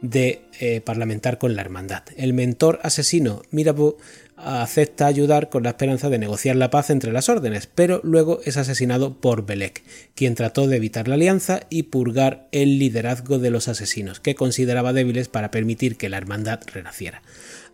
de 0.00 0.42
eh, 0.60 0.80
parlamentar 0.80 1.38
con 1.38 1.56
la 1.56 1.62
hermandad. 1.62 2.02
El 2.16 2.32
mentor 2.32 2.78
asesino 2.82 3.42
Mirabeau 3.50 3.96
acepta 4.38 5.06
ayudar 5.06 5.48
con 5.48 5.64
la 5.64 5.70
esperanza 5.70 6.10
de 6.10 6.18
negociar 6.18 6.56
la 6.56 6.70
paz 6.70 6.90
entre 6.90 7.12
las 7.12 7.28
órdenes, 7.28 7.66
pero 7.66 8.00
luego 8.04 8.40
es 8.44 8.56
asesinado 8.56 9.20
por 9.20 9.44
Belek, 9.44 9.82
quien 10.14 10.34
trató 10.34 10.66
de 10.66 10.76
evitar 10.76 11.08
la 11.08 11.14
alianza 11.14 11.60
y 11.70 11.84
purgar 11.84 12.48
el 12.52 12.78
liderazgo 12.78 13.38
de 13.38 13.50
los 13.50 13.68
asesinos, 13.68 14.20
que 14.20 14.34
consideraba 14.34 14.92
débiles 14.92 15.28
para 15.28 15.50
permitir 15.50 15.96
que 15.96 16.08
la 16.08 16.18
hermandad 16.18 16.60
renaciera. 16.72 17.22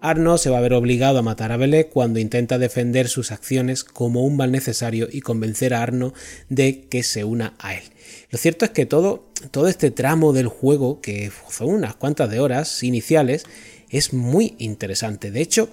Arno 0.01 0.37
se 0.37 0.51
va 0.51 0.59
a 0.59 0.63
ver 0.63 0.75
obligado 0.75 1.19
a 1.19 1.23
matar 1.23 1.53
a 1.53 1.57
Belek 1.57 1.89
cuando 1.89 2.19
intenta 2.19 2.59
defender 2.59 3.09
sus 3.09 3.33
acciones 3.33 3.85
como 3.85 4.25
un 4.25 4.37
mal 4.37 4.53
necesario 4.53 5.09
y 5.11 5.23
convencer 5.23 5.73
a 5.73 5.83
Arno 5.83 6.13
de 6.49 6.83
que 6.89 7.03
se 7.03 7.25
una 7.25 7.55
a 7.59 7.75
él. 7.75 7.85
Lo 8.31 8.39
cierto 8.39 8.65
es 8.65 8.71
que 8.71 8.85
todo, 8.85 9.31
todo 9.51 9.69
este 9.69 9.91
tramo 9.91 10.33
del 10.33 10.49
juego, 10.49 11.01
que 11.01 11.31
son 11.49 11.69
unas 11.69 11.95
cuantas 11.95 12.31
de 12.31 12.41
horas 12.41 12.83
iniciales, 12.83 13.45
es 13.89 14.13
muy 14.13 14.57
interesante. 14.59 15.31
De 15.31 15.41
hecho, 15.41 15.71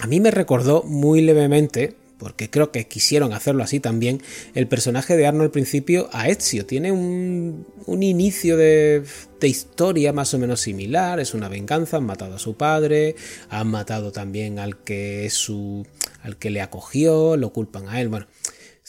a 0.00 0.06
mí 0.06 0.20
me 0.20 0.30
recordó 0.30 0.82
muy 0.84 1.20
levemente, 1.20 1.96
porque 2.18 2.50
creo 2.50 2.72
que 2.72 2.86
quisieron 2.86 3.32
hacerlo 3.32 3.62
así 3.62 3.80
también, 3.80 4.20
el 4.54 4.66
personaje 4.66 5.16
de 5.16 5.26
Arno 5.26 5.42
al 5.42 5.50
principio 5.50 6.08
a 6.12 6.28
Ezio. 6.28 6.66
Tiene 6.66 6.92
un, 6.92 7.66
un 7.86 8.02
inicio 8.02 8.56
de, 8.56 9.04
de, 9.40 9.48
historia 9.48 10.12
más 10.12 10.34
o 10.34 10.38
menos 10.38 10.60
similar, 10.60 11.20
es 11.20 11.34
una 11.34 11.48
venganza, 11.48 11.96
han 11.96 12.04
matado 12.04 12.36
a 12.36 12.38
su 12.38 12.56
padre, 12.56 13.16
han 13.48 13.68
matado 13.68 14.12
también 14.12 14.58
al 14.58 14.78
que 14.82 15.26
es 15.26 15.34
su. 15.34 15.86
al 16.22 16.36
que 16.36 16.50
le 16.50 16.60
acogió, 16.60 17.36
lo 17.36 17.52
culpan 17.52 17.88
a 17.88 18.00
él. 18.00 18.08
Bueno, 18.08 18.26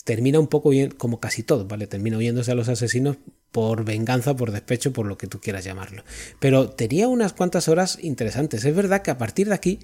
termina 0.03 0.39
un 0.39 0.47
poco 0.47 0.69
bien, 0.69 0.91
como 0.91 1.19
casi 1.19 1.43
todo, 1.43 1.67
¿vale? 1.67 1.87
Termina 1.87 2.17
huyéndose 2.17 2.51
a 2.51 2.55
los 2.55 2.69
asesinos 2.69 3.17
por 3.51 3.83
venganza, 3.83 4.35
por 4.35 4.51
despecho, 4.51 4.93
por 4.93 5.05
lo 5.05 5.17
que 5.17 5.27
tú 5.27 5.39
quieras 5.39 5.63
llamarlo. 5.63 6.03
Pero 6.39 6.69
tenía 6.69 7.07
unas 7.07 7.33
cuantas 7.33 7.67
horas 7.67 7.97
interesantes. 8.01 8.65
Es 8.65 8.75
verdad 8.75 9.01
que 9.01 9.11
a 9.11 9.17
partir 9.17 9.47
de 9.47 9.55
aquí 9.55 9.79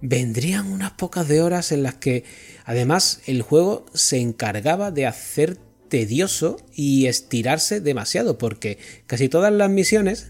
vendrían 0.00 0.70
unas 0.70 0.92
pocas 0.92 1.28
de 1.28 1.40
horas 1.40 1.72
en 1.72 1.82
las 1.82 1.94
que 1.94 2.24
además 2.64 3.20
el 3.26 3.42
juego 3.42 3.86
se 3.94 4.18
encargaba 4.18 4.90
de 4.90 5.06
hacer 5.06 5.58
tedioso 5.88 6.56
y 6.74 7.06
estirarse 7.06 7.80
demasiado 7.80 8.38
porque 8.38 8.78
casi 9.06 9.28
todas 9.28 9.52
las 9.52 9.70
misiones 9.70 10.28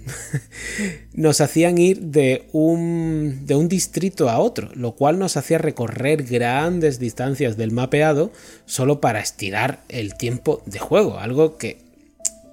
nos 1.12 1.40
hacían 1.40 1.78
ir 1.78 2.00
de 2.00 2.46
un, 2.52 3.46
distrito 3.68 4.28
a 4.28 4.38
otro, 4.38 4.70
lo 4.74 4.92
cual 4.94 5.18
nos 5.18 5.36
hacía 5.36 5.58
recorrer 5.58 6.24
grandes 6.24 6.98
distancias 6.98 7.56
del 7.56 7.72
mapeado 7.72 8.32
solo 8.64 9.00
para 9.00 9.20
estirar 9.20 9.82
el 9.88 10.14
tiempo 10.16 10.62
de 10.66 10.78
juego, 10.78 11.18
algo 11.18 11.56
que 11.56 11.78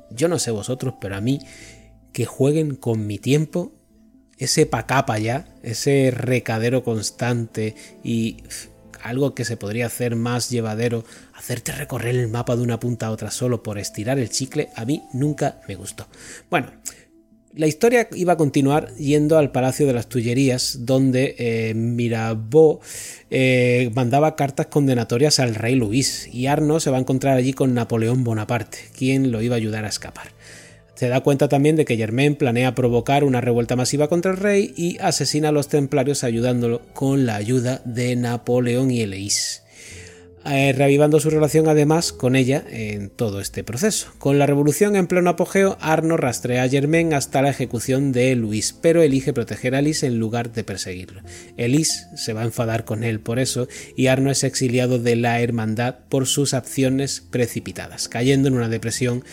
yo 0.09 0.28
no 0.28 0.39
sé 0.39 0.51
vosotros, 0.51 0.95
pero 1.01 1.16
a 1.16 1.22
mí 1.22 1.39
que 2.14 2.26
jueguen 2.26 2.76
con 2.76 3.07
mi 3.07 3.18
tiempo, 3.18 3.74
ese 4.38 4.65
pa' 4.65 4.86
capa 4.86 5.19
ya, 5.19 5.47
ese 5.63 6.11
recadero 6.11 6.84
constante 6.84 7.75
y 8.03 8.38
algo 9.01 9.36
que 9.36 9.45
se 9.45 9.57
podría 9.57 9.88
hacer 9.88 10.15
más 10.15 10.49
llevadero, 10.49 11.03
hacerte 11.34 11.73
recorrer 11.73 12.15
el 12.15 12.29
mapa 12.29 12.55
de 12.55 12.63
una 12.63 12.79
punta 12.79 13.07
a 13.07 13.11
otra 13.11 13.31
solo 13.31 13.61
por 13.61 13.77
estirar 13.77 14.17
el 14.17 14.29
chicle, 14.29 14.69
a 14.75 14.86
mí 14.86 15.03
nunca 15.13 15.61
me 15.67 15.75
gustó. 15.75 16.07
Bueno, 16.49 16.71
la 17.55 17.67
historia 17.67 18.07
iba 18.15 18.34
a 18.34 18.38
continuar 18.38 18.95
yendo 18.95 19.38
al 19.38 19.51
Palacio 19.51 19.86
de 19.86 19.93
las 19.93 20.07
Tullerías, 20.07 20.86
donde 20.86 21.36
eh, 21.38 21.73
Mirabeau 21.75 22.79
eh, 23.29 23.91
mandaba 23.93 24.36
cartas 24.36 24.67
condenatorias 24.67 25.39
al 25.39 25.53
rey 25.53 25.75
Luis, 25.75 26.27
y 26.34 26.47
Arno 26.47 26.79
se 26.79 26.89
va 26.89 26.97
a 26.97 27.01
encontrar 27.01 27.38
allí 27.38 27.53
con 27.53 27.75
Napoleón 27.75 28.23
Bonaparte, 28.23 28.79
quien 28.97 29.31
lo 29.31 29.41
iba 29.43 29.55
a 29.55 29.57
ayudar 29.57 29.86
a 29.86 29.89
escapar. 29.89 30.32
Se 31.04 31.10
da 31.10 31.20
cuenta 31.20 31.49
también 31.49 31.76
de 31.76 31.84
que 31.84 31.97
Germain 31.97 32.38
planea 32.38 32.76
provocar 32.76 33.26
una 33.26 33.41
revuelta 33.41 33.76
masiva 33.76 34.08
contra 34.08 34.32
el 34.32 34.38
rey 34.38 34.74
y 34.78 34.99
asesina 34.99 35.49
a 35.49 35.51
los 35.51 35.68
templarios 35.68 36.24
ayudándolo 36.24 36.82
con 36.93 37.26
la 37.26 37.36
ayuda 37.36 37.82
de 37.84 38.16
Napoleón 38.16 38.89
y 38.89 39.01
Eleis. 39.01 39.64
Eh, 40.45 40.72
reavivando 40.72 41.20
su 41.20 41.30
relación 41.30 41.68
además 41.68 42.14
con 42.14 42.38
ella 42.38 42.64
en 42.70 43.10
todo 43.10 43.41
este 43.41 43.66
proceso. 43.66 44.14
Con 44.18 44.39
la 44.39 44.45
revolución 44.45 44.95
en 44.95 45.08
pleno 45.08 45.30
apogeo, 45.30 45.78
Arno 45.82 46.16
rastrea 46.16 46.64
a 46.64 46.70
Germain 46.70 47.14
hasta 47.14 47.41
la 47.41 47.49
ejecución 47.49 48.14
de 48.14 48.34
Luis, 48.38 48.72
pero 48.72 49.01
elige 49.01 49.34
proteger 49.34 49.76
a 49.76 49.80
Elis 49.80 50.04
en 50.04 50.20
lugar 50.20 50.54
de 50.54 50.64
perseguirlo. 50.64 51.22
Elis 51.58 52.08
se 52.16 52.32
va 52.32 52.43
a 52.43 52.45
enfadar 52.45 52.86
con 52.86 53.04
él 53.04 53.20
por 53.20 53.39
eso 53.39 53.68
y 53.97 54.08
Arno 54.08 54.32
es 54.32 54.45
exiliado 54.45 54.99
de 54.99 55.18
la 55.18 55.41
hermandad 55.41 55.95
por 56.08 56.28
sus 56.28 56.54
acciones 56.54 57.22
precipitadas, 57.30 58.08
cayendo 58.08 58.47
en 58.47 58.54
una 58.54 58.70
depresión 58.70 59.26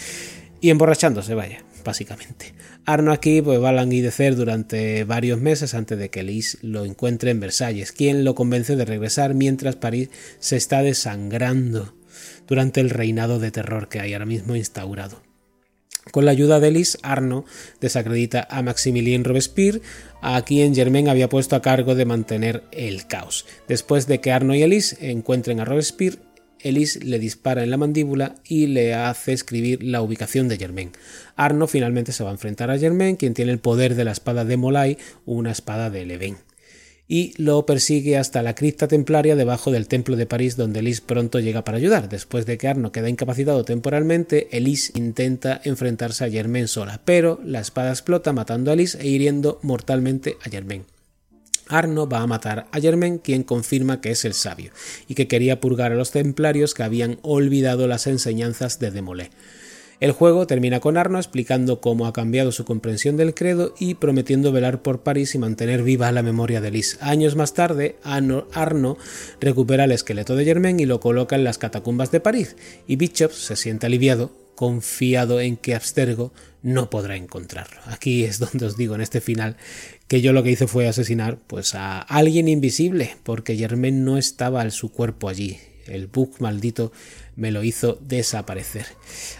y 0.60 0.70
emborrachándose, 0.70 1.34
vaya, 1.34 1.64
básicamente. 1.84 2.54
Arno 2.84 3.12
aquí 3.12 3.42
pues, 3.42 3.62
va 3.62 3.70
a 3.70 3.72
languidecer 3.72 4.36
durante 4.36 5.04
varios 5.04 5.40
meses 5.40 5.74
antes 5.74 5.98
de 5.98 6.10
que 6.10 6.22
Lis 6.22 6.58
lo 6.62 6.84
encuentre 6.84 7.30
en 7.30 7.40
Versalles, 7.40 7.92
quien 7.92 8.24
lo 8.24 8.34
convence 8.34 8.76
de 8.76 8.84
regresar 8.84 9.34
mientras 9.34 9.76
París 9.76 10.10
se 10.38 10.56
está 10.56 10.82
desangrando 10.82 11.94
durante 12.46 12.80
el 12.80 12.90
reinado 12.90 13.38
de 13.38 13.50
terror 13.50 13.88
que 13.88 14.00
hay 14.00 14.12
ahora 14.12 14.26
mismo 14.26 14.56
instaurado. 14.56 15.22
Con 16.10 16.24
la 16.24 16.32
ayuda 16.32 16.60
de 16.60 16.70
Lis, 16.70 16.98
Arno 17.02 17.44
desacredita 17.80 18.46
a 18.50 18.62
Maximilien 18.62 19.22
Robespierre, 19.22 19.82
a 20.22 20.42
quien 20.42 20.74
Germain 20.74 21.08
había 21.08 21.28
puesto 21.28 21.56
a 21.56 21.62
cargo 21.62 21.94
de 21.94 22.06
mantener 22.06 22.64
el 22.72 23.06
caos. 23.06 23.46
Después 23.68 24.06
de 24.06 24.20
que 24.20 24.32
Arno 24.32 24.54
y 24.54 24.62
Elis 24.62 24.96
encuentren 25.00 25.60
a 25.60 25.64
Robespierre, 25.64 26.18
Elise 26.62 27.04
le 27.04 27.18
dispara 27.18 27.62
en 27.62 27.70
la 27.70 27.76
mandíbula 27.76 28.34
y 28.44 28.66
le 28.66 28.94
hace 28.94 29.32
escribir 29.32 29.82
la 29.82 30.02
ubicación 30.02 30.48
de 30.48 30.58
Germain. 30.58 30.92
Arno 31.36 31.66
finalmente 31.66 32.12
se 32.12 32.24
va 32.24 32.30
a 32.30 32.34
enfrentar 32.34 32.70
a 32.70 32.78
Germain, 32.78 33.16
quien 33.16 33.34
tiene 33.34 33.52
el 33.52 33.58
poder 33.58 33.94
de 33.94 34.04
la 34.04 34.12
espada 34.12 34.44
de 34.44 34.56
Molay, 34.56 34.98
una 35.26 35.50
espada 35.50 35.90
de 35.90 36.06
Leven. 36.06 36.36
Y 37.08 37.32
lo 37.42 37.66
persigue 37.66 38.16
hasta 38.16 38.40
la 38.40 38.54
cripta 38.54 38.86
templaria 38.86 39.34
debajo 39.34 39.72
del 39.72 39.88
templo 39.88 40.14
de 40.14 40.26
París, 40.26 40.56
donde 40.56 40.78
Elise 40.78 41.02
pronto 41.04 41.40
llega 41.40 41.64
para 41.64 41.78
ayudar. 41.78 42.08
Después 42.08 42.46
de 42.46 42.56
que 42.56 42.68
Arno 42.68 42.92
queda 42.92 43.08
incapacitado 43.08 43.64
temporalmente, 43.64 44.46
Elise 44.56 44.92
intenta 44.94 45.60
enfrentarse 45.64 46.24
a 46.24 46.30
Germain 46.30 46.68
sola, 46.68 47.00
pero 47.04 47.40
la 47.44 47.58
espada 47.58 47.90
explota 47.90 48.32
matando 48.32 48.70
a 48.70 48.74
Elise 48.74 48.98
e 49.00 49.08
hiriendo 49.08 49.58
mortalmente 49.62 50.36
a 50.44 50.50
Germain. 50.50 50.84
Arno 51.70 52.08
va 52.08 52.20
a 52.20 52.26
matar 52.26 52.66
a 52.72 52.80
Germain, 52.80 53.18
quien 53.18 53.42
confirma 53.42 54.00
que 54.00 54.10
es 54.10 54.24
el 54.24 54.34
sabio, 54.34 54.72
y 55.08 55.14
que 55.14 55.28
quería 55.28 55.60
purgar 55.60 55.92
a 55.92 55.96
los 55.96 56.10
templarios 56.10 56.74
que 56.74 56.82
habían 56.82 57.18
olvidado 57.22 57.86
las 57.86 58.06
enseñanzas 58.06 58.78
de 58.78 58.90
Demolé. 58.90 59.30
El 60.00 60.12
juego 60.12 60.46
termina 60.46 60.80
con 60.80 60.96
Arno 60.96 61.18
explicando 61.18 61.82
cómo 61.82 62.06
ha 62.06 62.14
cambiado 62.14 62.52
su 62.52 62.64
comprensión 62.64 63.18
del 63.18 63.34
credo 63.34 63.74
y 63.78 63.96
prometiendo 63.96 64.50
velar 64.50 64.80
por 64.80 65.02
París 65.02 65.34
y 65.34 65.38
mantener 65.38 65.82
viva 65.82 66.10
la 66.10 66.22
memoria 66.22 66.62
de 66.62 66.70
Lis. 66.70 66.96
Años 67.02 67.36
más 67.36 67.52
tarde, 67.52 67.96
Arno 68.02 68.96
recupera 69.40 69.84
el 69.84 69.92
esqueleto 69.92 70.36
de 70.36 70.46
Germain 70.46 70.80
y 70.80 70.86
lo 70.86 71.00
coloca 71.00 71.36
en 71.36 71.44
las 71.44 71.58
catacumbas 71.58 72.10
de 72.10 72.20
París, 72.20 72.56
y 72.86 72.96
Bishop 72.96 73.30
se 73.30 73.56
siente 73.56 73.84
aliviado, 73.84 74.32
confiado 74.60 75.40
en 75.40 75.56
que 75.56 75.74
Abstergo 75.74 76.34
no 76.60 76.90
podrá 76.90 77.16
encontrarlo. 77.16 77.80
Aquí 77.86 78.24
es 78.24 78.38
donde 78.38 78.66
os 78.66 78.76
digo 78.76 78.94
en 78.94 79.00
este 79.00 79.22
final 79.22 79.56
que 80.06 80.20
yo 80.20 80.34
lo 80.34 80.42
que 80.42 80.50
hice 80.50 80.66
fue 80.66 80.86
asesinar 80.86 81.38
pues 81.46 81.74
a 81.74 82.02
alguien 82.02 82.46
invisible, 82.46 83.16
porque 83.22 83.56
Germain 83.56 84.04
no 84.04 84.18
estaba 84.18 84.70
su 84.70 84.92
cuerpo 84.92 85.30
allí. 85.30 85.56
El 85.86 86.08
bug 86.08 86.34
maldito 86.40 86.92
me 87.36 87.52
lo 87.52 87.64
hizo 87.64 87.98
desaparecer. 88.02 88.84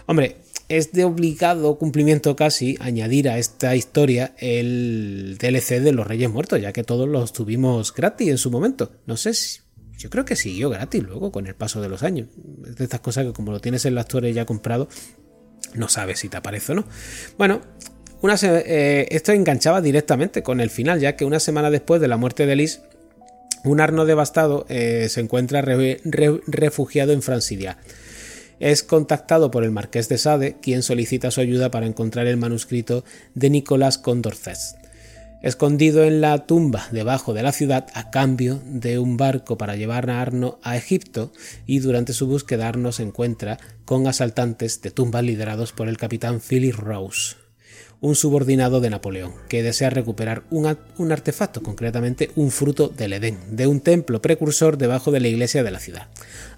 Hombre, 0.06 0.38
es 0.70 0.92
de 0.92 1.04
obligado 1.04 1.76
cumplimiento 1.76 2.34
casi 2.34 2.78
añadir 2.80 3.28
a 3.28 3.36
esta 3.36 3.76
historia 3.76 4.34
el 4.38 5.36
DLC 5.38 5.80
de 5.82 5.92
los 5.92 6.06
Reyes 6.06 6.30
Muertos, 6.30 6.62
ya 6.62 6.72
que 6.72 6.82
todos 6.82 7.06
los 7.06 7.34
tuvimos 7.34 7.92
gratis 7.92 8.28
en 8.28 8.38
su 8.38 8.50
momento. 8.50 8.90
No 9.04 9.18
sé 9.18 9.34
si. 9.34 9.58
Yo 10.00 10.08
creo 10.08 10.24
que 10.24 10.34
siguió 10.34 10.70
gratis 10.70 11.02
luego 11.02 11.30
con 11.30 11.46
el 11.46 11.54
paso 11.54 11.82
de 11.82 11.90
los 11.90 12.02
años. 12.02 12.28
Es 12.66 12.76
de 12.76 12.84
estas 12.84 13.00
cosas 13.00 13.26
que 13.26 13.32
como 13.34 13.52
lo 13.52 13.60
tienes 13.60 13.84
en 13.84 13.94
la 13.94 14.00
historia 14.00 14.30
ya 14.30 14.46
comprado, 14.46 14.88
no 15.74 15.90
sabes 15.90 16.20
si 16.20 16.30
te 16.30 16.38
aparece 16.38 16.72
o 16.72 16.76
no. 16.76 16.84
Bueno, 17.36 17.60
una 18.22 18.36
eh, 18.42 19.08
esto 19.10 19.32
enganchaba 19.32 19.82
directamente 19.82 20.42
con 20.42 20.60
el 20.60 20.70
final, 20.70 21.00
ya 21.00 21.16
que 21.16 21.26
una 21.26 21.38
semana 21.38 21.70
después 21.70 22.00
de 22.00 22.08
la 22.08 22.16
muerte 22.16 22.46
de 22.46 22.56
Liz, 22.56 22.80
un 23.62 23.82
Arno 23.82 24.06
devastado 24.06 24.64
eh, 24.70 25.08
se 25.10 25.20
encuentra 25.20 25.60
refugiado 25.60 27.12
en 27.12 27.20
Francidia. 27.20 27.76
Es 28.58 28.82
contactado 28.82 29.50
por 29.50 29.64
el 29.64 29.70
marqués 29.70 30.08
de 30.08 30.16
Sade, 30.16 30.56
quien 30.62 30.82
solicita 30.82 31.30
su 31.30 31.42
ayuda 31.42 31.70
para 31.70 31.86
encontrar 31.86 32.26
el 32.26 32.38
manuscrito 32.38 33.04
de 33.34 33.50
Nicolás 33.50 33.98
Condorcet, 33.98 34.58
escondido 35.42 36.04
en 36.04 36.20
la 36.20 36.46
tumba 36.46 36.86
debajo 36.90 37.32
de 37.34 37.42
la 37.42 37.52
ciudad 37.52 37.86
a 37.94 38.10
cambio 38.10 38.60
de 38.64 38.98
un 38.98 39.16
barco 39.16 39.56
para 39.56 39.76
llevar 39.76 40.10
a 40.10 40.20
Arno 40.20 40.58
a 40.62 40.76
Egipto 40.76 41.32
y 41.66 41.78
durante 41.78 42.12
su 42.12 42.26
búsqueda 42.26 42.68
Arno 42.68 42.92
se 42.92 43.02
encuentra 43.02 43.58
con 43.84 44.06
asaltantes 44.06 44.82
de 44.82 44.90
tumbas 44.90 45.24
liderados 45.24 45.72
por 45.72 45.88
el 45.88 45.96
capitán 45.96 46.40
Philip 46.40 46.74
Rose 46.74 47.39
un 48.00 48.14
subordinado 48.14 48.80
de 48.80 48.88
Napoleón, 48.88 49.34
que 49.48 49.62
desea 49.62 49.90
recuperar 49.90 50.42
un, 50.50 50.66
artefacto, 51.12 51.62
concretamente 51.62 52.30
un 52.34 52.50
fruto 52.50 52.88
del 52.88 53.12
Edén, 53.12 53.38
de 53.50 53.66
un 53.66 53.80
templo 53.80 54.22
precursor 54.22 54.78
debajo 54.78 55.10
de 55.10 55.20
la 55.20 55.28
iglesia 55.28 55.62
de 55.62 55.70
la 55.70 55.80
ciudad. 55.80 56.08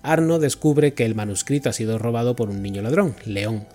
Arno 0.02 0.38
descubre 0.38 0.94
que 0.94 1.04
el 1.04 1.16
manuscrito 1.16 1.68
ha 1.68 1.72
sido 1.72 1.98
robado 1.98 2.36
por 2.36 2.48
un 2.48 2.62
niño 2.62 2.82
ladrón, 2.82 3.16
León, 3.24 3.66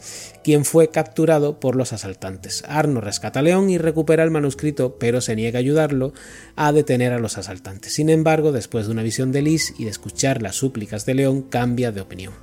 quien 0.43 0.63
fue 0.63 0.89
capturado 0.89 1.59
por 1.59 1.75
los 1.75 1.91
asaltantes. 1.91 2.63
Arno 2.67 3.01
rescata 3.01 3.39
a 3.39 3.43
León 3.43 3.69
y 3.69 3.77
recupera 3.77 4.23
el 4.23 4.31
manuscrito, 4.31 4.95
pero 4.97 5.19
se 5.19 5.35
niega 5.35 5.59
a 5.59 5.61
ayudarlo 5.61 6.13
a 6.55 6.71
detener 6.71 7.11
a 7.11 7.19
los 7.19 7.37
asaltantes. 7.37 7.93
Sin 7.93 8.09
embargo, 8.09 8.53
después 8.53 8.85
de 8.85 8.93
una 8.93 9.03
visión 9.03 9.33
de 9.33 9.41
Lis 9.41 9.73
y 9.77 9.83
de 9.83 9.89
escuchar 9.89 10.41
las 10.41 10.55
súplicas 10.55 11.05
de 11.05 11.15
León, 11.15 11.41
cambia 11.41 11.91
de 11.91 12.01
opinión. 12.01 12.33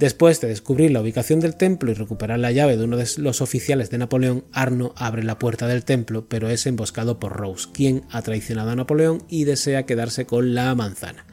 Después 0.00 0.40
de 0.40 0.48
descubrir 0.48 0.92
la 0.92 1.02
ubicación 1.02 1.40
del 1.40 1.56
templo 1.56 1.90
y 1.90 1.94
recuperar 1.94 2.38
la 2.38 2.52
llave 2.52 2.78
de 2.78 2.84
uno 2.84 2.96
de 2.96 3.06
los 3.18 3.42
oficiales 3.42 3.90
de 3.90 3.98
Napoleón, 3.98 4.46
Arno 4.50 4.94
abre 4.96 5.22
la 5.22 5.38
puerta 5.38 5.66
del 5.66 5.84
templo, 5.84 6.24
pero 6.26 6.48
es 6.48 6.64
emboscado 6.64 7.20
por 7.20 7.36
Rose, 7.36 7.68
quien 7.70 8.04
ha 8.10 8.22
traicionado 8.22 8.70
a 8.70 8.76
Napoleón 8.76 9.22
y 9.28 9.44
desea 9.44 9.84
quedarse 9.84 10.24
con 10.24 10.54
la 10.54 10.74
manzana. 10.74 11.26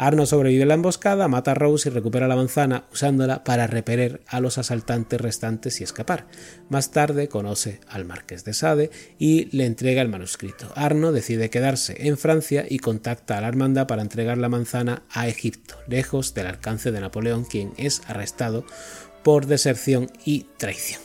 Arno 0.00 0.24
sobrevive 0.24 0.62
a 0.62 0.66
la 0.66 0.72
emboscada, 0.72 1.28
mata 1.28 1.50
a 1.50 1.54
Rose 1.54 1.90
y 1.90 1.92
recupera 1.92 2.26
la 2.26 2.34
manzana 2.34 2.86
usándola 2.90 3.44
para 3.44 3.66
repeler 3.66 4.22
a 4.28 4.40
los 4.40 4.56
asaltantes 4.56 5.20
restantes 5.20 5.78
y 5.78 5.84
escapar. 5.84 6.26
Más 6.70 6.90
tarde 6.90 7.28
conoce 7.28 7.80
al 7.86 8.06
marqués 8.06 8.46
de 8.46 8.54
Sade 8.54 8.90
y 9.18 9.54
le 9.54 9.66
entrega 9.66 10.00
el 10.00 10.08
manuscrito. 10.08 10.72
Arno 10.74 11.12
decide 11.12 11.50
quedarse 11.50 12.08
en 12.08 12.16
Francia 12.16 12.64
y 12.66 12.78
contacta 12.78 13.36
a 13.36 13.42
la 13.42 13.48
hermandad 13.48 13.86
para 13.86 14.00
entregar 14.00 14.38
la 14.38 14.48
manzana 14.48 15.02
a 15.10 15.28
Egipto, 15.28 15.74
lejos 15.86 16.32
del 16.32 16.46
alcance 16.46 16.92
de 16.92 17.00
Napoleón, 17.02 17.44
quien 17.44 17.74
es 17.76 18.00
arrestado 18.06 18.64
por 19.22 19.44
deserción 19.44 20.10
y 20.24 20.46
traición. 20.56 21.02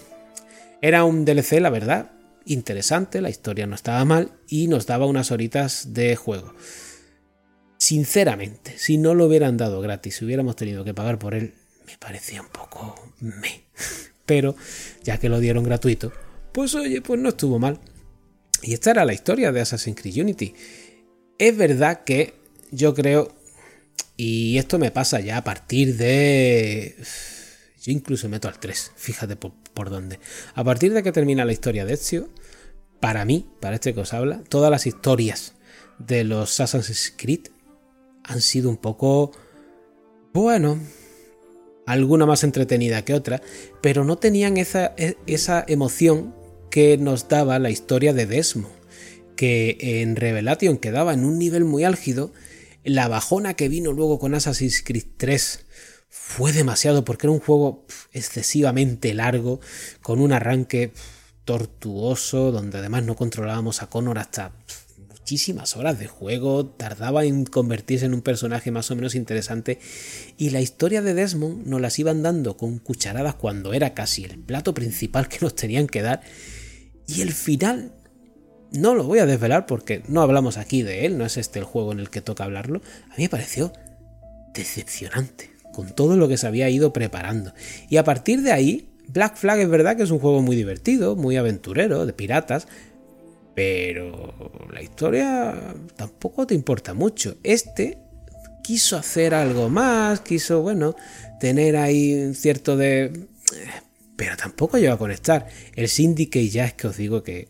Era 0.81 1.03
un 1.03 1.25
DLC, 1.25 1.59
la 1.59 1.69
verdad, 1.69 2.11
interesante, 2.45 3.19
la 3.19 3.29
historia 3.29 3.67
no 3.67 3.75
estaba 3.75 4.05
mal 4.05 4.31
y 4.47 4.69
nos 4.69 4.85
daba 4.85 5.05
unas 5.05 5.31
horitas 5.31 5.93
de 5.93 6.15
juego. 6.15 6.53
Sinceramente, 7.85 8.73
si 8.79 8.97
no 8.97 9.13
lo 9.13 9.27
hubieran 9.27 9.57
dado 9.57 9.79
gratis, 9.79 10.15
si 10.15 10.25
hubiéramos 10.25 10.55
tenido 10.55 10.83
que 10.83 10.95
pagar 10.95 11.19
por 11.19 11.35
él, 11.35 11.53
me 11.85 11.95
parecía 11.99 12.41
un 12.41 12.47
poco 12.47 12.95
me. 13.19 13.65
Pero 14.25 14.55
ya 15.03 15.19
que 15.19 15.29
lo 15.29 15.39
dieron 15.39 15.63
gratuito, 15.63 16.11
pues 16.51 16.73
oye, 16.73 17.03
pues 17.03 17.19
no 17.19 17.29
estuvo 17.29 17.59
mal. 17.59 17.79
Y 18.63 18.73
esta 18.73 18.89
era 18.89 19.05
la 19.05 19.13
historia 19.13 19.51
de 19.51 19.61
Assassin's 19.61 20.01
Creed 20.01 20.19
Unity. 20.19 20.55
Es 21.37 21.55
verdad 21.55 22.03
que 22.05 22.33
yo 22.71 22.95
creo, 22.95 23.35
y 24.17 24.57
esto 24.57 24.79
me 24.79 24.89
pasa 24.89 25.19
ya 25.19 25.37
a 25.37 25.43
partir 25.43 25.95
de... 25.95 26.95
Yo 27.83 27.91
incluso 27.91 28.27
meto 28.29 28.47
al 28.47 28.59
3, 28.59 28.93
fíjate 28.95 29.35
por, 29.35 29.53
por 29.75 29.91
dónde. 29.91 30.19
A 30.55 30.63
partir 30.63 30.91
de 30.91 31.03
que 31.03 31.11
termina 31.11 31.45
la 31.45 31.53
historia 31.53 31.85
de 31.85 31.93
Ezio, 31.93 32.31
para 32.99 33.25
mí, 33.25 33.47
para 33.59 33.75
este 33.75 33.93
que 33.93 33.99
os 33.99 34.11
habla, 34.11 34.41
todas 34.49 34.71
las 34.71 34.87
historias 34.87 35.53
de 35.99 36.23
los 36.23 36.59
Assassin's 36.59 37.13
Creed 37.15 37.49
han 38.27 38.41
sido 38.41 38.69
un 38.69 38.77
poco... 38.77 39.31
Bueno, 40.33 40.79
alguna 41.85 42.25
más 42.25 42.43
entretenida 42.43 43.05
que 43.05 43.13
otra, 43.13 43.41
pero 43.81 44.03
no 44.03 44.17
tenían 44.17 44.57
esa, 44.57 44.93
e- 44.97 45.17
esa 45.27 45.63
emoción 45.67 46.35
que 46.69 46.97
nos 46.97 47.29
daba 47.29 47.57
la 47.59 47.69
historia 47.69 48.13
de 48.13 48.25
Desmond, 48.25 48.73
que 49.35 49.77
en 49.79 50.15
Revelation 50.15 50.77
quedaba 50.77 51.13
en 51.13 51.23
un 51.23 51.39
nivel 51.39 51.63
muy 51.63 51.83
álgido, 51.83 52.33
la 52.83 53.07
bajona 53.07 53.53
que 53.53 53.69
vino 53.69 53.93
luego 53.93 54.19
con 54.19 54.35
Assassin's 54.35 54.81
Creed 54.83 55.05
3 55.17 55.65
fue 56.09 56.51
demasiado 56.51 57.05
porque 57.05 57.27
era 57.27 57.33
un 57.33 57.39
juego 57.39 57.85
excesivamente 58.11 59.13
largo, 59.13 59.59
con 60.01 60.19
un 60.19 60.33
arranque 60.33 60.91
tortuoso, 61.45 62.51
donde 62.51 62.79
además 62.79 63.03
no 63.03 63.15
controlábamos 63.15 63.81
a 63.81 63.89
Connor 63.89 64.17
hasta 64.17 64.51
muchísimas 65.25 65.75
horas 65.75 65.97
de 65.97 66.05
juego, 66.05 66.67
tardaba 66.67 67.25
en 67.25 67.45
convertirse 67.45 68.05
en 68.05 68.13
un 68.13 68.21
personaje 68.21 68.69
más 68.69 68.91
o 68.91 68.95
menos 68.95 69.15
interesante 69.15 69.79
y 70.37 70.51
la 70.51 70.61
historia 70.61 71.01
de 71.01 71.15
Desmond 71.15 71.65
nos 71.65 71.81
las 71.81 71.97
iban 71.97 72.21
dando 72.21 72.57
con 72.57 72.77
cucharadas 72.77 73.33
cuando 73.33 73.73
era 73.73 73.95
casi 73.95 74.23
el 74.23 74.37
plato 74.37 74.75
principal 74.75 75.27
que 75.27 75.39
nos 75.41 75.55
tenían 75.55 75.87
que 75.87 76.03
dar 76.03 76.21
y 77.07 77.21
el 77.21 77.31
final 77.31 77.91
no 78.71 78.93
lo 78.93 79.05
voy 79.05 79.17
a 79.17 79.25
desvelar 79.25 79.65
porque 79.65 80.03
no 80.07 80.21
hablamos 80.21 80.57
aquí 80.57 80.83
de 80.83 81.07
él, 81.07 81.17
no 81.17 81.25
es 81.25 81.37
este 81.37 81.57
el 81.57 81.65
juego 81.65 81.91
en 81.91 82.01
el 82.01 82.11
que 82.11 82.21
toca 82.21 82.43
hablarlo, 82.43 82.83
a 83.09 83.17
mí 83.17 83.23
me 83.23 83.29
pareció 83.29 83.73
decepcionante 84.53 85.49
con 85.73 85.95
todo 85.95 86.17
lo 86.17 86.27
que 86.27 86.37
se 86.37 86.45
había 86.45 86.69
ido 86.69 86.93
preparando. 86.93 87.51
Y 87.89 87.97
a 87.97 88.03
partir 88.03 88.43
de 88.43 88.51
ahí 88.51 88.89
Black 89.07 89.37
Flag 89.37 89.57
es 89.57 89.69
verdad 89.69 89.97
que 89.97 90.03
es 90.03 90.11
un 90.11 90.19
juego 90.19 90.43
muy 90.43 90.55
divertido, 90.55 91.15
muy 91.15 91.35
aventurero, 91.35 92.05
de 92.05 92.13
piratas, 92.13 92.67
pero 93.55 94.51
la 94.71 94.83
historia 94.83 95.55
tampoco 95.95 96.45
te 96.45 96.53
importa 96.53 96.93
mucho. 96.93 97.37
Este 97.41 97.97
quiso 98.61 98.97
hacer 98.97 99.33
algo 99.33 99.69
más, 99.69 100.19
quiso, 100.19 100.61
bueno, 100.61 100.95
tener 101.39 101.77
ahí 101.77 102.13
un 102.15 102.35
cierto 102.35 102.75
de... 102.75 103.27
Pero 104.17 104.35
tampoco 104.37 104.77
llegó 104.77 104.93
a 104.93 104.97
conectar. 104.97 105.47
El 105.75 105.87
Syndicate 105.87 106.49
ya 106.49 106.65
es 106.65 106.73
que 106.73 106.87
os 106.87 106.97
digo 106.97 107.23
que 107.23 107.47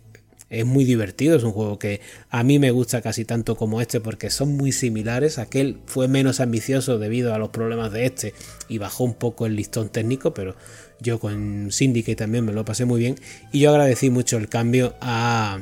es 0.50 0.66
muy 0.66 0.86
divertido, 0.86 1.36
es 1.36 1.44
un 1.44 1.52
juego 1.52 1.80
que 1.80 2.02
a 2.30 2.44
mí 2.44 2.60
me 2.60 2.72
gusta 2.72 3.02
casi 3.02 3.26
tanto 3.26 3.56
como 3.56 3.82
este 3.82 4.00
porque 4.00 4.30
son 4.30 4.56
muy 4.56 4.72
similares. 4.72 5.40
Aquel 5.40 5.80
fue 5.86 6.08
menos 6.08 6.40
ambicioso 6.40 7.00
debido 7.00 7.34
a 7.34 7.40
los 7.40 7.50
problemas 7.50 7.92
de 7.92 8.06
este 8.06 8.34
y 8.68 8.78
bajó 8.78 9.06
un 9.06 9.16
poco 9.16 9.46
el 9.46 9.56
listón 9.56 9.90
técnico, 9.90 10.34
pero 10.34 10.56
yo 11.00 11.20
con 11.20 11.72
Syndicate 11.72 12.16
también 12.16 12.46
me 12.46 12.54
lo 12.54 12.64
pasé 12.64 12.86
muy 12.86 13.00
bien 13.00 13.16
y 13.52 13.62
yo 13.62 13.72
agradecí 13.72 14.10
mucho 14.10 14.38
el 14.38 14.50
cambio 14.50 14.96
a, 15.02 15.60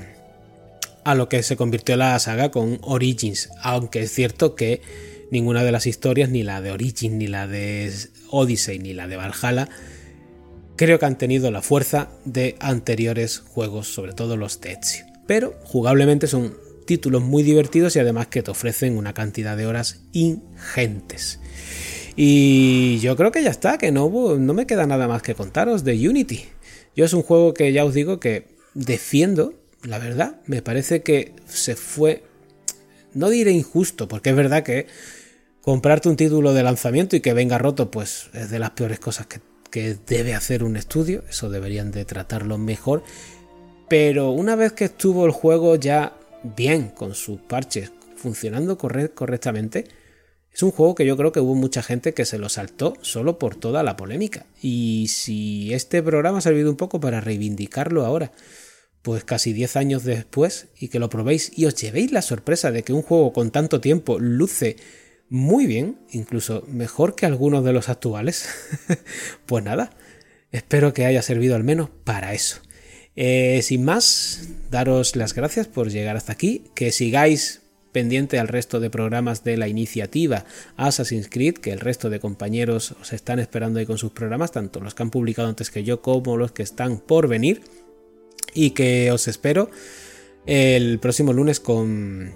a 1.05 1.15
lo 1.15 1.29
que 1.29 1.43
se 1.43 1.55
convirtió 1.55 1.95
la 1.97 2.17
saga 2.19 2.51
con 2.51 2.79
Origins, 2.81 3.49
aunque 3.61 4.01
es 4.03 4.11
cierto 4.11 4.55
que 4.55 4.81
ninguna 5.31 5.63
de 5.63 5.71
las 5.71 5.87
historias, 5.87 6.29
ni 6.29 6.43
la 6.43 6.61
de 6.61 6.71
Origins, 6.71 7.15
ni 7.15 7.27
la 7.27 7.47
de 7.47 7.91
Odyssey, 8.29 8.79
ni 8.79 8.93
la 8.93 9.07
de 9.07 9.17
Valhalla, 9.17 9.69
creo 10.75 10.99
que 10.99 11.05
han 11.05 11.17
tenido 11.17 11.51
la 11.51 11.61
fuerza 11.61 12.09
de 12.25 12.55
anteriores 12.59 13.39
juegos, 13.39 13.87
sobre 13.87 14.13
todo 14.13 14.37
los 14.37 14.61
de 14.61 14.73
Ezio. 14.73 15.05
Pero 15.27 15.55
jugablemente 15.63 16.27
son 16.27 16.55
títulos 16.85 17.21
muy 17.21 17.43
divertidos 17.43 17.95
y 17.95 17.99
además 17.99 18.27
que 18.27 18.43
te 18.43 18.51
ofrecen 18.51 18.97
una 18.97 19.13
cantidad 19.13 19.57
de 19.57 19.65
horas 19.65 20.01
ingentes. 20.11 21.39
Y 22.15 22.99
yo 22.99 23.15
creo 23.15 23.31
que 23.31 23.43
ya 23.43 23.49
está, 23.49 23.77
que 23.77 23.91
no, 23.91 24.09
no 24.37 24.53
me 24.53 24.67
queda 24.67 24.85
nada 24.85 25.07
más 25.07 25.21
que 25.21 25.35
contaros 25.35 25.83
de 25.83 26.07
Unity. 26.07 26.45
Yo 26.95 27.05
es 27.05 27.13
un 27.13 27.23
juego 27.23 27.53
que 27.53 27.71
ya 27.73 27.85
os 27.85 27.93
digo 27.93 28.19
que 28.19 28.55
defiendo, 28.75 29.53
la 29.83 29.99
verdad, 29.99 30.37
me 30.45 30.61
parece 30.61 31.03
que 31.03 31.33
se 31.45 31.75
fue, 31.75 32.23
no 33.13 33.29
diré 33.29 33.51
injusto, 33.51 34.07
porque 34.07 34.31
es 34.31 34.35
verdad 34.35 34.63
que 34.63 34.87
comprarte 35.61 36.09
un 36.09 36.15
título 36.15 36.53
de 36.53 36.63
lanzamiento 36.63 37.15
y 37.15 37.21
que 37.21 37.33
venga 37.33 37.57
roto, 37.57 37.91
pues 37.91 38.29
es 38.33 38.49
de 38.49 38.59
las 38.59 38.71
peores 38.71 38.99
cosas 38.99 39.27
que, 39.27 39.39
que 39.69 39.97
debe 40.07 40.35
hacer 40.35 40.63
un 40.63 40.77
estudio, 40.77 41.23
eso 41.29 41.49
deberían 41.49 41.91
de 41.91 42.05
tratarlo 42.05 42.57
mejor. 42.57 43.03
Pero 43.89 44.31
una 44.31 44.55
vez 44.55 44.73
que 44.73 44.85
estuvo 44.85 45.25
el 45.25 45.31
juego 45.31 45.75
ya 45.75 46.17
bien, 46.43 46.89
con 46.89 47.13
sus 47.13 47.39
parches 47.41 47.91
funcionando 48.15 48.77
corre- 48.77 49.13
correctamente, 49.13 49.85
es 50.51 50.63
un 50.63 50.71
juego 50.71 50.95
que 50.95 51.05
yo 51.05 51.17
creo 51.17 51.31
que 51.31 51.39
hubo 51.39 51.55
mucha 51.55 51.81
gente 51.81 52.13
que 52.13 52.25
se 52.25 52.37
lo 52.37 52.47
saltó 52.47 52.93
solo 53.01 53.39
por 53.39 53.55
toda 53.55 53.83
la 53.83 53.97
polémica. 53.97 54.45
Y 54.61 55.07
si 55.09 55.73
este 55.73 56.03
programa 56.03 56.37
ha 56.37 56.41
servido 56.41 56.69
un 56.69 56.77
poco 56.77 56.99
para 56.99 57.21
reivindicarlo 57.21 58.05
ahora, 58.05 58.31
pues 59.03 59.23
casi 59.25 59.53
10 59.53 59.75
años 59.75 60.03
después, 60.03 60.67
y 60.79 60.87
que 60.87 60.97
lo 60.97 61.09
probéis 61.09 61.51
y 61.55 61.65
os 61.65 61.75
llevéis 61.75 62.11
la 62.11 62.21
sorpresa 62.21 62.71
de 62.71 62.83
que 62.83 62.93
un 62.93 63.03
juego 63.03 63.33
con 63.33 63.51
tanto 63.51 63.79
tiempo 63.81 64.17
luce 64.17 64.77
muy 65.29 65.67
bien, 65.67 65.99
incluso 66.11 66.63
mejor 66.67 67.13
que 67.13 67.25
algunos 67.25 67.65
de 67.65 67.73
los 67.73 67.89
actuales, 67.89 68.47
pues 69.45 69.63
nada, 69.63 69.91
espero 70.51 70.93
que 70.93 71.05
haya 71.05 71.21
servido 71.21 71.55
al 71.55 71.63
menos 71.63 71.89
para 72.03 72.33
eso. 72.33 72.61
Eh, 73.15 73.59
sin 73.61 73.83
más, 73.83 74.47
daros 74.71 75.15
las 75.15 75.33
gracias 75.33 75.67
por 75.67 75.89
llegar 75.89 76.15
hasta 76.15 76.31
aquí, 76.31 76.63
que 76.73 76.91
sigáis 76.91 77.61
pendiente 77.91 78.39
al 78.39 78.47
resto 78.47 78.79
de 78.79 78.89
programas 78.89 79.43
de 79.43 79.57
la 79.57 79.67
iniciativa 79.67 80.45
Assassin's 80.77 81.29
Creed, 81.29 81.55
que 81.55 81.71
el 81.71 81.79
resto 81.79 82.09
de 82.09 82.19
compañeros 82.19 82.95
os 82.99 83.11
están 83.13 83.39
esperando 83.39 83.79
ahí 83.79 83.85
con 83.85 83.97
sus 83.97 84.13
programas, 84.13 84.51
tanto 84.51 84.79
los 84.79 84.95
que 84.95 85.03
han 85.03 85.11
publicado 85.11 85.49
antes 85.49 85.69
que 85.69 85.83
yo 85.83 86.01
como 86.01 86.37
los 86.37 86.53
que 86.53 86.63
están 86.63 86.99
por 86.99 87.27
venir, 87.27 87.61
y 88.53 88.71
que 88.71 89.11
os 89.11 89.27
espero 89.27 89.69
el 90.45 90.99
próximo 90.99 91.33
lunes 91.33 91.59
con 91.59 92.33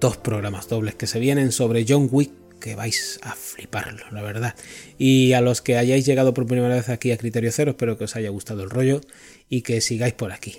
dos 0.00 0.16
programas 0.16 0.68
dobles 0.68 0.94
que 0.94 1.06
se 1.06 1.20
vienen 1.20 1.52
sobre 1.52 1.84
John 1.88 2.08
Wick 2.10 2.32
que 2.62 2.76
vais 2.76 3.18
a 3.22 3.34
fliparlo, 3.34 4.04
la 4.12 4.22
verdad. 4.22 4.54
Y 4.96 5.32
a 5.32 5.40
los 5.40 5.60
que 5.60 5.76
hayáis 5.76 6.06
llegado 6.06 6.32
por 6.32 6.46
primera 6.46 6.74
vez 6.74 6.88
aquí 6.88 7.10
a 7.10 7.18
Criterio 7.18 7.50
Cero, 7.52 7.72
espero 7.72 7.98
que 7.98 8.04
os 8.04 8.16
haya 8.16 8.30
gustado 8.30 8.62
el 8.62 8.70
rollo 8.70 9.00
y 9.48 9.62
que 9.62 9.80
sigáis 9.80 10.14
por 10.14 10.32
aquí. 10.32 10.58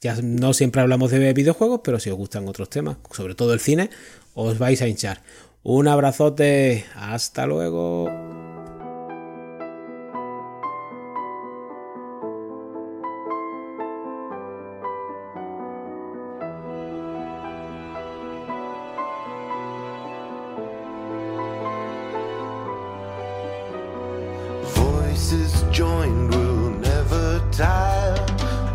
Ya 0.00 0.16
no 0.22 0.54
siempre 0.54 0.80
hablamos 0.80 1.10
de 1.10 1.32
videojuegos, 1.34 1.80
pero 1.84 1.98
si 1.98 2.08
os 2.08 2.16
gustan 2.16 2.48
otros 2.48 2.70
temas, 2.70 2.96
sobre 3.10 3.34
todo 3.34 3.52
el 3.52 3.60
cine, 3.60 3.90
os 4.34 4.58
vais 4.58 4.80
a 4.80 4.88
hinchar. 4.88 5.22
Un 5.62 5.88
abrazote, 5.88 6.86
hasta 6.94 7.46
luego. 7.46 8.39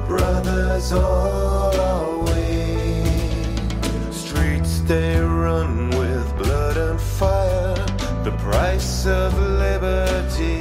Brothers 0.07 0.91
all 0.91 2.23
we. 2.25 3.03
Streets 4.11 4.79
they 4.81 5.19
run 5.19 5.89
with 5.89 6.37
blood 6.37 6.77
and 6.77 7.01
fire. 7.01 7.75
The 8.23 8.35
price 8.39 9.07
of 9.07 9.33
liberty. 9.37 10.54